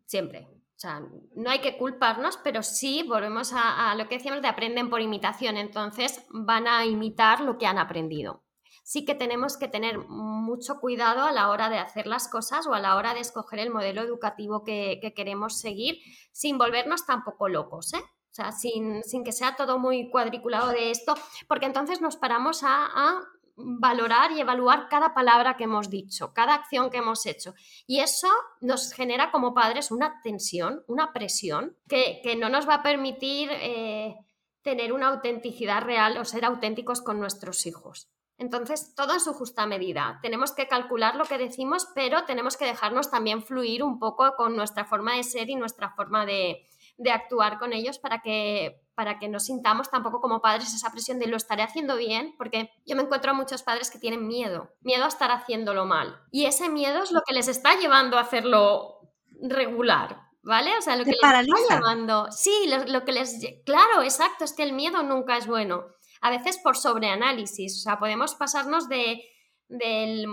siempre. 0.06 0.48
O 0.76 0.80
sea, 0.86 1.02
no 1.34 1.50
hay 1.50 1.60
que 1.60 1.76
culparnos, 1.76 2.38
pero 2.42 2.62
sí 2.62 3.04
volvemos 3.06 3.52
a, 3.54 3.94
lo 3.96 4.08
que 4.08 4.16
decíamos 4.16 4.42
de 4.42 4.48
aprenden 4.48 4.90
por 4.90 5.00
imitación, 5.00 5.56
entonces 5.56 6.24
van 6.30 6.68
a 6.68 6.86
imitar 6.86 7.40
lo 7.40 7.58
que 7.58 7.66
han 7.66 7.78
aprendido. 7.78 8.42
Sí 8.84 9.04
que 9.04 9.14
tenemos 9.14 9.56
que 9.56 9.68
tener 9.68 9.98
mucho 9.98 10.78
cuidado 10.78 11.24
a 11.24 11.32
la 11.32 11.48
hora 11.48 11.70
de 11.70 11.78
hacer 11.78 12.06
las 12.06 12.28
cosas 12.28 12.66
o 12.66 12.74
a 12.74 12.80
la 12.80 12.96
hora 12.96 13.14
de 13.14 13.20
escoger 13.20 13.60
el 13.60 13.70
modelo 13.70 14.02
educativo 14.02 14.62
que, 14.62 15.00
queremos 15.16 15.58
seguir, 15.58 15.98
sin 16.32 16.58
volvernos 16.58 17.06
tampoco 17.06 17.48
locos, 17.48 17.94
¿eh? 17.94 18.02
O 18.02 18.34
sea, 18.34 18.50
sin, 18.50 19.00
que 19.24 19.32
sea 19.32 19.54
todo 19.54 19.78
muy 19.78 20.10
cuadriculado 20.10 20.70
de 20.70 20.90
esto, 20.90 21.14
porque 21.46 21.66
entonces 21.66 22.00
nos 22.00 22.16
paramos 22.16 22.62
a 22.64 23.20
valorar 23.56 24.32
y 24.32 24.40
evaluar 24.40 24.88
cada 24.88 25.14
palabra 25.14 25.56
que 25.56 25.64
hemos 25.64 25.90
dicho, 25.90 26.32
cada 26.32 26.54
acción 26.54 26.90
que 26.90 26.98
hemos 26.98 27.24
hecho. 27.26 27.54
Y 27.86 28.00
eso 28.00 28.28
nos 28.60 28.92
genera 28.92 29.30
como 29.30 29.54
padres 29.54 29.90
una 29.90 30.20
tensión, 30.22 30.82
una 30.86 31.12
presión 31.12 31.76
que, 31.88 32.20
no 32.38 32.48
nos 32.48 32.68
va 32.68 32.76
a 32.76 32.82
permitir 32.82 33.50
eh, 33.52 34.16
tener 34.62 34.92
una 34.92 35.08
autenticidad 35.08 35.82
real 35.82 36.18
o 36.18 36.24
ser 36.24 36.44
auténticos 36.44 37.00
con 37.00 37.20
nuestros 37.20 37.66
hijos. 37.66 38.10
Entonces, 38.36 38.94
todo 38.96 39.12
en 39.12 39.20
su 39.20 39.32
justa 39.32 39.64
medida. 39.66 40.18
Tenemos 40.20 40.52
que 40.52 40.66
calcular 40.66 41.14
lo 41.14 41.24
que 41.24 41.38
decimos, 41.38 41.86
pero 41.94 42.24
tenemos 42.24 42.56
que 42.56 42.64
dejarnos 42.64 43.10
también 43.10 43.42
fluir 43.44 43.84
un 43.84 44.00
poco 44.00 44.34
con 44.36 44.56
nuestra 44.56 44.84
forma 44.84 45.14
de 45.14 45.22
ser 45.22 45.50
y 45.50 45.54
nuestra 45.54 45.90
forma 45.90 46.26
de, 46.26 46.66
de 46.96 47.10
actuar 47.10 47.58
con 47.58 47.72
ellos 47.72 47.98
para 47.98 48.20
que, 48.20 48.80
para 48.94 49.18
que 49.18 49.28
no 49.28 49.40
sintamos 49.40 49.90
tampoco 49.90 50.20
como 50.20 50.40
padres 50.40 50.72
esa 50.74 50.90
presión 50.90 51.18
de 51.18 51.26
lo 51.26 51.36
estaré 51.36 51.62
haciendo 51.62 51.96
bien, 51.96 52.34
porque 52.38 52.70
yo 52.86 52.96
me 52.96 53.02
encuentro 53.02 53.32
a 53.32 53.34
muchos 53.34 53.62
padres 53.62 53.90
que 53.90 53.98
tienen 53.98 54.26
miedo, 54.26 54.70
miedo 54.80 55.04
a 55.04 55.08
estar 55.08 55.30
haciéndolo 55.30 55.86
mal. 55.86 56.20
Y 56.30 56.46
ese 56.46 56.68
miedo 56.68 57.02
es 57.02 57.10
lo 57.10 57.22
que 57.26 57.34
les 57.34 57.48
está 57.48 57.76
llevando 57.78 58.16
a 58.16 58.22
hacerlo 58.22 59.00
regular. 59.40 60.22
¿Vale? 60.46 60.76
O 60.76 60.82
sea, 60.82 60.96
lo 60.96 61.04
que 61.04 61.12
les 61.12 61.22
está 61.22 61.42
llevando. 61.42 62.30
Sí, 62.30 62.70
lo, 62.86 63.04
que 63.06 63.12
les. 63.12 63.40
Claro, 63.64 64.02
exacto, 64.02 64.44
es 64.44 64.52
que 64.52 64.62
el 64.62 64.74
miedo 64.74 65.02
nunca 65.02 65.38
es 65.38 65.46
bueno. 65.46 65.86
A 66.20 66.28
veces 66.28 66.58
por 66.58 66.76
sobreanálisis. 66.76 67.78
O 67.78 67.80
sea, 67.80 67.98
podemos 67.98 68.34
pasarnos 68.34 68.86
de. 68.90 69.22
del. 69.68 70.26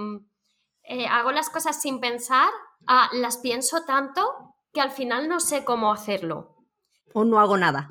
Eh, 0.84 1.08
hago 1.08 1.32
las 1.32 1.50
cosas 1.50 1.82
sin 1.82 2.02
pensar 2.02 2.50
a 2.88 3.10
las 3.14 3.38
pienso 3.38 3.86
tanto 3.86 4.52
que 4.74 4.82
al 4.82 4.92
final 4.92 5.30
no 5.30 5.40
sé 5.40 5.64
cómo 5.64 5.92
hacerlo. 5.94 6.51
O 7.14 7.24
no 7.24 7.40
hago 7.40 7.58
nada. 7.58 7.90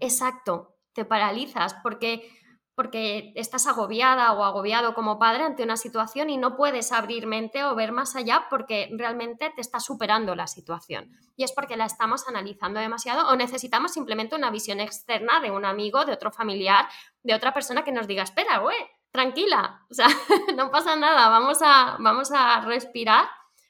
Exacto, 0.00 0.76
te 0.92 1.04
paralizas 1.04 1.74
porque, 1.82 2.30
porque 2.74 3.32
estás 3.36 3.66
agobiada 3.66 4.32
o 4.32 4.44
agobiado 4.44 4.94
como 4.94 5.18
padre 5.18 5.44
ante 5.44 5.62
una 5.62 5.76
situación 5.76 6.30
y 6.30 6.36
no 6.36 6.56
puedes 6.56 6.92
abrir 6.92 7.26
mente 7.26 7.64
o 7.64 7.74
ver 7.74 7.92
más 7.92 8.16
allá 8.16 8.46
porque 8.50 8.88
realmente 8.92 9.50
te 9.54 9.60
está 9.60 9.80
superando 9.80 10.34
la 10.34 10.46
situación. 10.46 11.10
Y 11.36 11.44
es 11.44 11.52
porque 11.52 11.76
la 11.76 11.86
estamos 11.86 12.26
analizando 12.28 12.80
demasiado 12.80 13.28
o 13.28 13.36
necesitamos 13.36 13.92
simplemente 13.92 14.36
una 14.36 14.50
visión 14.50 14.80
externa 14.80 15.40
de 15.40 15.50
un 15.50 15.64
amigo, 15.64 16.04
de 16.04 16.12
otro 16.12 16.30
familiar, 16.30 16.86
de 17.22 17.34
otra 17.34 17.54
persona 17.54 17.84
que 17.84 17.92
nos 17.92 18.06
diga, 18.06 18.22
espera, 18.22 18.58
güey, 18.58 18.76
tranquila, 19.10 19.86
o 19.90 19.94
sea, 19.94 20.08
no 20.56 20.70
pasa 20.70 20.96
nada, 20.96 21.28
vamos 21.28 21.60
a, 21.62 21.96
vamos 22.00 22.30
a 22.32 22.60
respirar, 22.60 23.26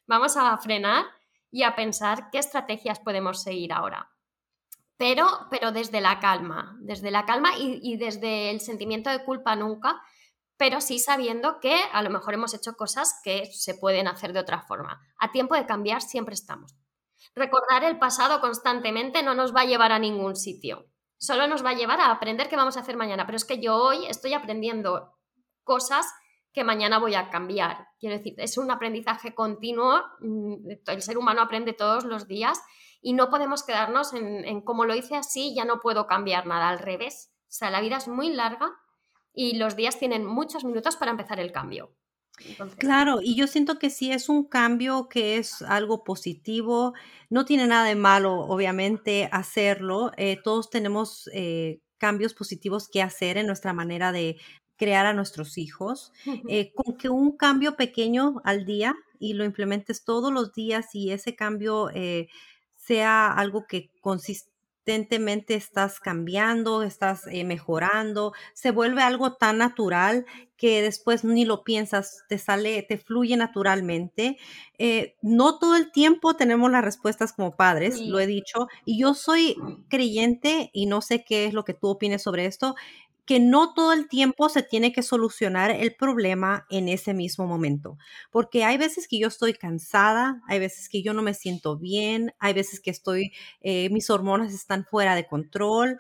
vamos 0.06 0.36
a 0.36 0.56
frenar 0.58 1.04
y 1.50 1.62
a 1.62 1.76
pensar 1.76 2.30
qué 2.30 2.38
estrategias 2.38 2.98
podemos 3.00 3.42
seguir 3.42 3.72
ahora. 3.72 4.10
Pero, 4.98 5.26
pero 5.50 5.72
desde 5.72 6.00
la 6.00 6.20
calma, 6.20 6.76
desde 6.80 7.10
la 7.10 7.26
calma 7.26 7.50
y, 7.58 7.96
desde 7.96 8.50
el 8.50 8.60
sentimiento 8.60 9.10
de 9.10 9.24
culpa 9.24 9.54
nunca, 9.54 10.00
pero 10.56 10.80
sí 10.80 10.98
sabiendo 10.98 11.60
que 11.60 11.78
a 11.92 12.02
lo 12.02 12.08
mejor 12.08 12.34
hemos 12.34 12.54
hecho 12.54 12.72
cosas 12.74 13.20
que 13.22 13.46
se 13.52 13.74
pueden 13.74 14.08
hacer 14.08 14.32
de 14.32 14.40
otra 14.40 14.62
forma. 14.62 15.00
A 15.18 15.32
tiempo 15.32 15.54
de 15.54 15.66
cambiar 15.66 16.00
siempre 16.00 16.34
estamos. 16.34 16.74
Recordar 17.34 17.84
el 17.84 17.98
pasado 17.98 18.40
constantemente 18.40 19.22
no 19.22 19.34
nos 19.34 19.54
va 19.54 19.62
a 19.62 19.66
llevar 19.66 19.92
a 19.92 19.98
ningún 19.98 20.34
sitio. 20.34 20.86
Solo 21.18 21.46
nos 21.46 21.64
va 21.64 21.70
a 21.70 21.74
llevar 21.74 22.00
a 22.00 22.10
aprender 22.10 22.48
qué 22.48 22.56
vamos 22.56 22.78
a 22.78 22.80
hacer 22.80 22.96
mañana. 22.96 23.26
Pero 23.26 23.36
es 23.36 23.44
que 23.44 23.60
yo 23.60 23.76
hoy 23.76 24.06
estoy 24.06 24.32
aprendiendo 24.32 25.14
cosas 25.62 26.06
que 26.54 26.64
mañana 26.64 26.98
voy 26.98 27.14
a 27.14 27.28
cambiar. 27.28 27.88
Quiero 28.00 28.16
decir, 28.16 28.34
es 28.38 28.56
un 28.56 28.70
aprendizaje 28.70 29.34
continuo, 29.34 30.02
mm, 30.20 30.70
el 30.86 31.02
ser 31.02 31.18
humano 31.18 31.42
aprende 31.42 31.74
todos 31.74 32.06
los 32.06 32.26
días 32.26 32.62
y 33.06 33.12
no 33.12 33.30
podemos 33.30 33.62
quedarnos 33.62 34.14
en, 34.14 34.60
como 34.62 34.84
lo 34.84 34.96
hice 34.96 35.14
así, 35.14 35.54
ya 35.54 35.64
no 35.64 35.78
puedo 35.78 36.08
cambiar 36.08 36.44
nada, 36.44 36.70
al 36.70 36.80
revés. 36.80 37.30
O 37.42 37.52
sea, 37.52 37.70
la 37.70 37.80
vida 37.80 37.98
es 37.98 38.08
muy 38.08 38.30
larga 38.30 38.68
y 39.32 39.58
los 39.58 39.76
días 39.76 40.00
tienen 40.00 40.26
muchos 40.26 40.64
minutos 40.64 40.96
para 40.96 41.12
empezar 41.12 41.38
el 41.38 41.52
cambio. 41.52 41.94
Claro, 42.78 43.20
y 43.22 43.36
yo 43.36 43.46
siento 43.46 43.78
que 43.78 43.90
si 43.90 44.10
es 44.10 44.28
un 44.28 44.42
cambio 44.42 45.08
que 45.08 45.36
es 45.36 45.62
algo 45.62 46.02
positivo, 46.02 46.94
no 47.30 47.44
tiene 47.44 47.68
nada 47.68 47.84
de 47.84 47.94
malo, 47.94 48.40
obviamente, 48.40 49.28
hacerlo. 49.30 50.10
Eh, 50.16 50.40
todos 50.42 50.68
tenemos 50.68 51.30
eh, 51.32 51.78
cambios 51.98 52.34
positivos 52.34 52.88
que 52.88 53.02
hacer 53.02 53.38
en 53.38 53.46
nuestra 53.46 53.72
manera 53.72 54.10
de, 54.10 54.36
crear 54.76 55.06
a 55.06 55.14
nuestros 55.14 55.58
hijos, 55.58 56.12
eh, 56.48 56.72
con 56.74 56.96
que 56.96 57.08
un 57.08 57.36
cambio 57.36 57.76
pequeño 57.76 58.40
al 58.44 58.64
día 58.64 58.94
y 59.18 59.32
lo 59.32 59.44
implementes 59.44 60.04
todos 60.04 60.32
los 60.32 60.52
días 60.52 60.94
y 60.94 61.10
ese 61.10 61.34
cambio 61.34 61.90
eh, 61.94 62.28
sea 62.86 63.32
algo 63.32 63.66
que 63.66 63.90
consistentemente 64.00 65.54
estás 65.54 65.98
cambiando, 65.98 66.82
estás 66.84 67.26
eh, 67.26 67.42
mejorando, 67.44 68.32
se 68.54 68.70
vuelve 68.70 69.02
algo 69.02 69.34
tan 69.34 69.58
natural 69.58 70.26
que 70.56 70.80
después 70.80 71.24
ni 71.24 71.44
lo 71.44 71.64
piensas, 71.64 72.22
te 72.28 72.38
sale, 72.38 72.82
te 72.82 72.96
fluye 72.96 73.36
naturalmente. 73.36 74.38
no 75.22 75.58
todo 75.58 75.76
el 75.76 75.90
tiempo 75.90 76.34
tenemos 76.34 76.70
las 76.70 76.84
respuestas 76.84 77.32
como 77.32 77.56
padres, 77.56 78.00
lo 78.00 78.20
he 78.20 78.26
dicho, 78.26 78.68
y 78.84 79.00
yo 79.00 79.14
soy 79.14 79.56
creyente 79.88 80.70
y 80.72 80.86
no 80.86 81.00
sé 81.02 81.24
qué 81.24 81.46
es 81.46 81.52
lo 81.52 81.64
que 81.64 81.74
tú 81.74 81.88
opines 81.88 82.22
sobre 82.22 82.46
esto 82.46 82.76
que 83.26 83.40
no 83.40 83.74
todo 83.74 83.92
el 83.92 84.08
tiempo 84.08 84.48
se 84.48 84.62
tiene 84.62 84.92
que 84.92 85.02
solucionar 85.02 85.70
el 85.70 85.94
problema 85.96 86.66
en 86.70 86.88
ese 86.88 87.12
mismo 87.12 87.46
momento, 87.46 87.98
porque 88.30 88.64
hay 88.64 88.78
veces 88.78 89.08
que 89.08 89.18
yo 89.18 89.28
estoy 89.28 89.52
cansada, 89.54 90.42
hay 90.46 90.60
veces 90.60 90.88
que 90.88 91.02
yo 91.02 91.12
no 91.12 91.22
me 91.22 91.34
siento 91.34 91.76
bien, 91.76 92.32
hay 92.38 92.54
veces 92.54 92.80
que 92.80 92.90
estoy, 92.90 93.32
eh, 93.60 93.90
mis 93.90 94.10
hormonas 94.10 94.54
están 94.54 94.84
fuera 94.84 95.14
de 95.14 95.26
control, 95.26 95.98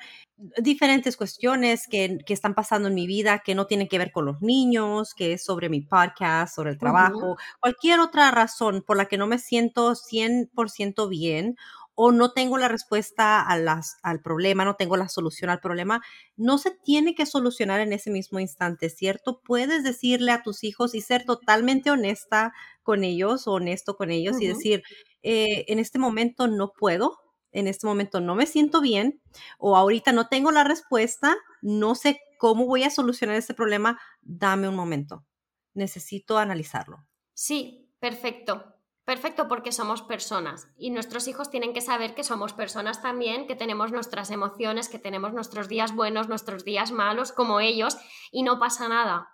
diferentes 0.58 1.16
cuestiones 1.16 1.86
que, 1.88 2.18
están 2.28 2.54
pasando 2.54 2.88
en 2.88 2.94
mi 2.94 3.06
vida 3.06 3.42
que 3.44 3.54
no 3.54 3.66
tienen 3.66 3.88
que 3.88 3.98
ver 3.98 4.12
con 4.12 4.26
los 4.26 4.42
niños, 4.42 5.14
que 5.14 5.32
es 5.32 5.44
sobre 5.44 5.68
mi 5.68 5.80
podcast, 5.80 6.54
sobre 6.54 6.70
el 6.70 6.78
trabajo, 6.78 7.36
cualquier 7.58 8.00
otra 8.00 8.30
razón 8.30 8.84
por 8.86 8.96
la 8.96 9.06
que 9.06 9.16
no 9.16 9.26
me 9.26 9.38
siento 9.38 9.94
100% 9.94 11.08
bien 11.08 11.56
o 11.96 12.12
no 12.12 12.32
tengo 12.32 12.58
la 12.58 12.68
respuesta 12.68 13.40
a 13.40 13.58
las, 13.58 13.96
al 14.02 14.20
problema, 14.20 14.64
no 14.64 14.76
tengo 14.76 14.96
la 14.96 15.08
solución 15.08 15.50
al 15.50 15.60
problema, 15.60 16.02
no 16.36 16.58
se 16.58 16.70
tiene 16.70 17.14
que 17.14 17.24
solucionar 17.24 17.80
en 17.80 17.92
ese 17.92 18.10
mismo 18.10 18.38
instante, 18.38 18.90
¿cierto? 18.90 19.40
Puedes 19.42 19.82
decirle 19.82 20.30
a 20.30 20.42
tus 20.42 20.62
hijos 20.62 20.94
y 20.94 21.00
ser 21.00 21.24
totalmente 21.24 21.90
honesta 21.90 22.52
con 22.82 23.02
ellos, 23.02 23.48
honesto 23.48 23.96
con 23.96 24.10
ellos 24.10 24.40
y 24.40 24.46
decir, 24.46 24.82
eh, 25.22 25.64
en 25.68 25.78
este 25.78 25.98
momento 25.98 26.46
no 26.46 26.72
puedo, 26.78 27.18
en 27.50 27.66
este 27.66 27.86
momento 27.86 28.20
no 28.20 28.34
me 28.34 28.46
siento 28.46 28.82
bien 28.82 29.22
o 29.58 29.74
ahorita 29.74 30.12
no 30.12 30.28
tengo 30.28 30.50
la 30.50 30.64
respuesta, 30.64 31.34
no 31.62 31.94
sé 31.94 32.20
cómo 32.38 32.66
voy 32.66 32.84
a 32.84 32.90
solucionar 32.90 33.36
este 33.36 33.54
problema, 33.54 33.98
dame 34.20 34.68
un 34.68 34.76
momento. 34.76 35.24
Necesito 35.72 36.36
analizarlo. 36.36 37.06
Sí, 37.32 37.90
perfecto. 37.98 38.75
Perfecto, 39.06 39.46
porque 39.46 39.70
somos 39.70 40.02
personas 40.02 40.68
y 40.76 40.90
nuestros 40.90 41.28
hijos 41.28 41.48
tienen 41.48 41.72
que 41.72 41.80
saber 41.80 42.16
que 42.16 42.24
somos 42.24 42.52
personas 42.52 43.00
también, 43.00 43.46
que 43.46 43.54
tenemos 43.54 43.92
nuestras 43.92 44.32
emociones, 44.32 44.88
que 44.88 44.98
tenemos 44.98 45.32
nuestros 45.32 45.68
días 45.68 45.94
buenos, 45.94 46.28
nuestros 46.28 46.64
días 46.64 46.90
malos, 46.90 47.30
como 47.30 47.60
ellos, 47.60 47.96
y 48.32 48.42
no 48.42 48.58
pasa 48.58 48.88
nada. 48.88 49.28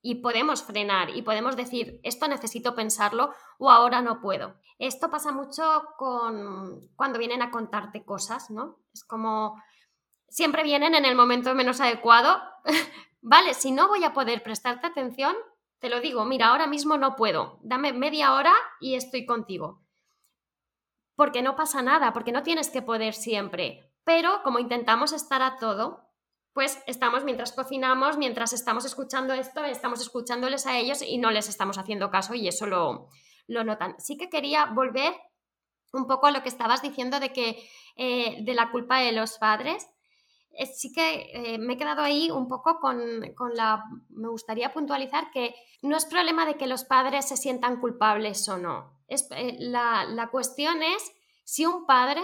Y 0.00 0.22
podemos 0.22 0.62
frenar 0.62 1.10
y 1.10 1.22
podemos 1.22 1.56
decir, 1.56 1.98
esto 2.04 2.28
necesito 2.28 2.76
pensarlo 2.76 3.34
o 3.58 3.72
ahora 3.72 4.02
no 4.02 4.20
puedo. 4.20 4.54
Esto 4.78 5.10
pasa 5.10 5.32
mucho 5.32 5.64
con 5.96 6.88
cuando 6.94 7.18
vienen 7.18 7.42
a 7.42 7.50
contarte 7.50 8.04
cosas, 8.04 8.50
¿no? 8.50 8.78
Es 8.94 9.02
como 9.02 9.60
siempre 10.28 10.62
vienen 10.62 10.94
en 10.94 11.04
el 11.04 11.16
momento 11.16 11.52
menos 11.56 11.80
adecuado. 11.80 12.40
vale, 13.20 13.54
si 13.54 13.72
no 13.72 13.88
voy 13.88 14.04
a 14.04 14.12
poder 14.12 14.44
prestarte 14.44 14.86
atención, 14.86 15.34
te 15.78 15.88
lo 15.88 16.00
digo, 16.00 16.24
mira, 16.24 16.48
ahora 16.48 16.66
mismo 16.66 16.96
no 16.96 17.14
puedo. 17.16 17.58
Dame 17.62 17.92
media 17.92 18.34
hora 18.34 18.54
y 18.80 18.94
estoy 18.94 19.26
contigo. 19.26 19.82
Porque 21.14 21.42
no 21.42 21.56
pasa 21.56 21.82
nada, 21.82 22.12
porque 22.12 22.32
no 22.32 22.42
tienes 22.42 22.70
que 22.70 22.82
poder 22.82 23.14
siempre. 23.14 23.92
Pero 24.04 24.42
como 24.42 24.58
intentamos 24.58 25.12
estar 25.12 25.42
a 25.42 25.56
todo, 25.58 26.08
pues 26.52 26.82
estamos 26.86 27.24
mientras 27.24 27.52
cocinamos, 27.52 28.16
mientras 28.16 28.52
estamos 28.52 28.84
escuchando 28.84 29.34
esto, 29.34 29.64
estamos 29.64 30.00
escuchándoles 30.00 30.66
a 30.66 30.78
ellos 30.78 31.02
y 31.02 31.18
no 31.18 31.30
les 31.30 31.48
estamos 31.48 31.78
haciendo 31.78 32.10
caso 32.10 32.34
y 32.34 32.48
eso 32.48 32.66
lo, 32.66 33.08
lo 33.46 33.64
notan. 33.64 33.94
Sí 33.98 34.16
que 34.16 34.28
quería 34.28 34.66
volver 34.66 35.14
un 35.92 36.06
poco 36.06 36.26
a 36.26 36.30
lo 36.30 36.42
que 36.42 36.48
estabas 36.48 36.82
diciendo 36.82 37.20
de 37.20 37.32
que 37.32 37.68
eh, 37.96 38.38
de 38.42 38.54
la 38.54 38.70
culpa 38.70 38.98
de 38.98 39.12
los 39.12 39.38
padres 39.38 39.88
sí 40.66 40.92
que 40.92 41.30
eh, 41.32 41.58
me 41.58 41.74
he 41.74 41.76
quedado 41.76 42.02
ahí 42.02 42.30
un 42.30 42.48
poco 42.48 42.78
con, 42.80 42.98
la... 43.54 43.84
Me 44.10 44.28
gustaría 44.28 44.72
puntualizar 44.72 45.30
que 45.30 45.54
no 45.82 45.96
es 45.96 46.06
problema 46.06 46.46
de 46.46 46.56
que 46.56 46.66
los 46.66 46.84
padres 46.84 47.28
se 47.28 47.36
sientan 47.36 47.80
culpables 47.80 48.48
o 48.48 48.58
no. 48.58 48.98
Es, 49.06 49.28
eh, 49.30 49.56
la, 49.58 50.04
la 50.04 50.28
cuestión 50.28 50.82
es 50.82 51.12
si 51.44 51.64
un 51.66 51.86
padre 51.86 52.22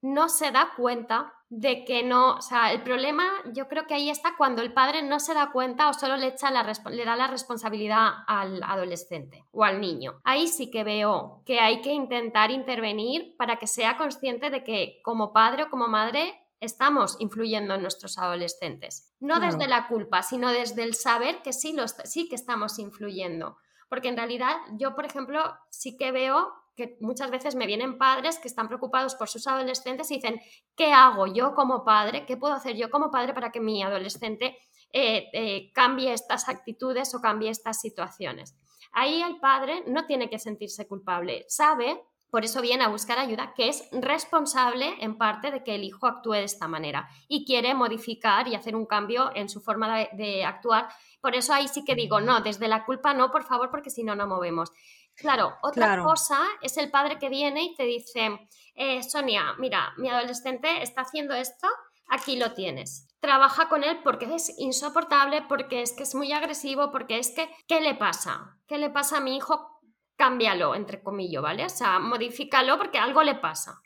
no 0.00 0.28
se 0.28 0.50
da 0.50 0.72
cuenta 0.76 1.34
de 1.50 1.84
que 1.84 2.02
no, 2.02 2.34
o 2.36 2.42
sea, 2.42 2.72
el 2.72 2.82
problema 2.82 3.24
yo 3.54 3.68
creo 3.68 3.86
que 3.86 3.94
ahí 3.94 4.10
está 4.10 4.34
cuando 4.36 4.60
el 4.60 4.72
padre 4.72 5.02
no 5.02 5.18
se 5.18 5.32
da 5.32 5.50
cuenta 5.50 5.88
o 5.88 5.94
solo 5.94 6.16
le, 6.16 6.28
echa 6.28 6.50
la, 6.50 6.62
le 6.90 7.04
da 7.04 7.16
la 7.16 7.26
responsabilidad 7.26 8.08
al 8.26 8.62
adolescente 8.62 9.44
o 9.50 9.64
al 9.64 9.80
niño. 9.80 10.20
Ahí 10.24 10.46
sí 10.46 10.70
que 10.70 10.84
veo 10.84 11.42
que 11.46 11.60
hay 11.60 11.80
que 11.80 11.92
intentar 11.92 12.50
intervenir 12.50 13.34
para 13.38 13.56
que 13.56 13.66
sea 13.66 13.96
consciente 13.96 14.50
de 14.50 14.62
que 14.62 15.00
como 15.02 15.32
padre 15.32 15.64
o 15.64 15.70
como 15.70 15.88
madre 15.88 16.38
estamos 16.60 17.16
influyendo 17.20 17.74
en 17.74 17.82
nuestros 17.82 18.18
adolescentes. 18.18 19.14
No 19.20 19.40
desde 19.40 19.68
la 19.68 19.88
culpa, 19.88 20.22
sino 20.22 20.50
desde 20.50 20.82
el 20.82 20.94
saber 20.94 21.42
que 21.42 21.52
sí, 21.52 21.76
sí 22.04 22.28
que 22.28 22.34
estamos 22.34 22.78
influyendo. 22.78 23.56
Porque 23.88 24.08
en 24.08 24.16
realidad 24.16 24.56
yo, 24.72 24.94
por 24.94 25.06
ejemplo, 25.06 25.42
sí 25.70 25.96
que 25.96 26.12
veo 26.12 26.52
que 26.76 26.96
muchas 27.00 27.30
veces 27.30 27.56
me 27.56 27.66
vienen 27.66 27.98
padres 27.98 28.38
que 28.38 28.46
están 28.46 28.68
preocupados 28.68 29.16
por 29.16 29.28
sus 29.28 29.46
adolescentes 29.48 30.10
y 30.10 30.16
dicen, 30.16 30.40
¿qué 30.76 30.92
hago 30.92 31.26
yo 31.26 31.54
como 31.54 31.84
padre? 31.84 32.24
¿Qué 32.24 32.36
puedo 32.36 32.54
hacer 32.54 32.76
yo 32.76 32.88
como 32.90 33.10
padre 33.10 33.34
para 33.34 33.50
que 33.50 33.60
mi 33.60 33.82
adolescente 33.82 34.56
eh, 34.92 35.28
eh, 35.32 35.72
cambie 35.74 36.12
estas 36.12 36.48
actitudes 36.48 37.14
o 37.14 37.20
cambie 37.20 37.50
estas 37.50 37.80
situaciones? 37.80 38.54
Ahí 38.92 39.22
el 39.22 39.40
padre 39.40 39.82
no 39.88 40.06
tiene 40.06 40.30
que 40.30 40.38
sentirse 40.38 40.86
culpable, 40.86 41.44
sabe 41.48 42.00
por 42.30 42.44
eso 42.44 42.60
viene 42.60 42.84
a 42.84 42.88
buscar 42.88 43.18
ayuda, 43.18 43.54
que 43.54 43.68
es 43.68 43.88
responsable 43.92 44.96
en 45.00 45.16
parte 45.16 45.50
de 45.50 45.64
que 45.64 45.74
el 45.74 45.84
hijo 45.84 46.06
actúe 46.06 46.32
de 46.32 46.44
esta 46.44 46.68
manera 46.68 47.08
y 47.26 47.44
quiere 47.44 47.74
modificar 47.74 48.48
y 48.48 48.54
hacer 48.54 48.76
un 48.76 48.86
cambio 48.86 49.30
en 49.34 49.48
su 49.48 49.60
forma 49.60 50.06
de, 50.12 50.44
actuar. 50.44 50.88
Por 51.20 51.34
eso 51.34 51.54
ahí 51.54 51.68
sí 51.68 51.84
que 51.84 51.94
digo, 51.94 52.20
no, 52.20 52.40
desde 52.40 52.68
la 52.68 52.84
culpa 52.84 53.14
no, 53.14 53.30
por 53.30 53.44
favor, 53.44 53.70
porque 53.70 53.90
si 53.90 54.04
no, 54.04 54.14
no 54.14 54.26
movemos. 54.26 54.70
Claro, 55.14 55.56
otra 55.62 56.02
cosa 56.02 56.38
es 56.62 56.76
el 56.76 56.90
padre 56.90 57.18
que 57.18 57.28
viene 57.28 57.62
y 57.64 57.74
te 57.74 57.84
dice, 57.84 58.38
eh, 58.74 59.02
Sonia, 59.02 59.54
mira, 59.58 59.92
mi 59.96 60.08
adolescente 60.08 60.82
está 60.82 61.00
haciendo 61.02 61.34
esto, 61.34 61.66
aquí 62.08 62.36
lo 62.36 62.52
tienes. 62.52 63.08
Trabaja 63.20 63.68
con 63.68 63.82
él 63.82 63.98
porque 64.04 64.32
es 64.32 64.56
insoportable, 64.58 65.42
porque 65.48 65.82
es 65.82 65.92
que 65.92 66.04
es 66.04 66.14
muy 66.14 66.32
agresivo, 66.32 66.92
porque 66.92 67.18
es 67.18 67.30
que, 67.30 67.50
¿qué 67.66 67.80
le 67.80 67.96
pasa? 67.96 68.56
¿Qué 68.68 68.78
le 68.78 68.90
pasa 68.90 69.16
a 69.16 69.20
mi 69.20 69.36
hijo? 69.36 69.77
Cámbialo, 70.18 70.74
entre 70.74 71.02
comillas, 71.02 71.42
¿vale? 71.42 71.64
O 71.64 71.70
sea, 71.70 71.98
modifícalo 72.00 72.76
porque 72.76 72.98
algo 72.98 73.22
le 73.22 73.36
pasa. 73.36 73.80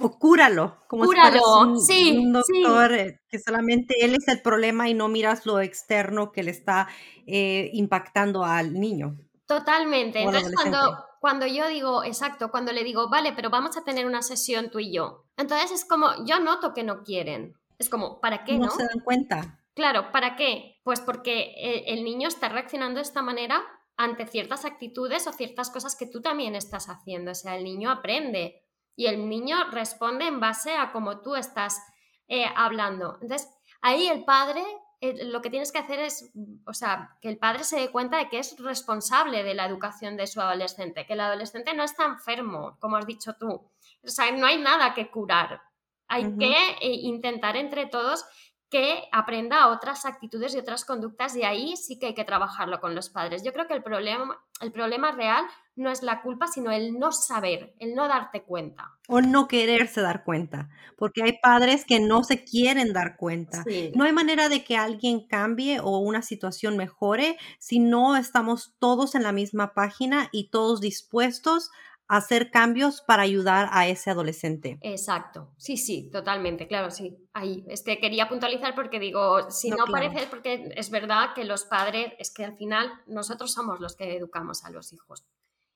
O 0.00 0.18
cúralo, 0.18 0.76
como 0.88 1.04
cúralo, 1.04 1.76
si 1.76 2.10
sí, 2.10 2.18
un 2.18 2.32
doctor 2.32 2.92
eh, 2.92 3.20
que 3.28 3.38
solamente 3.38 3.94
él 4.04 4.16
es 4.16 4.26
el 4.26 4.42
problema 4.42 4.88
y 4.88 4.94
no 4.94 5.06
miras 5.08 5.46
lo 5.46 5.60
externo 5.60 6.32
que 6.32 6.42
le 6.42 6.50
está 6.50 6.88
eh, 7.26 7.70
impactando 7.72 8.44
al 8.44 8.74
niño. 8.74 9.16
Totalmente. 9.46 10.20
Entonces, 10.20 10.52
cuando, 10.52 11.04
cuando 11.20 11.46
yo 11.46 11.68
digo, 11.68 12.02
exacto, 12.02 12.50
cuando 12.50 12.72
le 12.72 12.82
digo, 12.82 13.08
vale, 13.08 13.32
pero 13.32 13.48
vamos 13.48 13.76
a 13.76 13.84
tener 13.84 14.04
una 14.04 14.22
sesión 14.22 14.70
tú 14.70 14.80
y 14.80 14.92
yo, 14.92 15.26
entonces 15.36 15.70
es 15.70 15.84
como, 15.84 16.08
yo 16.26 16.40
noto 16.40 16.74
que 16.74 16.82
no 16.82 17.04
quieren. 17.04 17.54
Es 17.78 17.88
como, 17.88 18.20
¿para 18.20 18.42
qué? 18.44 18.58
No, 18.58 18.66
no? 18.66 18.72
se 18.72 18.82
dan 18.82 19.00
cuenta. 19.04 19.60
Claro, 19.74 20.10
¿para 20.10 20.34
qué? 20.34 20.80
Pues 20.82 21.00
porque 21.00 21.54
eh, 21.56 21.84
el 21.86 22.02
niño 22.02 22.26
está 22.26 22.48
reaccionando 22.48 22.96
de 22.96 23.02
esta 23.02 23.22
manera 23.22 23.62
ante 23.98 24.26
ciertas 24.26 24.64
actitudes 24.64 25.26
o 25.26 25.32
ciertas 25.32 25.70
cosas 25.70 25.96
que 25.96 26.06
tú 26.06 26.22
también 26.22 26.54
estás 26.54 26.88
haciendo. 26.88 27.32
O 27.32 27.34
sea, 27.34 27.56
el 27.56 27.64
niño 27.64 27.90
aprende 27.90 28.62
y 28.96 29.06
el 29.06 29.28
niño 29.28 29.56
responde 29.70 30.26
en 30.26 30.40
base 30.40 30.74
a 30.74 30.92
cómo 30.92 31.20
tú 31.20 31.34
estás 31.34 31.82
eh, 32.28 32.46
hablando. 32.56 33.18
Entonces, 33.20 33.48
ahí 33.82 34.08
el 34.08 34.24
padre 34.24 34.62
eh, 35.00 35.26
lo 35.26 35.40
que 35.40 35.50
tienes 35.50 35.70
que 35.70 35.78
hacer 35.78 36.00
es, 36.00 36.32
o 36.64 36.74
sea, 36.74 37.16
que 37.20 37.28
el 37.28 37.38
padre 37.38 37.62
se 37.64 37.78
dé 37.78 37.90
cuenta 37.90 38.18
de 38.18 38.28
que 38.28 38.38
es 38.38 38.58
responsable 38.58 39.44
de 39.44 39.54
la 39.54 39.66
educación 39.66 40.16
de 40.16 40.26
su 40.26 40.40
adolescente, 40.40 41.06
que 41.06 41.12
el 41.12 41.20
adolescente 41.20 41.74
no 41.74 41.84
está 41.84 42.04
enfermo, 42.04 42.76
como 42.80 42.96
has 42.96 43.06
dicho 43.06 43.34
tú. 43.34 43.48
O 43.48 44.08
sea, 44.08 44.30
no 44.32 44.46
hay 44.46 44.58
nada 44.58 44.94
que 44.94 45.10
curar. 45.10 45.62
Hay 46.08 46.36
que 46.38 46.52
eh, 46.80 46.90
intentar 47.02 47.56
entre 47.56 47.86
todos 47.86 48.24
que 48.70 49.04
aprenda 49.12 49.68
otras 49.68 50.04
actitudes 50.04 50.54
y 50.54 50.58
otras 50.58 50.84
conductas 50.84 51.34
y 51.36 51.42
ahí 51.42 51.76
sí 51.76 51.98
que 51.98 52.06
hay 52.06 52.14
que 52.14 52.24
trabajarlo 52.24 52.80
con 52.80 52.94
los 52.94 53.08
padres. 53.08 53.42
Yo 53.42 53.52
creo 53.52 53.66
que 53.66 53.74
el 53.74 53.82
problema, 53.82 54.38
el 54.60 54.72
problema 54.72 55.12
real 55.12 55.44
no 55.74 55.90
es 55.90 56.02
la 56.02 56.20
culpa, 56.20 56.48
sino 56.48 56.70
el 56.70 56.98
no 56.98 57.12
saber, 57.12 57.74
el 57.78 57.94
no 57.94 58.08
darte 58.08 58.42
cuenta. 58.42 58.92
O 59.06 59.20
no 59.22 59.48
quererse 59.48 60.02
dar 60.02 60.22
cuenta, 60.22 60.68
porque 60.96 61.22
hay 61.22 61.38
padres 61.40 61.86
que 61.86 61.98
no 61.98 62.24
se 62.24 62.44
quieren 62.44 62.92
dar 62.92 63.16
cuenta. 63.16 63.64
No 63.94 64.04
hay 64.04 64.12
manera 64.12 64.50
de 64.50 64.64
que 64.64 64.76
alguien 64.76 65.26
cambie 65.26 65.80
o 65.80 65.98
una 65.98 66.20
situación 66.20 66.76
mejore 66.76 67.38
si 67.58 67.78
no 67.78 68.16
estamos 68.16 68.74
todos 68.78 69.14
en 69.14 69.22
la 69.22 69.32
misma 69.32 69.72
página 69.72 70.28
y 70.30 70.50
todos 70.50 70.80
dispuestos 70.80 71.70
hacer 72.08 72.50
cambios 72.50 73.02
para 73.02 73.22
ayudar 73.22 73.68
a 73.70 73.86
ese 73.86 74.10
adolescente. 74.10 74.78
Exacto, 74.80 75.52
sí, 75.58 75.76
sí, 75.76 76.10
totalmente, 76.10 76.66
claro, 76.66 76.90
sí. 76.90 77.16
Ahí, 77.34 77.64
es 77.68 77.82
que 77.82 77.98
quería 77.98 78.28
puntualizar 78.28 78.74
porque 78.74 78.98
digo, 78.98 79.50
si 79.50 79.70
no, 79.70 79.84
parece, 79.90 80.26
porque 80.26 80.72
es 80.74 80.90
verdad 80.90 81.34
que 81.34 81.44
los 81.44 81.64
padres, 81.64 82.14
es 82.18 82.32
que 82.32 82.44
al 82.44 82.56
final 82.56 82.90
nosotros 83.06 83.52
somos 83.52 83.78
los 83.78 83.94
que 83.94 84.16
educamos 84.16 84.64
a 84.64 84.70
los 84.70 84.92
hijos. 84.92 85.26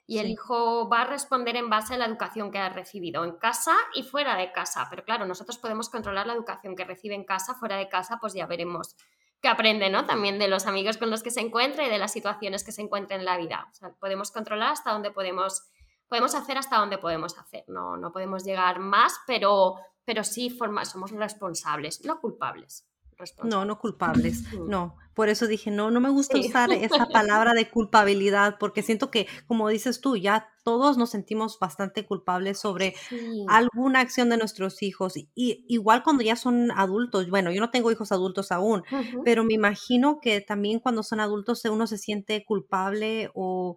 Y 0.06 0.18
el 0.18 0.28
hijo 0.28 0.88
va 0.88 1.02
a 1.02 1.06
responder 1.06 1.54
en 1.56 1.70
base 1.70 1.94
a 1.94 1.98
la 1.98 2.06
educación 2.06 2.50
que 2.50 2.58
ha 2.58 2.68
recibido 2.68 3.24
en 3.24 3.36
casa 3.36 3.72
y 3.94 4.02
fuera 4.02 4.36
de 4.36 4.50
casa. 4.50 4.88
Pero 4.90 5.04
claro, 5.04 5.26
nosotros 5.26 5.58
podemos 5.58 5.88
controlar 5.88 6.26
la 6.26 6.32
educación 6.32 6.74
que 6.74 6.84
recibe 6.84 7.14
en 7.14 7.24
casa, 7.24 7.54
fuera 7.54 7.76
de 7.76 7.88
casa, 7.88 8.18
pues 8.20 8.34
ya 8.34 8.46
veremos 8.46 8.96
qué 9.40 9.48
aprende, 9.48 9.90
¿no? 9.90 10.06
También 10.06 10.38
de 10.38 10.48
los 10.48 10.66
amigos 10.66 10.96
con 10.96 11.10
los 11.10 11.22
que 11.22 11.30
se 11.30 11.40
encuentra 11.40 11.86
y 11.86 11.90
de 11.90 11.98
las 11.98 12.12
situaciones 12.12 12.64
que 12.64 12.72
se 12.72 12.82
encuentra 12.82 13.16
en 13.16 13.24
la 13.24 13.36
vida. 13.36 13.68
O 13.70 13.74
sea, 13.74 13.90
podemos 13.90 14.30
controlar 14.32 14.72
hasta 14.72 14.92
dónde 14.92 15.10
podemos 15.10 15.62
podemos 16.12 16.34
hacer 16.34 16.58
hasta 16.58 16.76
donde 16.76 16.98
podemos 16.98 17.38
hacer, 17.38 17.64
no, 17.68 17.96
no 17.96 18.12
podemos 18.12 18.44
llegar 18.44 18.80
más, 18.80 19.14
pero, 19.26 19.76
pero 20.04 20.22
sí 20.24 20.50
forma, 20.50 20.84
somos 20.84 21.10
responsables, 21.10 22.04
no 22.04 22.20
culpables, 22.20 22.86
No, 23.44 23.64
no 23.64 23.78
culpables, 23.78 24.42
mm. 24.52 24.68
no. 24.68 24.98
Por 25.14 25.30
eso 25.30 25.46
dije, 25.46 25.70
no, 25.70 25.90
no 25.90 26.00
me 26.00 26.10
gusta 26.10 26.38
usar 26.38 26.70
esa 26.70 27.06
palabra 27.06 27.54
de 27.54 27.70
culpabilidad, 27.70 28.56
porque 28.60 28.82
siento 28.82 29.10
que, 29.10 29.26
como 29.46 29.70
dices 29.70 30.02
tú, 30.02 30.18
ya 30.18 30.50
todos 30.64 30.98
nos 30.98 31.08
sentimos 31.08 31.58
bastante 31.58 32.04
culpables 32.04 32.60
sobre 32.60 32.94
alguna 33.48 34.00
acción 34.00 34.28
de 34.28 34.36
nuestros 34.36 34.82
hijos. 34.82 35.14
Y 35.16 35.64
igual 35.66 36.02
cuando 36.02 36.22
ya 36.22 36.36
son 36.36 36.72
adultos, 36.72 37.30
bueno, 37.30 37.52
yo 37.52 37.60
no 37.62 37.70
tengo 37.70 37.90
hijos 37.90 38.12
adultos 38.12 38.52
aún, 38.52 38.82
pero 39.24 39.44
me 39.44 39.54
imagino 39.54 40.18
que 40.20 40.42
también 40.42 40.78
cuando 40.78 41.02
son 41.02 41.20
adultos 41.20 41.64
uno 41.64 41.86
se 41.86 41.96
siente 41.96 42.44
culpable 42.44 43.30
o 43.32 43.76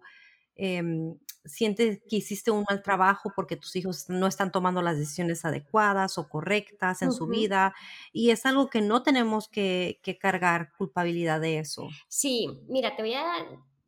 em, 0.54 1.16
sientes 1.46 2.00
que 2.08 2.16
hiciste 2.16 2.50
un 2.50 2.64
mal 2.68 2.82
trabajo 2.82 3.32
porque 3.34 3.56
tus 3.56 3.74
hijos 3.76 4.08
no 4.08 4.26
están 4.26 4.52
tomando 4.52 4.82
las 4.82 4.98
decisiones 4.98 5.44
adecuadas 5.44 6.18
o 6.18 6.28
correctas 6.28 7.02
en 7.02 7.12
su 7.12 7.26
vida 7.26 7.74
y 8.12 8.30
es 8.30 8.46
algo 8.46 8.68
que 8.70 8.80
no 8.80 9.02
tenemos 9.02 9.48
que, 9.48 10.00
cargar 10.20 10.72
culpabilidad 10.76 11.40
de 11.40 11.58
eso. 11.58 11.88
Sí, 12.08 12.48
mira, 12.68 12.96
te 12.96 13.02
voy 13.02 13.14
a, 13.14 13.24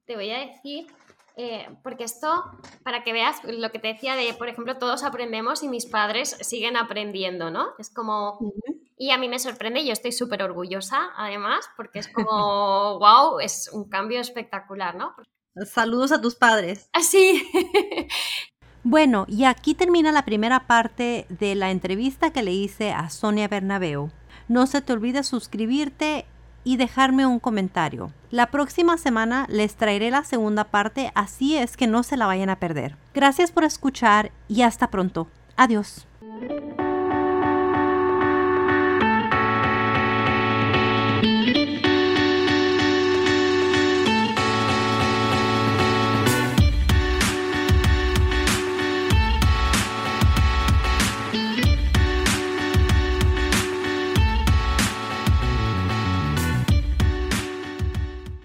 te 0.05 0.15
voy 0.15 0.31
a 0.31 0.39
decir, 0.39 0.87
eh, 1.37 1.69
porque 1.83 2.05
esto, 2.05 2.45
para 2.83 3.03
que 3.05 3.13
veas 3.13 3.43
lo 3.45 3.71
que 3.71 3.79
te 3.79 3.89
decía 3.89 4.17
de, 4.17 4.35
por 4.35 4.49
ejemplo, 4.49 4.77
todos 4.79 5.05
aprendemos 5.05 5.63
y 5.63 5.69
mis 5.69 5.87
padres 5.87 6.37
siguen 6.41 6.77
aprendiendo, 6.77 7.51
¿no? 7.51 7.69
Es 7.79 7.91
como... 7.91 8.39
Y 9.01 9.13
a 9.13 9.19
mí 9.19 9.29
me 9.29 9.39
sorprende, 9.39 9.87
yo 9.87 9.93
estoy 9.93 10.11
súper 10.11 10.43
orgullosa, 10.43 11.13
además, 11.17 11.71
porque 11.77 12.01
es 12.01 12.09
como, 12.09 12.99
wow, 12.99 13.39
es 13.39 13.71
un 13.73 13.89
cambio 13.89 14.21
espectacular, 14.21 14.97
¿no? 14.97 15.15
Saludos 15.67 16.13
a 16.13 16.21
tus 16.21 16.35
padres. 16.35 16.89
Así. 16.93 17.43
bueno, 18.85 19.25
y 19.29 19.45
aquí 19.45 19.75
termina 19.75 20.13
la 20.13 20.25
primera 20.25 20.67
parte 20.67 21.27
de 21.29 21.55
la 21.55 21.71
entrevista 21.71 22.31
que 22.31 22.43
le 22.43 22.53
hice 22.53 22.93
a 22.93 23.11
Sonia 23.11 23.49
Bernabeu. 23.49 24.11
No 24.49 24.67
se 24.67 24.81
te 24.81 24.93
olvide 24.93 25.23
suscribirte 25.23 26.27
y 26.65 26.77
dejarme 26.77 27.27
un 27.27 27.39
comentario. 27.39 28.13
La 28.31 28.51
próxima 28.51 28.99
semana 28.99 29.47
les 29.49 29.77
traeré 29.77 30.11
la 30.11 30.25
segunda 30.25 30.65
parte, 30.65 31.11
así 31.15 31.57
es 31.57 31.77
que 31.77 31.87
no 31.87 32.03
se 32.03 32.17
la 32.17 32.27
vayan 32.27 32.51
a 32.51 32.59
perder. 32.59 32.97
Gracias 33.15 33.53
por 33.53 33.65
escuchar 33.65 34.33
y 34.49 34.63
hasta 34.63 34.91
pronto. 34.91 35.29
Adiós. 35.57 36.07